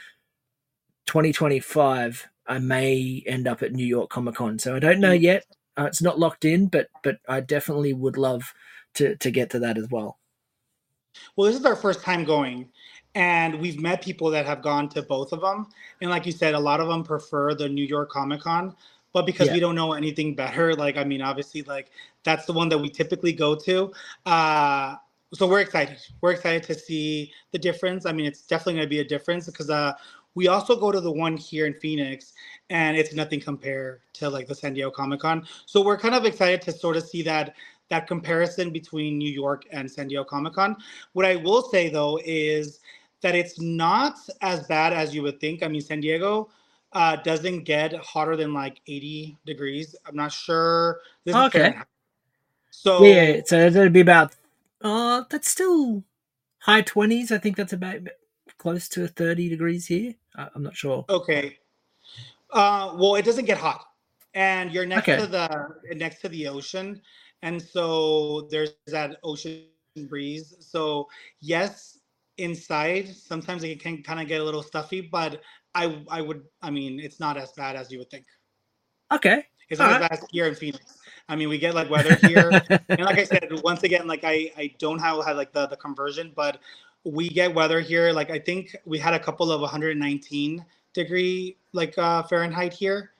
2025. 1.07 2.27
I 2.47 2.59
may 2.59 3.23
end 3.25 3.47
up 3.47 3.63
at 3.63 3.71
New 3.71 3.85
York 3.85 4.09
Comic 4.09 4.35
Con. 4.35 4.59
So 4.59 4.75
I 4.75 4.79
don't 4.79 4.99
know 4.99 5.13
yet. 5.13 5.45
Uh, 5.77 5.85
it's 5.85 6.01
not 6.01 6.19
locked 6.19 6.45
in, 6.45 6.67
but 6.67 6.89
but 7.03 7.17
I 7.27 7.39
definitely 7.39 7.93
would 7.93 8.17
love 8.17 8.53
to 8.95 9.15
to 9.15 9.31
get 9.31 9.49
to 9.51 9.59
that 9.59 9.77
as 9.77 9.87
well. 9.89 10.19
Well, 11.35 11.47
this 11.47 11.57
is 11.57 11.65
our 11.65 11.77
first 11.77 12.01
time 12.01 12.25
going, 12.25 12.69
and 13.15 13.59
we've 13.61 13.79
met 13.79 14.01
people 14.01 14.29
that 14.31 14.45
have 14.45 14.61
gone 14.61 14.89
to 14.89 15.01
both 15.01 15.31
of 15.31 15.39
them. 15.39 15.67
And 16.01 16.09
like 16.09 16.25
you 16.25 16.33
said, 16.33 16.55
a 16.55 16.59
lot 16.59 16.81
of 16.81 16.89
them 16.89 17.03
prefer 17.03 17.55
the 17.55 17.69
New 17.69 17.85
York 17.85 18.09
Comic 18.11 18.41
Con, 18.41 18.75
but 19.15 19.25
because 19.25 19.47
yeah. 19.47 19.53
we 19.53 19.61
don't 19.61 19.75
know 19.75 19.93
anything 19.93 20.35
better, 20.35 20.75
like 20.75 20.97
I 20.97 21.05
mean, 21.05 21.21
obviously, 21.21 21.61
like 21.61 21.89
that's 22.25 22.45
the 22.45 22.51
one 22.51 22.67
that 22.67 22.77
we 22.77 22.89
typically 22.89 23.31
go 23.31 23.55
to. 23.55 23.93
Uh, 24.25 24.97
so 25.33 25.47
we're 25.47 25.61
excited. 25.61 25.99
We're 26.19 26.33
excited 26.33 26.63
to 26.63 26.75
see 26.75 27.31
the 27.53 27.57
difference. 27.57 28.05
I 28.05 28.11
mean, 28.11 28.25
it's 28.25 28.41
definitely 28.41 28.73
going 28.73 28.87
to 28.87 28.89
be 28.89 28.99
a 28.99 29.05
difference 29.05 29.45
because 29.45 29.69
uh, 29.69 29.93
we 30.35 30.49
also 30.49 30.75
go 30.77 30.91
to 30.91 30.99
the 30.99 31.09
one 31.09 31.37
here 31.37 31.65
in 31.65 31.73
Phoenix, 31.75 32.33
and 32.69 32.97
it's 32.97 33.13
nothing 33.13 33.39
compared 33.39 34.01
to 34.15 34.29
like 34.29 34.47
the 34.47 34.55
San 34.55 34.73
Diego 34.73 34.91
Comic 34.91 35.21
Con. 35.21 35.47
So 35.65 35.81
we're 35.81 35.97
kind 35.97 36.13
of 36.13 36.25
excited 36.25 36.61
to 36.63 36.73
sort 36.73 36.97
of 36.97 37.07
see 37.07 37.21
that 37.23 37.55
that 37.89 38.07
comparison 38.07 38.69
between 38.69 39.17
New 39.17 39.31
York 39.31 39.63
and 39.71 39.89
San 39.89 40.09
Diego 40.09 40.25
Comic 40.25 40.55
Con. 40.55 40.75
What 41.13 41.25
I 41.25 41.37
will 41.37 41.61
say 41.61 41.87
though 41.87 42.19
is 42.25 42.81
that 43.21 43.33
it's 43.33 43.61
not 43.61 44.17
as 44.41 44.67
bad 44.67 44.91
as 44.91 45.15
you 45.15 45.21
would 45.21 45.39
think. 45.39 45.63
I 45.63 45.69
mean, 45.69 45.79
San 45.79 46.01
Diego 46.01 46.49
uh, 46.95 47.17
doesn't 47.17 47.65
get 47.65 47.93
hotter 47.95 48.37
than 48.37 48.53
like 48.53 48.79
80 48.87 49.37
degrees. 49.45 49.95
I'm 50.07 50.15
not 50.15 50.31
sure. 50.31 51.01
This 51.25 51.35
okay. 51.35 51.75
So 52.71 53.03
yeah, 53.03 53.41
so 53.45 53.57
it'd 53.57 53.93
be 53.93 53.99
about. 53.99 54.33
Oh, 54.81 55.19
uh, 55.19 55.23
that's 55.29 55.49
still 55.49 56.03
high 56.59 56.81
20s. 56.81 57.31
I 57.31 57.37
think 57.37 57.57
that's 57.57 57.73
about 57.73 57.99
close 58.57 58.87
to 58.89 59.07
30 59.07 59.49
degrees 59.49 59.85
here. 59.85 60.15
I'm 60.35 60.63
not 60.63 60.75
sure. 60.75 61.05
Okay. 61.09 61.57
Uh, 62.51 62.95
well, 62.97 63.15
it 63.15 63.25
doesn't 63.25 63.45
get 63.45 63.57
hot, 63.57 63.85
and 64.33 64.71
you're 64.71 64.85
next 64.85 65.09
okay. 65.09 65.19
to 65.19 65.27
the 65.27 65.95
next 65.95 66.21
to 66.21 66.29
the 66.29 66.47
ocean, 66.47 67.01
and 67.41 67.61
so 67.61 68.47
there's 68.51 68.75
that 68.87 69.17
ocean 69.23 69.65
breeze. 70.07 70.55
So 70.59 71.07
yes, 71.41 71.99
inside 72.37 73.09
sometimes 73.09 73.63
it 73.63 73.81
can 73.81 74.03
kind 74.03 74.21
of 74.21 74.27
get 74.27 74.39
a 74.39 74.43
little 74.43 74.63
stuffy, 74.63 75.01
but 75.01 75.41
I 75.75 76.01
I 76.09 76.21
would 76.21 76.43
I 76.61 76.71
mean 76.71 76.99
it's 76.99 77.19
not 77.19 77.37
as 77.37 77.51
bad 77.51 77.75
as 77.75 77.91
you 77.91 77.99
would 77.99 78.09
think. 78.09 78.25
Okay. 79.11 79.45
It's 79.69 79.79
not 79.79 79.89
All 79.89 79.95
as 79.95 80.01
right. 80.01 80.09
bad 80.09 80.19
as 80.19 80.25
here 80.31 80.47
in 80.47 80.55
Phoenix. 80.55 80.97
I 81.27 81.35
mean, 81.35 81.49
we 81.49 81.57
get 81.57 81.73
like 81.73 81.89
weather 81.89 82.15
here, 82.27 82.51
and 82.69 82.99
like 83.01 83.17
I 83.17 83.23
said, 83.23 83.49
once 83.63 83.83
again, 83.83 84.07
like 84.07 84.23
I 84.23 84.51
I 84.57 84.73
don't 84.77 84.99
have, 84.99 85.23
have 85.25 85.37
like 85.37 85.51
the 85.53 85.67
the 85.67 85.77
conversion, 85.77 86.31
but 86.35 86.59
we 87.03 87.29
get 87.29 87.53
weather 87.53 87.79
here. 87.81 88.11
Like 88.11 88.29
I 88.29 88.39
think 88.39 88.75
we 88.85 88.97
had 88.99 89.13
a 89.13 89.19
couple 89.19 89.51
of 89.51 89.61
119 89.61 90.65
degree 90.93 91.57
like 91.73 91.97
uh 91.97 92.23
Fahrenheit 92.23 92.71
here 92.71 93.11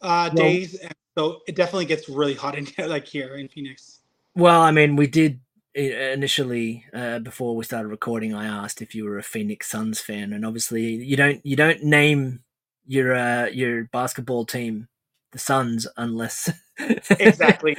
uh 0.00 0.30
well, 0.32 0.44
days, 0.44 0.74
and 0.76 0.94
so 1.16 1.40
it 1.46 1.56
definitely 1.56 1.86
gets 1.86 2.08
really 2.08 2.34
hot 2.34 2.56
in 2.56 2.66
like 2.88 3.06
here 3.06 3.36
in 3.36 3.48
Phoenix. 3.48 4.00
Well, 4.36 4.60
I 4.60 4.70
mean, 4.70 4.96
we 4.96 5.06
did 5.06 5.40
initially 5.74 6.84
uh, 6.94 7.18
before 7.18 7.56
we 7.56 7.64
started 7.64 7.88
recording 7.88 8.32
i 8.32 8.46
asked 8.46 8.80
if 8.80 8.94
you 8.94 9.04
were 9.04 9.18
a 9.18 9.22
phoenix 9.22 9.68
suns 9.68 10.00
fan 10.00 10.32
and 10.32 10.46
obviously 10.46 10.82
you 10.82 11.16
don't 11.16 11.44
you 11.44 11.56
don't 11.56 11.82
name 11.82 12.44
your 12.86 13.14
uh, 13.14 13.46
your 13.46 13.84
basketball 13.84 14.44
team 14.44 14.88
the 15.32 15.38
suns 15.38 15.86
unless 15.96 16.50
exactly. 17.18 17.76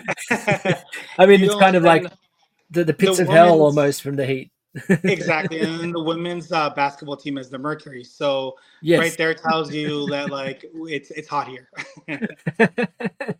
I 1.18 1.26
mean 1.26 1.40
you 1.40 1.48
it's 1.48 1.56
kind 1.56 1.76
of 1.76 1.84
like 1.84 2.06
the, 2.70 2.84
the 2.84 2.94
pits 2.94 3.18
the 3.18 3.24
of 3.24 3.30
hell 3.30 3.62
almost 3.62 4.02
from 4.02 4.16
the 4.16 4.26
heat. 4.26 4.52
Exactly 5.04 5.62
and 5.62 5.94
the 5.94 6.04
women's 6.04 6.52
uh, 6.52 6.70
basketball 6.72 7.16
team 7.16 7.38
is 7.38 7.50
the 7.50 7.58
mercury 7.58 8.04
so 8.04 8.56
yes. 8.82 9.00
right 9.00 9.18
there 9.18 9.34
tells 9.34 9.74
you 9.74 10.06
that 10.10 10.30
like 10.30 10.66
it's 10.74 11.12
it's 11.12 11.28
hot 11.28 11.48
here. 11.48 11.70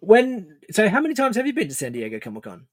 When 0.00 0.56
so 0.70 0.88
how 0.88 1.00
many 1.00 1.14
times 1.14 1.36
have 1.36 1.46
you 1.46 1.52
been 1.52 1.68
to 1.68 1.74
san 1.74 1.92
diego 1.92 2.18
comic-con 2.18 2.66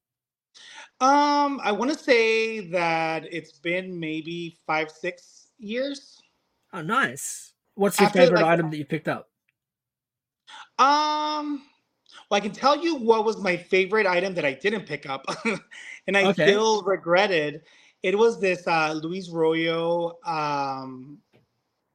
um, 1.01 1.61
I 1.63 1.71
want 1.71 1.91
to 1.91 1.97
say 1.97 2.59
that 2.71 3.25
it's 3.31 3.53
been 3.53 3.97
maybe 3.97 4.57
five, 4.67 4.91
six 4.91 5.47
years. 5.57 6.21
Oh, 6.73 6.81
nice. 6.81 7.53
What's 7.75 7.97
your 7.99 8.07
After, 8.07 8.19
favorite 8.19 8.41
like, 8.41 8.51
item 8.51 8.69
that 8.69 8.77
you 8.77 8.85
picked 8.85 9.07
up? 9.07 9.29
Um, 10.77 11.63
well, 12.29 12.37
I 12.37 12.39
can 12.41 12.51
tell 12.51 12.83
you 12.83 12.95
what 12.95 13.23
was 13.23 13.41
my 13.41 13.55
favorite 13.55 14.05
item 14.05 14.33
that 14.33 14.43
I 14.43 14.53
didn't 14.53 14.85
pick 14.85 15.09
up, 15.09 15.25
and 16.07 16.17
I 16.17 16.25
okay. 16.25 16.47
still 16.47 16.81
regretted. 16.83 17.61
It 18.03 18.17
was 18.17 18.41
this 18.41 18.67
uh, 18.67 18.99
Luis 19.01 19.29
Royo 19.29 20.15
um, 20.27 21.19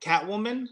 Catwoman. 0.00 0.66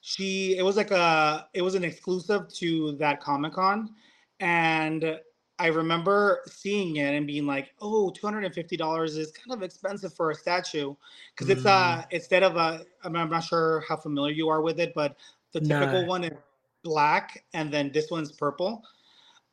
She, 0.00 0.56
it 0.56 0.62
was 0.62 0.76
like 0.76 0.90
a, 0.90 1.48
it 1.52 1.60
was 1.60 1.74
an 1.74 1.84
exclusive 1.84 2.52
to 2.54 2.92
that 2.92 3.20
Comic 3.20 3.52
Con, 3.52 3.94
and 4.40 5.18
I 5.58 5.66
remember 5.66 6.42
seeing 6.46 6.96
it 6.96 7.14
and 7.14 7.26
being 7.26 7.46
like, 7.46 7.72
"Oh, 7.80 8.10
two 8.10 8.26
hundred 8.26 8.44
and 8.44 8.54
fifty 8.54 8.76
dollars 8.76 9.16
is 9.16 9.32
kind 9.32 9.52
of 9.52 9.62
expensive 9.62 10.14
for 10.14 10.30
a 10.30 10.34
statue," 10.34 10.94
because 11.34 11.48
it's 11.48 11.66
uh 11.66 11.98
mm. 11.98 12.06
instead 12.10 12.42
of 12.42 12.56
a. 12.56 12.84
I'm 13.04 13.12
not 13.12 13.40
sure 13.40 13.84
how 13.88 13.96
familiar 13.96 14.32
you 14.32 14.48
are 14.48 14.62
with 14.62 14.78
it, 14.78 14.92
but 14.94 15.16
the 15.52 15.60
typical 15.60 16.06
one 16.06 16.24
is 16.24 16.32
black, 16.82 17.44
and 17.54 17.72
then 17.72 17.90
this 17.92 18.10
one's 18.10 18.32
purple. 18.32 18.82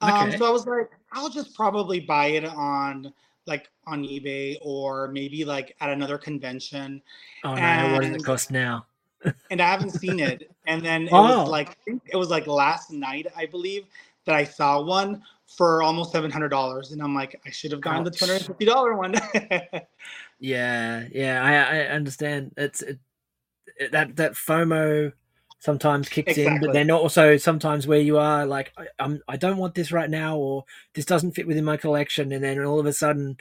Um, 0.02 0.30
okay. 0.30 0.38
so 0.38 0.46
I 0.46 0.50
was 0.50 0.68
like, 0.68 0.92
I'll 1.14 1.30
just 1.30 1.56
probably 1.56 2.00
buy 2.00 2.28
it 2.28 2.46
on 2.46 3.14
like 3.48 3.70
on 3.88 4.04
eBay 4.04 4.58
or 4.62 5.08
maybe 5.10 5.46
like 5.46 5.76
at 5.82 5.90
another 5.90 6.18
convention. 6.18 7.02
Oh 7.44 7.56
no! 7.56 7.94
what 7.94 8.02
does 8.02 8.12
it 8.12 8.24
cost 8.24 8.52
now? 8.52 8.86
and 9.52 9.62
I 9.62 9.70
haven't 9.70 9.92
seen 9.92 10.20
it. 10.20 10.52
And 10.68 10.84
then 10.84 11.04
it 11.04 11.14
oh. 11.14 11.42
was 11.42 11.50
like 11.50 11.78
it 11.86 12.16
was 12.16 12.30
like 12.30 12.48
last 12.48 12.92
night, 12.92 13.28
I 13.36 13.46
believe, 13.46 13.86
that 14.26 14.36
I 14.36 14.44
saw 14.44 14.82
one 14.82 15.24
for 15.48 15.84
almost 15.84 16.12
seven 16.12 16.32
hundred 16.32 16.50
dollars, 16.50 16.92
and 16.92 17.02
I'm 17.02 17.16
like, 17.16 17.40
I 17.46 17.50
should 17.52 17.72
have 17.72 17.82
gotten 17.82 18.02
Ouch. 18.02 18.06
the 18.06 18.12
two 18.12 18.26
hundred 18.26 18.46
fifty 18.46 18.66
dollar 18.66 18.96
one. 18.96 19.16
yeah, 20.40 21.06
yeah, 21.12 21.44
I, 21.44 21.78
I 21.78 21.80
understand. 21.88 22.54
It's 22.58 22.82
it, 22.82 23.00
it, 23.78 23.92
that 23.92 24.16
that 24.16 24.34
FOMO 24.34 25.14
sometimes 25.60 26.10
kicks 26.10 26.38
exactly. 26.38 26.56
in, 26.56 26.62
but 26.62 26.74
then 26.74 26.92
also 26.92 27.38
sometimes 27.38 27.88
where 27.88 28.00
you 28.00 28.18
are 28.18 28.46
like, 28.46 28.72
I, 28.78 28.86
I'm 29.00 29.22
I 29.28 29.38
don't 29.38 29.58
want 29.58 29.76
this 29.76 29.92
right 29.92 30.10
now, 30.10 30.38
or 30.38 30.66
this 30.94 31.06
doesn't 31.06 31.34
fit 31.34 31.48
within 31.48 31.66
my 31.66 31.78
collection, 31.78 32.32
and 32.32 32.44
then 32.44 32.64
all 32.64 32.80
of 32.80 32.86
a 32.86 32.94
sudden 32.94 33.38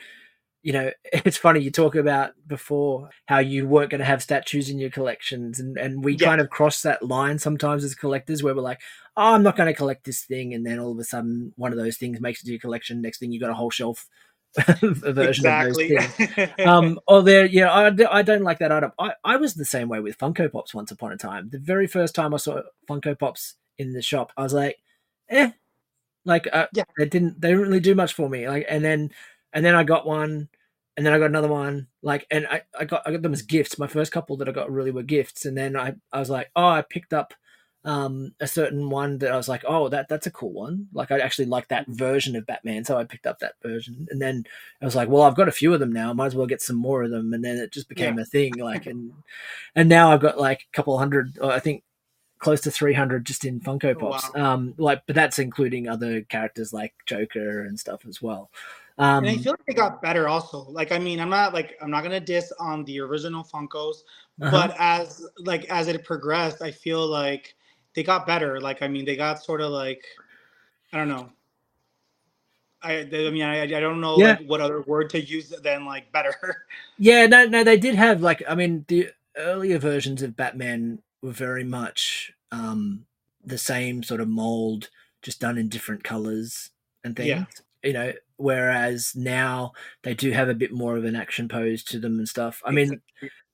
you 0.65 0.73
know, 0.73 0.91
it's 1.13 1.37
funny 1.37 1.61
you 1.61 1.71
talk 1.71 1.95
about 1.95 2.33
before 2.47 3.11
how 3.27 3.39
you 3.39 3.69
weren't 3.69 3.91
going 3.91 4.01
to 4.01 4.05
have 4.05 4.23
statues 4.23 4.69
in 4.69 4.79
your 4.79 4.91
collections, 4.91 5.61
and 5.61 5.79
and 5.79 6.03
we 6.03 6.17
yeah. 6.17 6.27
kind 6.27 6.41
of 6.41 6.51
cross 6.51 6.83
that 6.83 7.05
line 7.05 7.39
sometimes 7.39 7.85
as 7.85 7.95
collectors 7.95 8.43
where 8.43 8.55
we're 8.55 8.63
like, 8.63 8.81
oh, 9.17 9.35
I'm 9.35 9.45
not 9.45 9.57
going 9.57 9.69
to 9.69 9.75
collect 9.75 10.05
this 10.05 10.25
thing, 10.25 10.53
and 10.55 10.67
then 10.67 10.81
all 10.81 10.91
of 10.91 10.99
a 10.99 11.05
sudden 11.05 11.53
one 11.57 11.71
of 11.71 11.79
those 11.79 11.97
things 11.97 12.21
makes 12.21 12.43
it 12.43 12.47
to 12.47 12.51
your 12.51 12.61
collection. 12.61 13.01
Next 13.01 13.19
thing 13.19 13.31
you've 13.31 13.43
got 13.43 13.51
a 13.51 13.55
whole 13.55 13.71
shelf 13.71 14.09
version 14.81 15.45
exactly. 15.45 15.97
of 15.97 16.17
those 16.17 16.29
things. 16.29 16.51
um, 16.67 16.99
or 17.07 17.23
there, 17.23 17.45
yeah, 17.45 17.71
I, 17.71 18.19
I 18.19 18.23
don't 18.23 18.43
like 18.43 18.59
that 18.61 18.73
item. 18.73 18.93
I, 18.99 19.13
I 19.23 19.37
was 19.37 19.55
the 19.55 19.65
same 19.65 19.89
way 19.89 20.01
with 20.01 20.19
Funko 20.19 20.51
Pops 20.51 20.75
once 20.75 20.91
upon 20.91 21.13
a 21.13 21.17
time. 21.17 21.51
The 21.51 21.59
very 21.59 21.87
first 21.87 22.15
time 22.15 22.33
I 22.33 22.39
saw 22.39 22.63
Funko 22.89 23.19
Pops 23.19 23.55
in 23.79 23.93
the 23.93 24.03
shop, 24.03 24.33
I 24.37 24.43
was 24.43 24.55
like, 24.55 24.79
eh, 25.29 25.51
like 26.25 26.49
uh, 26.53 26.69
yeah. 26.73 26.85
they 26.97 27.07
didn't 27.07 27.41
they 27.41 27.49
didn't 27.49 27.65
really 27.65 27.81
do 27.81 27.95
much 27.95 28.15
for 28.15 28.31
me. 28.31 28.49
Like, 28.49 28.65
and 28.69 28.83
then 28.83 29.11
and 29.55 29.65
then 29.65 29.75
I 29.75 29.85
got 29.85 30.07
one, 30.07 30.49
and 30.97 31.07
then 31.07 31.15
I 31.15 31.19
got 31.19 31.27
another 31.27 31.49
one. 31.49 31.87
Like, 32.03 32.27
and 32.31 32.47
I, 32.47 32.63
I 32.79 32.85
got 32.85 33.03
I 33.07 33.13
got 33.13 33.23
them 33.23 33.33
as 33.33 33.43
gifts. 33.43 33.79
My 33.79 33.87
first 33.87 34.13
couple 34.13 34.37
that 34.39 34.49
I 34.49 34.53
got 34.53 34.71
really 34.71 34.91
were 34.91 35.03
gifts, 35.03 35.47
and 35.47 35.57
then 35.57 35.77
I 35.77 35.95
I 36.13 36.19
was 36.19 36.29
like, 36.29 36.51
oh, 36.55 36.67
I 36.67 36.83
picked 36.83 37.15
up 37.15 37.33
um 37.87 38.33
a 38.41 38.47
certain 38.47 38.89
one 38.89 39.19
that 39.19 39.31
I 39.31 39.37
was 39.37 39.49
like, 39.49 39.63
oh, 39.67 39.89
that 39.89 40.09
that's 40.09 40.27
a 40.27 40.31
cool 40.31 40.53
one. 40.53 40.89
Like, 40.93 41.11
I 41.11 41.21
actually 41.21 41.47
like 41.47 41.69
that 41.69 41.87
version 41.89 42.37
of 42.37 42.47
Batman, 42.47 42.85
so 42.85 42.99
I 42.99 43.05
picked 43.05 43.27
up 43.27 43.39
that 43.39 43.55
version. 43.63 44.09
And 44.11 44.21
then 44.21 44.45
I 44.83 44.85
was 44.85 44.97
like, 44.97 45.09
well, 45.09 45.23
I've 45.23 45.37
got 45.37 45.49
a 45.49 45.53
few 45.53 45.73
of 45.73 45.81
them 45.81 45.93
now. 45.93 46.11
I 46.11 46.15
might 46.15 46.27
as 46.27 46.35
well 46.35 46.47
get 46.47 46.63
some 46.63 46.77
more 46.77 47.05
of 47.05 47.11
them. 47.11 47.33
And 47.33 47.45
then 47.45 47.57
it 47.57 47.73
just 47.73 47.89
became 47.89 48.17
yeah. 48.17 48.23
a 48.23 48.27
thing. 48.27 48.55
Like, 48.57 48.87
and 48.87 49.13
and 49.75 49.89
now 49.89 50.13
I've 50.13 50.21
got 50.21 50.39
like 50.39 50.67
a 50.73 50.77
couple 50.77 50.99
hundred. 50.99 51.39
I 51.41 51.61
think 51.61 51.85
close 52.45 52.61
to 52.61 52.71
300 52.71 53.25
just 53.25 53.47
in 53.47 53.59
Funko 53.59 53.99
Pops. 53.99 54.29
Oh, 54.35 54.39
wow. 54.39 54.53
Um, 54.53 54.75
like, 54.77 55.03
but 55.07 55.17
that's 55.17 55.39
including 55.39 55.89
other 55.89 56.21
characters 56.21 56.75
like 56.75 56.93
Joker 57.07 57.63
and 57.63 57.81
stuff 57.81 58.05
as 58.07 58.21
well. 58.21 58.51
Um, 58.97 59.25
and 59.25 59.29
I 59.29 59.43
feel 59.43 59.53
like 59.53 59.67
they 59.67 59.75
got 59.75 60.01
better 60.01 60.29
also. 60.29 60.67
Like, 60.71 60.93
I 60.93 60.99
mean, 60.99 61.19
I'm 61.19 61.31
not 61.31 61.53
like 61.53 61.77
I'm 61.83 61.91
not 61.91 62.03
gonna 62.05 62.21
diss 62.21 62.53
on 62.61 62.85
the 62.85 63.01
original 63.01 63.43
Funkos, 63.43 63.97
uh-huh. 64.41 64.51
but 64.51 64.77
as 64.79 65.27
like 65.39 65.65
as 65.65 65.89
it 65.89 66.05
progressed, 66.05 66.63
I 66.63 66.71
feel 66.71 67.05
like 67.07 67.55
they 67.95 68.05
got 68.05 68.27
better. 68.27 68.61
Like, 68.61 68.83
I 68.83 68.89
mean, 68.89 69.05
they 69.05 69.17
got 69.17 69.43
sort 69.43 69.61
of 69.61 69.73
like 69.73 70.05
I 70.93 70.99
don't 70.99 71.09
know. 71.09 71.31
I, 72.83 73.01
I 73.01 73.31
mean, 73.31 73.43
I, 73.43 73.63
I 73.63 73.67
don't 73.67 74.01
know 74.01 74.19
yeah. 74.19 74.37
like, 74.39 74.47
what 74.47 74.61
other 74.61 74.83
word 74.83 75.09
to 75.11 75.21
use 75.21 75.49
than 75.49 75.87
like 75.87 76.13
better. 76.13 76.35
Yeah, 76.99 77.27
no, 77.27 77.47
no, 77.47 77.65
they 77.65 77.77
did 77.77 77.97
have 77.97 78.21
like 78.21 78.45
I 78.49 78.55
mean 78.55 78.85
the 78.87 79.09
earlier 79.37 79.79
versions 79.79 80.23
of 80.23 80.37
Batman 80.37 81.01
were 81.21 81.33
very 81.33 81.65
much 81.65 82.33
um 82.53 83.07
the 83.45 83.59
same 83.59 84.05
sort 84.05 84.21
of 84.21 84.29
mold, 84.29 84.91
just 85.21 85.41
done 85.41 85.59
in 85.59 85.69
different 85.69 86.05
colors 86.05 86.71
and 87.03 87.17
things. 87.17 87.29
Yeah 87.29 87.45
you 87.85 87.93
know, 87.93 88.13
whereas 88.37 89.13
now 89.15 89.73
they 90.03 90.15
do 90.15 90.31
have 90.33 90.49
a 90.49 90.55
bit 90.55 90.73
more 90.73 90.97
of 90.97 91.05
an 91.05 91.17
action 91.17 91.49
pose 91.49 91.85
to 91.85 91.99
them 91.99 92.19
and 92.19 92.29
stuff. 92.29 92.63
I 92.65 92.71
mean, 92.73 93.01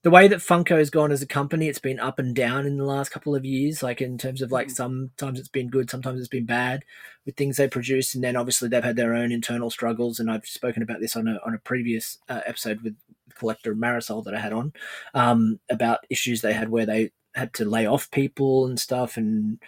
the 0.02 0.10
way 0.10 0.28
that 0.28 0.38
Funko 0.38 0.78
has 0.78 0.88
gone 0.88 1.12
as 1.12 1.20
a 1.20 1.26
company, 1.26 1.68
it's 1.68 1.78
been 1.78 2.00
up 2.00 2.18
and 2.18 2.34
down 2.34 2.66
in 2.66 2.78
the 2.78 2.84
last 2.84 3.10
couple 3.10 3.34
of 3.34 3.44
years. 3.44 3.82
Like 3.82 4.00
in 4.00 4.16
terms 4.16 4.40
of 4.40 4.50
like 4.50 4.68
Mhm. 4.68 4.76
sometimes 4.76 5.38
it's 5.38 5.48
been 5.48 5.68
good, 5.68 5.90
sometimes 5.90 6.20
it's 6.20 6.28
been 6.28 6.46
bad 6.46 6.84
with 7.26 7.36
things 7.36 7.56
they 7.56 7.68
produce, 7.68 8.14
and 8.14 8.24
then 8.24 8.36
obviously 8.36 8.68
they've 8.68 8.82
had 8.82 8.96
their 8.96 9.14
own 9.14 9.30
internal 9.32 9.70
struggles. 9.70 10.18
And 10.18 10.30
I've 10.30 10.46
spoken 10.46 10.82
about 10.82 11.00
this 11.00 11.16
on 11.16 11.28
a 11.28 11.38
on 11.44 11.54
a 11.54 11.58
previous 11.58 12.18
uh, 12.28 12.40
episode 12.46 12.80
with 12.82 12.96
collector 13.34 13.74
Marisol 13.74 14.24
that 14.24 14.34
I 14.34 14.40
had 14.40 14.52
on 14.52 14.72
um, 15.14 15.60
about 15.70 16.00
issues 16.10 16.40
they 16.40 16.52
had 16.52 16.68
where 16.70 16.86
they 16.86 17.12
had 17.34 17.52
to 17.54 17.64
lay 17.64 17.86
off 17.86 18.10
people 18.10 18.66
and 18.66 18.80
stuff, 18.80 19.16
and 19.18 19.58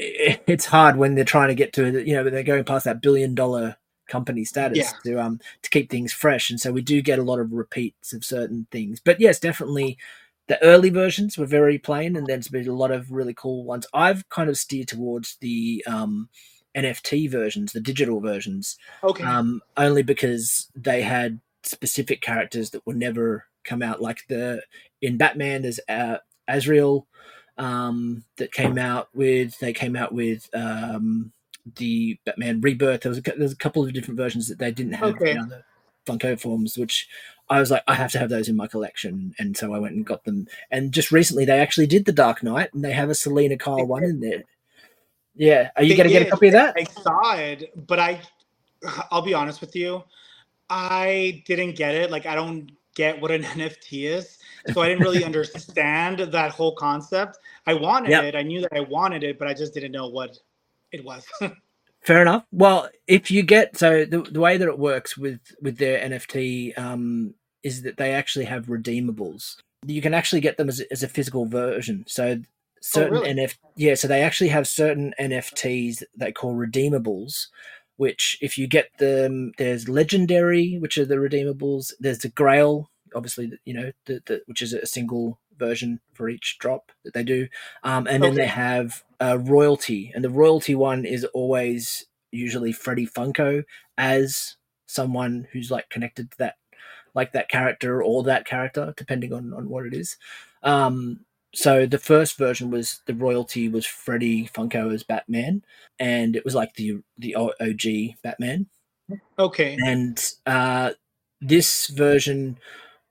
it, 0.00 0.42
it's 0.46 0.66
hard 0.66 0.96
when 0.96 1.14
they're 1.14 1.24
trying 1.24 1.48
to 1.48 1.54
get 1.54 1.72
to 1.74 2.04
you 2.06 2.14
know 2.14 2.28
they're 2.28 2.42
going 2.42 2.64
past 2.64 2.84
that 2.86 3.02
billion 3.02 3.34
dollar 3.34 3.76
company 4.08 4.44
status 4.44 4.78
Yeah. 4.78 4.92
to 5.04 5.20
um 5.20 5.40
to 5.62 5.70
keep 5.70 5.90
things 5.90 6.12
fresh 6.12 6.50
and 6.50 6.60
so 6.60 6.72
we 6.72 6.82
do 6.82 7.00
get 7.02 7.18
a 7.18 7.22
lot 7.24 7.38
of 7.38 7.52
repeats 7.52 8.12
of 8.12 8.24
certain 8.24 8.66
things 8.72 9.00
but 9.00 9.20
yes 9.20 9.38
definitely 9.38 9.98
the 10.48 10.60
early 10.64 10.90
versions 10.90 11.38
were 11.38 11.46
very 11.46 11.78
plain 11.78 12.16
and 12.16 12.26
there's 12.26 12.48
been 12.48 12.66
a 12.68 12.72
lot 12.74 12.90
of 12.90 13.12
really 13.12 13.34
cool 13.34 13.62
ones 13.64 13.86
i've 13.94 14.28
kind 14.28 14.48
of 14.50 14.56
steered 14.58 14.88
towards 14.88 15.36
the 15.40 15.84
um 15.86 16.28
nft 16.76 17.30
versions 17.30 17.72
the 17.72 17.80
digital 17.80 18.20
versions 18.20 18.76
Okay. 19.04 19.24
um, 19.24 19.60
only 19.76 20.02
because 20.02 20.70
they 20.74 21.02
had 21.02 21.40
specific 21.62 22.20
characters 22.20 22.70
that 22.70 22.84
would 22.86 22.96
never 22.96 23.44
come 23.64 23.82
out. 23.82 24.00
Like 24.00 24.20
the 24.28 24.62
in 25.02 25.16
Batman, 25.18 25.62
there's 25.62 25.80
uh, 25.88 26.18
Azrael 26.48 27.06
um, 27.60 28.24
that 28.38 28.52
came 28.52 28.78
out 28.78 29.08
with. 29.14 29.58
They 29.60 29.72
came 29.74 29.96
out 29.96 30.12
with 30.12 30.48
um, 30.54 31.32
the 31.76 32.18
Batman 32.24 32.60
Rebirth. 32.62 33.02
There 33.02 33.10
was 33.10 33.18
a, 33.18 33.52
a 33.52 33.56
couple 33.56 33.84
of 33.84 33.92
different 33.92 34.18
versions 34.18 34.48
that 34.48 34.58
they 34.58 34.72
didn't 34.72 34.94
have 34.94 35.16
Okay. 35.16 35.32
in 35.32 35.38
other 35.38 35.64
Funko 36.06 36.40
forms, 36.40 36.78
which 36.78 37.08
I 37.50 37.60
was 37.60 37.70
like, 37.70 37.84
I 37.86 37.94
have 37.94 38.12
to 38.12 38.18
have 38.18 38.30
those 38.30 38.48
in 38.48 38.56
my 38.56 38.66
collection, 38.66 39.34
and 39.38 39.56
so 39.56 39.74
I 39.74 39.78
went 39.78 39.94
and 39.94 40.06
got 40.06 40.24
them. 40.24 40.48
And 40.70 40.92
just 40.92 41.12
recently, 41.12 41.44
they 41.44 41.60
actually 41.60 41.86
did 41.86 42.06
the 42.06 42.12
Dark 42.12 42.42
Knight, 42.42 42.74
and 42.74 42.84
they 42.84 42.92
have 42.92 43.10
a 43.10 43.14
Selina 43.14 43.58
Kyle 43.58 43.86
one 43.86 44.04
in 44.04 44.20
there. 44.20 44.44
Yeah, 45.36 45.70
are 45.76 45.84
you 45.84 45.96
going 45.96 46.08
to 46.08 46.12
get 46.12 46.22
a 46.22 46.26
copy 46.26 46.48
of 46.48 46.54
that? 46.54 46.76
I 46.76 46.84
saw 46.84 47.36
it, 47.36 47.86
but 47.86 47.98
I, 47.98 48.20
I'll 49.10 49.22
be 49.22 49.34
honest 49.34 49.60
with 49.60 49.76
you, 49.76 50.02
I 50.70 51.42
didn't 51.46 51.76
get 51.76 51.94
it. 51.94 52.10
Like 52.10 52.26
I 52.26 52.34
don't 52.34 52.72
get 52.96 53.20
what 53.20 53.30
an 53.32 53.42
NFT 53.56 54.04
is, 54.04 54.38
so 54.72 54.82
I 54.82 54.88
didn't 54.88 55.02
really 55.02 55.24
understand 55.24 56.18
that 56.18 56.50
whole 56.52 56.74
concept. 56.74 57.38
I 57.66 57.74
wanted 57.74 58.10
Yep. 58.10 58.24
it. 58.24 58.34
I 58.34 58.42
knew 58.42 58.60
that 58.60 58.72
I 58.74 58.80
wanted 58.80 59.22
it, 59.24 59.38
but 59.38 59.48
I 59.48 59.54
just 59.54 59.74
didn't 59.74 59.92
know 59.92 60.08
what 60.08 60.38
it 60.92 61.04
was. 61.04 61.24
Fair 62.02 62.22
enough. 62.22 62.44
Well, 62.50 62.88
if 63.06 63.30
you 63.30 63.42
get 63.42 63.76
so 63.76 64.04
the, 64.04 64.22
the 64.22 64.40
way 64.40 64.56
that 64.56 64.68
it 64.68 64.78
works 64.78 65.18
with 65.18 65.40
with 65.60 65.76
their 65.78 65.98
NFT 66.08 66.78
um, 66.78 67.34
is 67.62 67.82
that 67.82 67.96
they 67.98 68.12
actually 68.12 68.46
have 68.46 68.66
redeemables. 68.66 69.56
You 69.86 70.00
can 70.02 70.14
actually 70.14 70.40
get 70.40 70.56
them 70.56 70.68
as, 70.68 70.80
a- 70.80 70.92
as 70.92 71.02
a 71.02 71.08
physical 71.08 71.44
version. 71.46 72.04
So 72.06 72.40
certain 72.80 73.20
really? 73.20 73.34
NF 73.34 73.56
yeah, 73.76 73.94
so 73.94 74.08
they 74.08 74.22
actually 74.22 74.48
have 74.48 74.66
certain 74.66 75.12
NFTs 75.20 75.98
that 75.98 76.08
they 76.16 76.32
call 76.32 76.54
redeemables. 76.54 77.48
Which, 77.96 78.38
if 78.40 78.56
you 78.56 78.66
get 78.66 78.88
them, 78.96 79.52
there's 79.58 79.86
legendary, 79.86 80.78
which 80.80 80.96
are 80.96 81.04
the 81.04 81.16
redeemables. 81.16 81.92
There's 82.00 82.20
the 82.20 82.30
Grail, 82.30 82.88
obviously, 83.14 83.52
you 83.64 83.74
know, 83.74 83.92
the, 84.06 84.22
the, 84.26 84.42
which 84.46 84.62
is 84.62 84.72
a 84.72 84.86
single 84.86 85.38
version 85.56 86.00
for 86.14 86.28
each 86.28 86.58
drop 86.58 86.92
that 87.04 87.14
they 87.14 87.22
do. 87.22 87.48
Um, 87.82 88.06
and 88.06 88.22
then 88.22 88.34
they 88.34 88.46
have 88.46 89.04
uh, 89.20 89.38
royalty, 89.40 90.12
and 90.14 90.24
the 90.24 90.30
royalty 90.30 90.74
one 90.74 91.04
is 91.04 91.24
always 91.26 92.06
usually 92.30 92.72
Freddie 92.72 93.06
Funko 93.06 93.64
as 93.98 94.56
someone 94.86 95.46
who's 95.52 95.70
like 95.70 95.88
connected 95.90 96.30
to 96.30 96.38
that, 96.38 96.56
like 97.14 97.32
that 97.32 97.48
character 97.48 98.02
or 98.02 98.22
that 98.22 98.46
character, 98.46 98.94
depending 98.96 99.32
on 99.32 99.52
on 99.52 99.68
what 99.68 99.86
it 99.86 99.94
is. 99.94 100.16
Um, 100.62 101.20
so 101.52 101.84
the 101.84 101.98
first 101.98 102.38
version 102.38 102.70
was 102.70 103.02
the 103.06 103.14
royalty 103.14 103.68
was 103.68 103.84
Freddie 103.84 104.48
Funko 104.48 104.94
as 104.94 105.02
Batman, 105.02 105.62
and 105.98 106.36
it 106.36 106.44
was 106.44 106.54
like 106.54 106.74
the 106.74 107.02
the 107.18 107.34
OG 107.34 108.16
Batman 108.22 108.66
okay. 109.38 109.76
and 109.84 110.32
uh, 110.46 110.92
this 111.40 111.86
version 111.88 112.58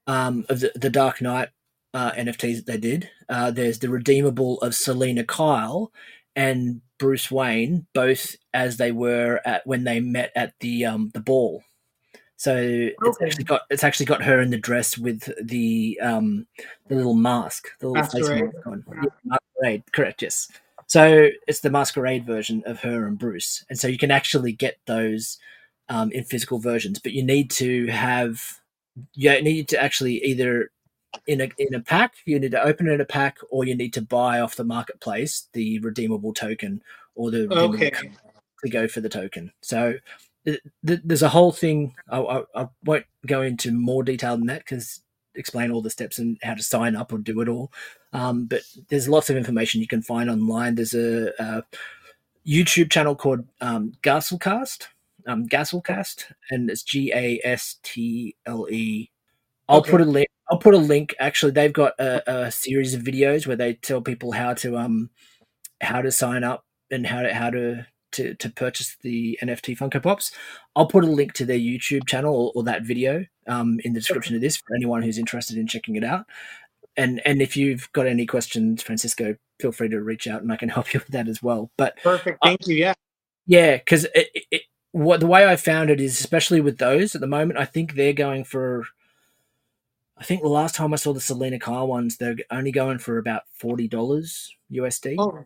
um, 0.10 0.44
of 0.50 0.60
the, 0.60 0.72
the 0.76 0.90
Dark 0.90 1.22
Knight 1.22 1.50
uh, 1.94 2.12
NFTs 2.14 2.58
that 2.58 2.66
they 2.66 2.78
did, 2.78 3.10
uh, 3.30 3.52
there's 3.52 3.78
the 3.78 3.90
redeemable 3.90 4.60
of 4.62 4.74
Selina 4.74 5.24
Kyle 5.24 5.92
and 6.36 6.82
Bruce 6.98 7.30
Wayne, 7.30 7.86
both 7.94 8.36
as 8.52 8.78
they 8.78 8.92
were 8.92 9.40
at 9.46 9.66
when 9.68 9.84
they 9.84 10.00
met 10.00 10.32
at 10.36 10.54
the 10.62 10.86
um, 10.86 11.12
the 11.14 11.20
ball. 11.20 11.64
So 12.38 12.56
it's 12.58 13.22
actually 13.22 13.44
got 13.44 13.62
it's 13.70 13.84
actually 13.84 14.08
got 14.08 14.24
her 14.24 14.42
in 14.42 14.50
the 14.50 14.58
dress 14.58 14.98
with 14.98 15.30
the 15.46 16.00
um, 16.02 16.48
the 16.88 16.96
little 16.96 17.14
mask, 17.14 17.68
the 17.80 17.90
little 17.90 18.04
face 18.04 18.14
Masquerade. 18.16 18.54
mask 18.54 18.68
on. 18.68 18.84
Yeah, 18.90 19.10
masquerade, 19.26 19.84
correct? 19.92 20.22
Yes. 20.24 20.52
So 20.88 21.30
it's 21.48 21.60
the 21.60 21.70
masquerade 21.70 22.26
version 22.26 22.64
of 22.66 22.80
her 22.80 23.06
and 23.06 23.20
Bruce, 23.20 23.64
and 23.70 23.78
so 23.78 23.88
you 23.88 24.00
can 24.00 24.10
actually 24.10 24.54
get 24.54 24.80
those 24.88 25.38
um, 25.88 26.12
in 26.12 26.24
physical 26.24 26.58
versions, 26.58 26.98
but 26.98 27.12
you 27.12 27.24
need 27.24 27.52
to 27.52 27.88
have 27.88 28.59
you 29.14 29.42
need 29.42 29.68
to 29.70 29.82
actually 29.82 30.24
either 30.24 30.72
in 31.26 31.42
a 31.42 31.50
in 31.58 31.74
a 31.74 31.80
pack 31.80 32.14
you 32.26 32.40
need 32.40 32.52
to 32.52 32.62
open 32.62 32.88
it 32.88 32.92
in 32.94 33.02
a 33.02 33.06
pack 33.06 33.38
or 33.50 33.66
you 33.66 33.76
need 33.76 33.94
to 33.94 34.02
buy 34.02 34.40
off 34.40 34.56
the 34.56 34.64
marketplace 34.64 35.48
the 35.54 35.80
redeemable 35.80 36.34
token 36.34 36.82
or 37.16 37.32
the 37.32 37.48
Okay. 37.52 37.92
to 38.64 38.70
go 38.70 38.88
for 38.88 39.02
the 39.02 39.10
token. 39.10 39.52
So 39.62 39.96
th- 40.46 40.62
th- 40.86 41.02
there's 41.04 41.24
a 41.24 41.30
whole 41.30 41.52
thing. 41.52 41.96
I, 42.10 42.20
I, 42.20 42.44
I 42.56 42.68
won't 42.84 43.06
go 43.26 43.42
into 43.42 43.72
more 43.72 44.04
detail 44.04 44.38
than 44.38 44.48
that 44.48 44.60
because 44.60 45.02
explain 45.36 45.72
all 45.72 45.82
the 45.82 45.90
steps 45.90 46.20
and 46.20 46.38
how 46.44 46.56
to 46.56 46.64
sign 46.64 46.96
up 46.96 47.14
or 47.14 47.18
do 47.18 47.40
it 47.42 47.50
all. 47.50 47.72
Um, 48.12 48.46
but 48.46 48.62
there's 48.90 49.08
lots 49.08 49.30
of 49.30 49.38
information 49.38 49.82
you 49.82 49.88
can 49.88 50.02
find 50.02 50.30
online. 50.30 50.76
There's 50.76 50.94
a, 50.94 51.32
a 51.40 51.64
YouTube 52.48 52.92
channel 52.92 53.16
called 53.16 53.48
um, 53.62 53.94
um, 55.28 55.48
and 56.52 56.70
it's 56.70 56.84
G 56.84 57.12
A 57.14 57.40
S 57.44 57.78
T 57.84 58.36
L 58.46 58.68
E. 58.70 59.12
I'll 59.68 59.80
Okay. 59.80 59.92
put 59.92 60.02
a 60.02 60.06
link. 60.06 60.28
I'll 60.50 60.58
put 60.58 60.74
a 60.74 60.78
link. 60.80 61.16
Actually, 61.20 61.52
they've 61.54 61.74
got 61.74 61.94
a, 62.00 62.46
a 62.48 62.52
series 62.52 62.94
of 62.94 63.02
videos 63.04 63.46
where 63.48 63.56
they 63.56 63.76
tell 63.76 64.02
people 64.02 64.32
how 64.32 64.54
to 64.56 64.78
um 64.78 65.10
how 65.82 66.02
to 66.02 66.12
sign 66.12 66.44
up 66.44 66.66
and 66.92 67.06
how 67.08 67.22
to 67.22 67.34
how 67.34 67.50
to 67.52 67.86
to, 68.14 68.34
to 68.36 68.50
purchase 68.50 68.98
the 69.02 69.38
NFT 69.42 69.78
Funko 69.78 70.02
Pops. 70.02 70.32
I'll 70.76 70.88
put 70.88 71.04
a 71.04 71.08
link 71.08 71.34
to 71.34 71.46
their 71.46 71.60
YouTube 71.60 72.08
channel 72.08 72.34
or, 72.36 72.52
or 72.56 72.64
that 72.64 72.84
video 72.84 73.26
um, 73.48 73.80
in 73.84 73.94
the 73.94 74.00
description 74.00 74.36
of 74.36 74.42
this 74.42 74.58
for 74.58 74.76
anyone 74.76 75.04
who's 75.04 75.20
interested 75.20 75.58
in 75.58 75.68
checking 75.68 75.96
it 75.96 76.04
out. 76.04 76.26
And 76.98 77.22
and 77.26 77.42
if 77.42 77.56
you've 77.56 77.92
got 77.94 78.08
any 78.08 78.26
questions, 78.26 78.82
Francisco, 78.84 79.36
feel 79.60 79.72
free 79.72 79.90
to 79.90 80.02
reach 80.02 80.28
out 80.28 80.42
and 80.42 80.52
I 80.52 80.58
can 80.58 80.70
help 80.78 80.94
you 80.94 81.00
with 81.00 81.10
that 81.10 81.28
as 81.28 81.44
well. 81.44 81.72
But 81.78 81.98
Perfect. 82.04 82.40
Thank 82.44 82.68
you. 82.68 82.76
Yeah. 82.76 82.94
yeah, 83.46 83.78
because 83.78 84.06
it, 84.16 84.69
what 84.92 85.20
the 85.20 85.28
way 85.28 85.48
I 85.48 85.56
found 85.56 85.90
it 85.90 86.02
is, 86.02 86.20
especially 86.20 86.62
with 86.62 86.78
those 86.78 87.16
at 87.16 87.22
the 87.22 87.28
moment, 87.28 87.60
I 87.60 87.66
think 87.66 87.94
they're 87.96 88.14
going 88.14 88.44
for. 88.44 88.86
I 90.18 90.24
think 90.26 90.42
the 90.42 90.50
last 90.50 90.76
time 90.76 90.94
I 90.94 90.98
saw 90.98 91.14
the 91.14 91.22
Selina 91.22 91.60
Kyle 91.60 91.88
ones, 91.88 92.18
they're 92.18 92.36
only 92.52 92.72
going 92.72 93.00
for 93.00 93.18
about 93.18 93.44
forty 93.54 93.88
dollars 93.88 94.56
USD 94.72 95.16
Oh. 95.20 95.46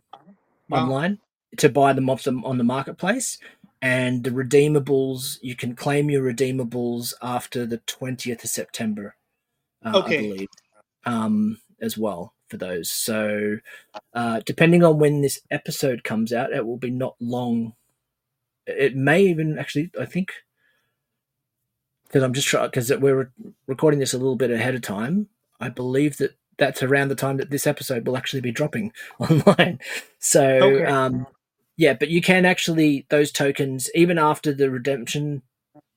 Wow. 0.70 0.86
online 0.86 1.18
to 1.58 1.68
buy 1.68 1.92
them 1.92 2.10
off 2.10 2.24
them 2.24 2.44
on 2.44 2.58
the 2.58 2.64
marketplace. 2.64 3.38
And 3.82 4.24
the 4.24 4.30
redeemables, 4.30 5.38
you 5.42 5.56
can 5.56 5.76
claim 5.76 6.10
your 6.10 6.22
redeemables 6.24 7.14
after 7.22 7.66
the 7.66 7.78
twentieth 7.86 8.44
of 8.44 8.50
September, 8.50 9.16
uh, 9.84 10.00
I 10.00 10.00
Okay. 10.00 10.16
believe, 10.16 10.48
um, 11.06 11.60
as 11.80 11.98
well 11.98 12.34
for 12.48 12.56
those. 12.58 12.90
So, 12.90 13.58
uh, 14.14 14.40
depending 14.46 14.84
on 14.84 14.98
when 14.98 15.22
this 15.22 15.40
episode 15.50 16.04
comes 16.04 16.32
out, 16.32 16.52
it 16.52 16.66
will 16.66 16.78
be 16.78 16.90
not 16.90 17.16
long. 17.20 17.74
It 18.66 18.96
may 18.96 19.22
even 19.24 19.58
actually, 19.58 19.90
I 20.00 20.06
think, 20.06 20.32
because 22.04 22.22
I'm 22.22 22.32
just 22.32 22.48
trying 22.48 22.66
because 22.68 22.90
we're 22.96 23.30
recording 23.66 24.00
this 24.00 24.14
a 24.14 24.18
little 24.18 24.36
bit 24.36 24.50
ahead 24.50 24.74
of 24.74 24.82
time. 24.82 25.28
I 25.60 25.68
believe 25.68 26.16
that 26.18 26.36
that's 26.58 26.82
around 26.82 27.08
the 27.08 27.14
time 27.14 27.36
that 27.38 27.50
this 27.50 27.66
episode 27.66 28.06
will 28.06 28.16
actually 28.16 28.40
be 28.40 28.52
dropping 28.52 28.92
online. 29.18 29.80
So, 30.18 30.60
Okay. 30.62 30.84
um, 30.86 31.26
yeah, 31.76 31.94
but 31.94 32.08
you 32.08 32.22
can 32.22 32.44
actually 32.44 33.06
those 33.10 33.32
tokens 33.32 33.90
even 33.94 34.18
after 34.18 34.52
the 34.52 34.70
redemption 34.70 35.42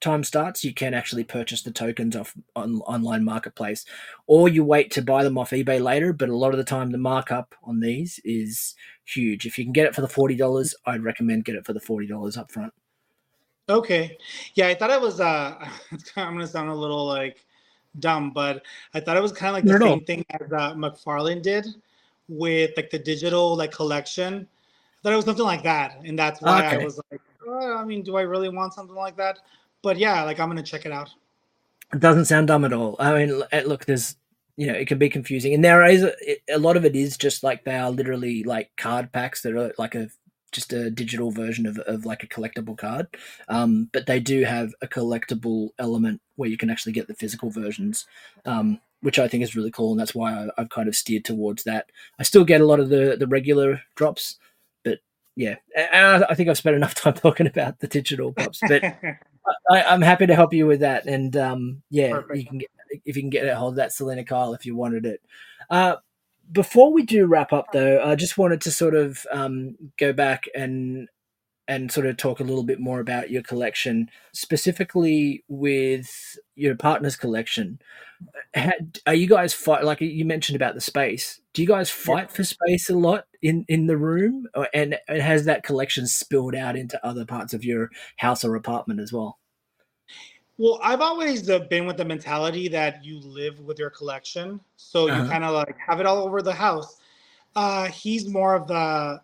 time 0.02 0.24
starts, 0.24 0.64
you 0.64 0.74
can 0.74 0.94
actually 0.94 1.24
purchase 1.24 1.62
the 1.64 1.72
tokens 1.72 2.16
off 2.16 2.36
on 2.56 2.82
online 2.82 3.24
marketplace, 3.24 3.86
or 4.28 4.48
you 4.50 4.64
wait 4.64 4.92
to 4.92 5.02
buy 5.02 5.24
them 5.24 5.38
off 5.38 5.52
eBay 5.52 5.82
later. 5.82 6.14
But 6.14 6.30
a 6.30 6.36
lot 6.36 6.52
of 6.54 6.58
the 6.58 6.64
time, 6.64 6.92
the 6.92 6.98
markup 6.98 7.56
on 7.64 7.80
these 7.80 8.20
is 8.24 8.76
huge. 9.06 9.46
If 9.46 9.58
you 9.58 9.66
can 9.66 9.74
get 9.74 9.86
it 9.88 9.96
for 9.96 10.02
the 10.02 10.08
forty 10.10 10.36
dollars, 10.36 10.76
I'd 10.86 11.04
recommend 11.04 11.46
get 11.46 11.56
it 11.56 11.66
for 11.66 11.74
the 11.74 11.80
forty 11.80 12.08
dollars 12.08 12.38
up 12.38 12.52
front. 12.52 12.74
Okay. 13.70 14.18
Yeah, 14.56 14.68
I 14.68 14.76
thought 14.76 14.90
it 14.92 15.02
was 15.02 15.20
uh 15.20 15.56
I'm 16.16 16.34
gonna 16.34 16.48
sound 16.48 16.70
a 16.70 16.76
little 16.76 17.06
like 17.06 17.46
dumb, 18.00 18.32
but 18.32 18.64
I 18.94 19.00
thought 19.00 19.18
it 19.18 19.22
was 19.24 19.32
kind 19.32 19.50
of 19.50 19.56
like 19.56 19.68
the 19.68 19.76
all. 19.82 20.00
same 20.00 20.06
thing 20.06 20.26
as 20.32 20.52
uh, 20.54 20.74
McFarlane 20.76 21.42
did 21.42 21.68
with 22.30 22.72
like 22.78 22.90
the 22.92 23.00
digital 23.00 23.56
like 23.58 23.72
collection. 23.72 24.48
I 24.48 25.04
thought 25.04 25.14
it 25.14 25.18
was 25.18 25.26
something 25.26 25.46
like 25.46 25.64
that, 25.64 26.00
and 26.06 26.18
that's 26.20 26.42
why 26.42 26.66
Okay. 26.66 26.76
I 26.76 26.78
was 26.78 27.02
like, 27.12 27.22
oh, 27.48 27.78
I 27.78 27.86
mean, 27.86 28.04
do 28.04 28.18
I 28.18 28.22
really 28.24 28.50
want 28.50 28.74
something 28.74 28.96
like 28.96 29.18
that? 29.18 29.40
But 29.88 30.00
yeah, 30.00 30.24
like 30.24 30.38
I'm 30.38 30.50
gonna 30.50 30.64
check 30.64 30.86
it 30.86 30.92
out. 30.92 31.12
It 31.94 32.02
doesn't 32.02 32.26
sound 32.26 32.50
dumb 32.50 32.66
at 32.66 32.74
all. 32.74 32.98
I 33.00 33.14
mean, 33.14 33.42
look, 33.66 33.86
there's 33.86 34.18
you 34.58 34.68
know, 34.68 34.74
it 34.74 34.86
can 34.86 34.98
be 34.98 35.10
confusing, 35.10 35.54
and 35.54 35.64
there 35.64 35.82
is 35.86 36.04
a, 36.50 36.60
lot 36.60 36.76
of 36.76 36.84
it 36.84 36.94
is 36.94 37.16
just 37.16 37.42
like 37.42 37.64
they 37.64 37.78
are 37.78 37.90
literally 37.90 38.44
like 38.44 38.72
card 38.76 39.14
packs 39.14 39.44
that 39.44 39.56
are 39.56 39.72
like 39.78 39.96
a 39.96 40.10
just 40.52 40.74
a 40.74 40.92
digital 40.92 41.32
version 41.32 41.66
of, 41.66 41.78
of 41.80 42.06
like 42.06 42.22
a 42.22 42.28
collectible 42.28 42.78
card. 42.78 43.08
Um, 43.48 43.90
but 43.94 44.08
they 44.08 44.20
do 44.20 44.44
have 44.44 44.74
a 44.82 44.88
collectible 44.88 45.70
element 45.80 46.20
where 46.36 46.50
you 46.50 46.58
can 46.58 46.70
actually 46.70 46.92
get 46.92 47.08
the 47.08 47.16
physical 47.16 47.50
versions, 47.50 48.06
um, 48.44 48.82
which 49.00 49.20
I 49.20 49.30
think 49.30 49.42
is 49.42 49.56
really 49.56 49.72
cool, 49.72 49.92
and 49.92 50.00
that's 50.02 50.14
why 50.14 50.34
I, 50.34 50.50
have 50.58 50.70
kind 50.70 50.90
of 50.90 50.98
steered 50.98 51.24
towards 51.24 51.64
that. 51.64 51.94
I 52.20 52.24
still 52.24 52.44
get 52.44 52.60
a 52.60 52.66
lot 52.66 52.82
of 52.82 52.90
the 52.90 53.16
the 53.18 53.28
regular 53.28 53.84
drops, 53.96 54.38
yeah, 55.38 55.56
I, 55.78 56.26
I 56.30 56.36
think 56.36 56.50
I've 56.50 56.58
spent 56.58 56.76
enough 56.76 56.96
time 56.96 57.14
talking 57.14 57.48
about 57.48 57.80
the 57.80 57.88
digital 57.88 58.34
pops, 58.34 58.60
but. 58.68 58.84
I, 59.72 59.94
am 59.94 60.02
happy 60.02 60.28
to 60.28 60.36
help 60.36 60.54
you 60.54 60.68
with 60.68 60.82
that, 60.82 61.06
and 61.06 61.38
um, 61.38 61.82
yeah, 61.90 62.12
Perfect. 62.12 62.38
you 62.38 62.46
can 62.46 62.58
get 62.58 62.70
if 63.06 63.16
you 63.16 63.24
can 63.24 63.30
get 63.30 63.48
a 63.48 63.56
hold 63.56 63.74
of 63.74 63.78
that 63.78 63.94
Selina 63.94 64.26
Kyle 64.26 64.54
if 64.54 64.66
you 64.66 64.76
wanted 64.76 65.06
it. 65.06 65.22
Uh, 65.70 65.96
before 66.52 66.92
we 66.92 67.04
do 67.04 67.26
wrap 67.26 67.54
up, 67.54 67.68
though, 67.72 68.02
I 68.04 68.16
just 68.16 68.38
wanted 68.38 68.62
to 68.62 68.72
sort 68.72 68.96
of 68.96 69.26
um, 69.32 69.78
go 69.98 70.14
back 70.14 70.46
and 70.56 71.08
and 71.68 71.92
sort 71.92 72.06
of 72.06 72.18
talk 72.18 72.40
a 72.40 72.44
little 72.44 72.64
bit 72.64 72.80
more 72.80 73.00
about 73.00 73.30
your 73.30 73.42
collection, 73.42 74.10
specifically 74.32 75.44
with 75.48 76.38
your 76.56 76.76
partner's 76.76 77.16
collection. 77.16 77.80
Are 79.06 79.14
you 79.14 79.28
guys 79.28 79.54
fight 79.54 79.84
like 79.84 80.02
you 80.02 80.26
mentioned 80.26 80.56
about 80.56 80.74
the 80.74 80.82
space? 80.82 81.40
Do 81.54 81.62
you 81.62 81.68
guys 81.68 81.90
fight 81.90 82.32
for 82.32 82.44
space 82.44 82.90
a 82.90 82.96
lot 82.96 83.26
in 83.42 83.66
in 83.68 83.86
the 83.88 83.98
room, 83.98 84.48
or, 84.56 84.68
and, 84.74 84.98
and 85.08 85.22
has 85.22 85.46
that 85.46 85.64
collection 85.64 86.08
spilled 86.08 86.56
out 86.56 86.76
into 86.76 87.06
other 87.06 87.26
parts 87.26 87.54
of 87.54 87.64
your 87.64 87.92
house 88.16 88.44
or 88.44 88.56
apartment 88.56 89.00
as 89.00 89.14
well? 89.14 89.38
Well, 90.58 90.80
I've 90.82 91.02
always 91.02 91.48
uh, 91.50 91.60
been 91.60 91.86
with 91.86 91.98
the 91.98 92.06
mentality 92.06 92.68
that 92.70 93.06
you 93.06 93.20
live 93.20 93.60
with 93.60 93.78
your 93.78 93.92
collection, 93.92 94.60
so 94.78 95.08
uh-huh. 95.08 95.24
you 95.24 95.30
kind 95.30 95.44
of 95.44 95.54
like 95.54 95.78
have 95.78 96.00
it 96.00 96.08
all 96.08 96.24
over 96.24 96.42
the 96.42 96.54
house. 96.54 96.98
Uh, 97.56 97.86
he's 97.86 98.28
more 98.28 98.56
of 98.56 98.68
the 98.68 99.22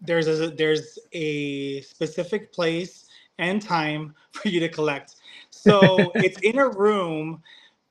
there's 0.00 0.28
a 0.28 0.50
there's 0.50 0.98
a 1.12 1.80
specific 1.82 2.52
place 2.52 3.06
and 3.38 3.60
time 3.60 4.14
for 4.32 4.48
you 4.48 4.60
to 4.60 4.68
collect. 4.68 5.16
So 5.50 6.12
it's 6.14 6.38
in 6.40 6.58
a 6.58 6.68
room, 6.68 7.42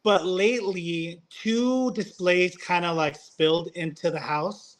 but 0.03 0.25
lately 0.25 1.21
two 1.29 1.91
displays 1.93 2.55
kind 2.55 2.85
of 2.85 2.95
like 2.95 3.15
spilled 3.15 3.69
into 3.75 4.11
the 4.11 4.19
house. 4.19 4.77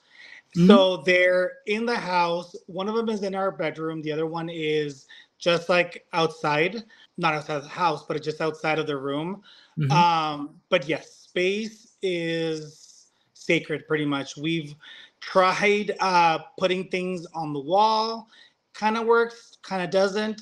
Mm-hmm. 0.55 0.67
So 0.67 0.97
they're 0.97 1.53
in 1.65 1.85
the 1.85 1.95
house. 1.95 2.55
One 2.67 2.87
of 2.87 2.95
them 2.95 3.09
is 3.09 3.23
in 3.23 3.33
our 3.33 3.51
bedroom. 3.51 4.01
The 4.01 4.11
other 4.11 4.27
one 4.27 4.49
is 4.49 5.07
just 5.39 5.67
like 5.67 6.05
outside 6.13 6.83
not 7.17 7.33
outside 7.33 7.57
of 7.57 7.63
the 7.63 7.69
house, 7.69 8.03
but 8.03 8.21
just 8.21 8.41
outside 8.41 8.79
of 8.79 8.87
the 8.87 8.97
room. 8.97 9.43
Mm-hmm. 9.77 9.91
Um, 9.91 10.55
but 10.69 10.87
yes, 10.87 11.11
space 11.11 11.95
is 12.01 13.07
sacred 13.33 13.87
pretty 13.87 14.05
much. 14.05 14.37
We've 14.37 14.75
tried 15.25 15.95
uh, 15.99 16.39
putting 16.57 16.87
things 16.89 17.25
on 17.33 17.53
the 17.53 17.59
wall, 17.59 18.27
kind 18.73 18.97
of 18.97 19.05
works, 19.05 19.57
kind 19.61 19.83
of 19.83 19.89
doesn't. 19.89 20.41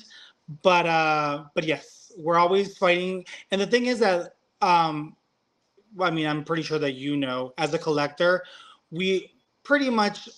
But 0.62 0.86
uh, 0.86 1.44
but 1.54 1.64
yes, 1.64 2.12
we're 2.16 2.36
always 2.36 2.76
fighting. 2.76 3.24
And 3.50 3.60
the 3.60 3.66
thing 3.66 3.86
is 3.86 4.00
that 4.00 4.34
um, 4.60 5.16
I 6.00 6.10
mean, 6.10 6.26
I'm 6.26 6.44
pretty 6.44 6.62
sure 6.62 6.78
that 6.78 6.92
you 6.92 7.16
know, 7.16 7.52
as 7.58 7.74
a 7.74 7.78
collector, 7.78 8.44
we 8.90 9.32
pretty 9.64 9.90
much 9.90 10.28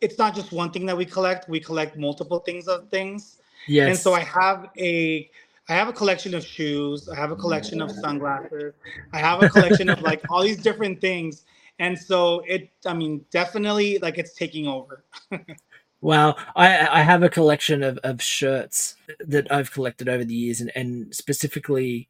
it's 0.00 0.18
not 0.18 0.34
just 0.34 0.52
one 0.52 0.70
thing 0.70 0.86
that 0.86 0.96
we 0.96 1.04
collect. 1.04 1.48
We 1.48 1.60
collect 1.60 1.96
multiple 1.96 2.40
things 2.40 2.68
of 2.68 2.88
things. 2.88 3.38
Yes. 3.68 3.88
And 3.88 3.98
so 3.98 4.14
I 4.14 4.20
have 4.20 4.70
a 4.78 5.30
I 5.68 5.74
have 5.74 5.88
a 5.88 5.92
collection 5.92 6.34
of 6.34 6.44
shoes. 6.44 7.08
I 7.08 7.14
have 7.16 7.30
a 7.30 7.36
collection 7.36 7.80
of 7.80 7.90
sunglasses. 7.90 8.74
I 9.12 9.18
have 9.18 9.42
a 9.42 9.48
collection 9.48 9.88
of 9.88 10.00
like 10.02 10.22
all 10.28 10.42
these 10.42 10.60
different 10.60 11.00
things. 11.00 11.44
And 11.82 11.98
so 11.98 12.44
it, 12.46 12.70
I 12.86 12.94
mean, 12.94 13.24
definitely 13.32 13.98
like 13.98 14.16
it's 14.16 14.34
taking 14.34 14.68
over. 14.68 15.02
wow. 16.00 16.36
I, 16.54 16.86
I 16.86 17.02
have 17.02 17.24
a 17.24 17.28
collection 17.28 17.82
of, 17.82 17.98
of 18.04 18.22
shirts 18.22 18.94
that 19.18 19.50
I've 19.50 19.72
collected 19.72 20.08
over 20.08 20.24
the 20.24 20.32
years 20.32 20.60
and, 20.60 20.70
and 20.76 21.12
specifically, 21.12 22.08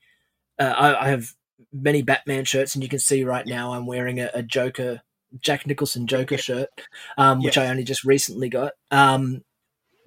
uh, 0.58 0.74
I, 0.76 1.06
I 1.06 1.08
have 1.08 1.32
many 1.72 2.02
Batman 2.02 2.44
shirts 2.44 2.74
and 2.74 2.84
you 2.84 2.90
can 2.90 2.98
see 2.98 3.24
right 3.24 3.46
now 3.46 3.72
I'm 3.72 3.86
wearing 3.86 4.20
a, 4.20 4.28
a 4.34 4.42
Joker, 4.42 5.00
Jack 5.40 5.66
Nicholson 5.66 6.06
Joker 6.06 6.36
shirt, 6.36 6.68
um, 7.16 7.42
which 7.42 7.56
yes. 7.56 7.66
I 7.66 7.70
only 7.70 7.84
just 7.84 8.04
recently 8.04 8.50
got. 8.50 8.74
Um, 8.90 9.42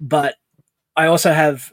but 0.00 0.36
I 0.94 1.06
also 1.06 1.32
have 1.32 1.72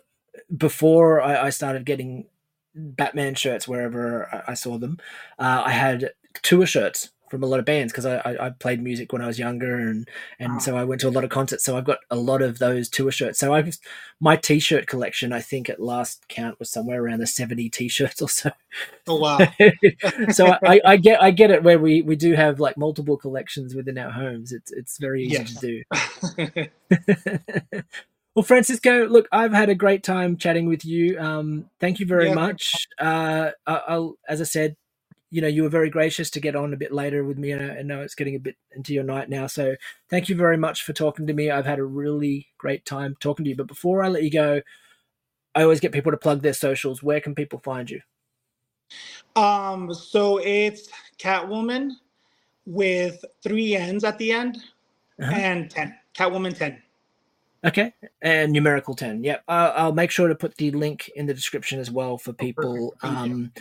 before 0.58 1.22
I, 1.22 1.46
I 1.46 1.50
started 1.52 1.86
getting 1.86 2.26
Batman 2.74 3.36
shirts 3.36 3.68
wherever 3.68 4.34
I, 4.34 4.54
I 4.54 4.54
saw 4.56 4.80
them, 4.80 4.98
uh, 5.38 5.62
I 5.64 5.70
had 5.70 6.14
tour 6.42 6.66
shirts 6.66 7.12
from 7.34 7.42
a 7.42 7.48
lot 7.48 7.58
of 7.58 7.66
bands 7.66 7.92
because 7.92 8.06
I, 8.06 8.18
I, 8.18 8.46
I, 8.46 8.50
played 8.52 8.80
music 8.80 9.12
when 9.12 9.24
I 9.24 9.26
was 9.26 9.40
younger 9.40 9.80
and 9.80 10.08
and 10.38 10.62
so 10.62 10.78
I 10.78 10.84
went 10.84 11.02
to 11.02 11.08
a 11.08 11.10
lot 11.10 11.24
of 11.24 11.32
concerts. 11.32 11.64
So 11.64 11.76
I've 11.76 11.84
got 11.84 11.98
a 12.12 12.16
lot 12.16 12.44
of 12.44 12.60
those 12.60 12.90
tour 12.90 13.10
shirts. 13.10 13.40
So 13.40 13.56
I've 13.56 13.76
my 14.20 14.36
t-shirt 14.36 14.86
collection. 14.86 15.34
I 15.34 15.42
think 15.42 15.68
at 15.68 15.80
last 15.80 16.28
count 16.28 16.60
was 16.60 16.70
somewhere 16.70 17.04
around 17.04 17.22
the 17.22 17.26
seventy 17.26 17.72
t-shirts 17.72 18.22
or 18.22 18.30
so. 18.30 18.52
Oh 19.08 19.16
wow! 19.16 19.40
so 20.32 20.56
I, 20.64 20.80
I, 20.86 20.98
get 20.98 21.24
I 21.24 21.32
get 21.32 21.50
it 21.50 21.64
where 21.64 21.80
we 21.80 22.04
we 22.04 22.16
do 22.16 22.36
have 22.36 22.60
like 22.60 22.78
multiple 22.78 23.18
collections 23.18 23.74
within 23.74 23.98
our 23.98 24.12
homes. 24.12 24.52
It's 24.52 24.72
it's 24.72 25.00
very 25.00 25.24
easy 25.24 25.44
to 25.44 25.84
do. 26.54 27.82
Well, 28.36 28.44
Francisco, 28.44 29.08
look, 29.08 29.28
I've 29.32 29.54
had 29.54 29.70
a 29.70 29.76
great 29.76 30.04
time 30.04 30.38
chatting 30.38 30.66
with 30.66 30.86
you. 30.86 31.20
Um, 31.20 31.70
thank 31.80 32.00
you 32.00 32.08
very 32.08 32.30
yeah. 32.30 32.34
much. 32.34 32.88
Uh, 32.98 33.52
I'll, 33.68 34.18
as 34.28 34.42
I 34.42 34.46
said, 34.46 34.76
you 35.34 35.42
know, 35.42 35.48
you 35.48 35.64
were 35.64 35.70
very 35.70 35.90
gracious 35.90 36.30
to 36.30 36.40
get 36.40 36.56
on 36.56 36.74
a 36.74 36.78
bit 36.78 36.94
later 36.94 37.24
with 37.24 37.40
me, 37.40 37.50
and 37.50 37.72
I 37.72 37.82
know 37.82 38.02
it's 38.02 38.14
getting 38.14 38.36
a 38.36 38.40
bit 38.40 38.56
into 38.76 38.94
your 38.94 39.04
night 39.04 39.30
now. 39.30 39.48
So, 39.48 39.76
thank 40.08 40.30
you 40.30 40.36
very 40.36 40.58
much 40.58 40.84
for 40.84 40.94
talking 40.94 41.26
to 41.26 41.34
me. 41.34 41.50
I've 41.50 41.66
had 41.66 41.80
a 41.80 41.84
really 41.84 42.50
great 42.60 42.86
time 42.86 43.16
talking 43.20 43.44
to 43.44 43.50
you. 43.50 43.56
But 43.56 43.66
before 43.66 44.04
I 44.04 44.10
let 44.10 44.22
you 44.22 44.30
go, 44.30 44.62
I 45.56 45.64
always 45.64 45.80
get 45.80 45.92
people 45.92 46.12
to 46.12 46.20
plug 46.20 46.44
their 46.44 46.54
socials. 46.54 47.02
Where 47.02 47.20
can 47.20 47.34
people 47.34 47.58
find 47.58 47.90
you? 47.90 48.02
Um, 49.36 49.92
so 49.92 50.38
it's 50.38 50.90
Catwoman 51.18 51.94
with 52.68 53.26
three 53.42 53.76
N's 53.76 54.04
at 54.04 54.20
the 54.20 54.32
end 54.32 54.58
uh-huh. 55.20 55.32
and 55.34 55.68
ten. 55.68 55.96
Catwoman 56.14 56.56
ten. 56.56 56.80
Okay, 57.66 57.94
and 58.22 58.52
numerical 58.52 58.94
10. 58.94 59.24
Yep. 59.24 59.46
I'll, 59.48 59.72
I'll, 59.72 59.94
make 59.94 60.12
sure 60.12 60.28
to 60.28 60.36
put 60.36 60.58
the 60.58 60.70
link 60.72 61.10
in 61.16 61.26
the 61.26 61.34
description 61.34 61.80
as 61.80 61.90
well 61.90 62.18
for 62.18 62.32
oh, 62.32 62.34
people. 62.34 62.94
Um, 63.02 63.54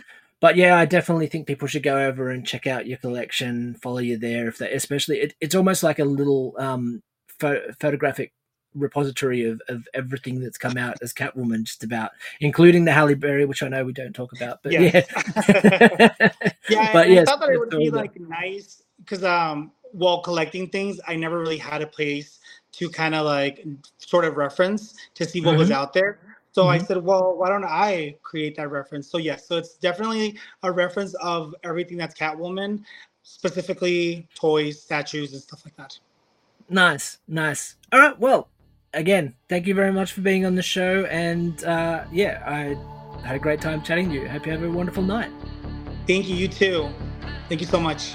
but 0.43 0.57
yeah, 0.57 0.75
I 0.75 0.83
definitely 0.83 1.27
think 1.27 1.47
people 1.47 1.69
should 1.69 1.83
go 1.83 1.97
over 1.97 2.29
and 2.29 2.45
check 2.45 2.67
out 2.67 2.85
your 2.85 2.97
collection, 2.97 3.75
follow 3.75 3.99
you 3.99 4.17
there. 4.17 4.49
If 4.49 4.57
they, 4.57 4.69
especially, 4.73 5.21
it, 5.21 5.35
it's 5.39 5.55
almost 5.55 5.83
like 5.83 5.99
a 5.99 6.03
little 6.03 6.53
um, 6.57 7.01
pho- 7.39 7.71
photographic 7.79 8.33
repository 8.75 9.45
of, 9.45 9.61
of 9.69 9.87
everything 9.93 10.41
that's 10.41 10.57
come 10.57 10.75
out 10.75 10.97
as 11.01 11.13
Catwoman, 11.13 11.63
just 11.63 11.85
about, 11.85 12.11
including 12.41 12.83
the 12.83 12.91
Halle 12.91 13.13
Berry, 13.13 13.45
which 13.45 13.63
I 13.63 13.69
know 13.69 13.85
we 13.85 13.93
don't 13.93 14.11
talk 14.11 14.33
about. 14.35 14.59
But 14.63 14.73
yes. 14.73 15.05
yeah, 15.49 16.31
yeah. 16.69 16.89
but 16.93 17.09
yes, 17.09 17.25
I 17.25 17.31
thought 17.31 17.39
that 17.39 17.51
it 17.51 17.59
would 17.59 17.69
be 17.69 17.89
like 17.89 18.19
nice 18.19 18.83
because 18.97 19.23
um, 19.23 19.71
while 19.93 20.21
collecting 20.23 20.67
things, 20.67 20.99
I 21.07 21.15
never 21.15 21.39
really 21.39 21.57
had 21.57 21.81
a 21.81 21.87
place 21.87 22.39
to 22.73 22.89
kind 22.89 23.15
of 23.15 23.25
like 23.25 23.65
sort 23.97 24.25
of 24.25 24.35
reference 24.35 24.93
to 25.13 25.23
see 25.23 25.39
what 25.39 25.51
mm-hmm. 25.51 25.59
was 25.59 25.71
out 25.71 25.93
there. 25.93 26.19
So 26.53 26.63
mm-hmm. 26.63 26.71
I 26.71 26.77
said, 26.77 27.03
well, 27.03 27.35
why 27.35 27.49
don't 27.49 27.65
I 27.65 28.15
create 28.21 28.55
that 28.57 28.69
reference? 28.69 29.09
So 29.09 29.17
yes, 29.17 29.47
so 29.47 29.57
it's 29.57 29.73
definitely 29.73 30.37
a 30.61 30.71
reference 30.71 31.15
of 31.15 31.53
everything 31.63 31.97
that's 31.97 32.13
Catwoman, 32.13 32.83
specifically 33.23 34.27
toys, 34.35 34.81
statues, 34.81 35.33
and 35.33 35.41
stuff 35.41 35.65
like 35.65 35.75
that. 35.77 35.97
Nice, 36.69 37.17
nice. 37.27 37.75
All 37.91 37.99
right, 37.99 38.17
well, 38.19 38.49
again, 38.93 39.33
thank 39.49 39.65
you 39.65 39.73
very 39.73 39.91
much 39.91 40.13
for 40.13 40.21
being 40.21 40.45
on 40.45 40.53
the 40.53 40.61
show, 40.61 41.05
and 41.05 41.63
uh, 41.63 42.05
yeah, 42.11 42.43
I 42.45 42.77
had 43.25 43.35
a 43.35 43.39
great 43.39 43.59
time 43.59 43.81
chatting 43.81 44.09
to 44.09 44.15
you. 44.15 44.29
Hope 44.29 44.45
you 44.45 44.51
have 44.51 44.63
a 44.63 44.69
wonderful 44.69 45.03
night. 45.03 45.31
Thank 46.05 46.27
you. 46.27 46.35
You 46.35 46.47
too. 46.47 46.89
Thank 47.49 47.61
you 47.61 47.67
so 47.67 47.79
much. 47.79 48.13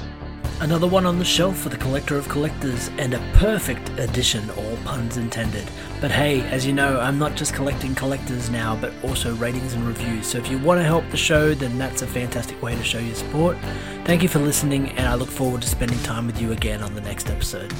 Another 0.60 0.86
one 0.86 1.06
on 1.06 1.18
the 1.18 1.24
shelf 1.24 1.58
for 1.58 1.70
the 1.70 1.76
collector 1.76 2.16
of 2.16 2.28
collectors, 2.28 2.88
and 2.98 3.14
a 3.14 3.18
perfect 3.34 3.88
addition, 3.98 4.48
all 4.50 4.76
puns 4.84 5.16
intended. 5.16 5.68
But 6.00 6.12
hey, 6.12 6.42
as 6.42 6.64
you 6.64 6.72
know, 6.72 7.00
I'm 7.00 7.18
not 7.18 7.34
just 7.34 7.54
collecting 7.54 7.94
collectors 7.94 8.50
now, 8.50 8.76
but 8.76 8.92
also 9.02 9.34
ratings 9.34 9.72
and 9.72 9.84
reviews. 9.84 10.28
So 10.28 10.38
if 10.38 10.48
you 10.48 10.58
want 10.58 10.78
to 10.78 10.84
help 10.84 11.08
the 11.10 11.16
show, 11.16 11.54
then 11.54 11.76
that's 11.76 12.02
a 12.02 12.06
fantastic 12.06 12.62
way 12.62 12.76
to 12.76 12.84
show 12.84 13.00
your 13.00 13.16
support. 13.16 13.56
Thank 14.04 14.22
you 14.22 14.28
for 14.28 14.38
listening, 14.38 14.90
and 14.90 15.08
I 15.08 15.14
look 15.16 15.28
forward 15.28 15.62
to 15.62 15.68
spending 15.68 15.98
time 16.04 16.26
with 16.26 16.40
you 16.40 16.52
again 16.52 16.82
on 16.82 16.94
the 16.94 17.00
next 17.00 17.28
episode. 17.28 17.74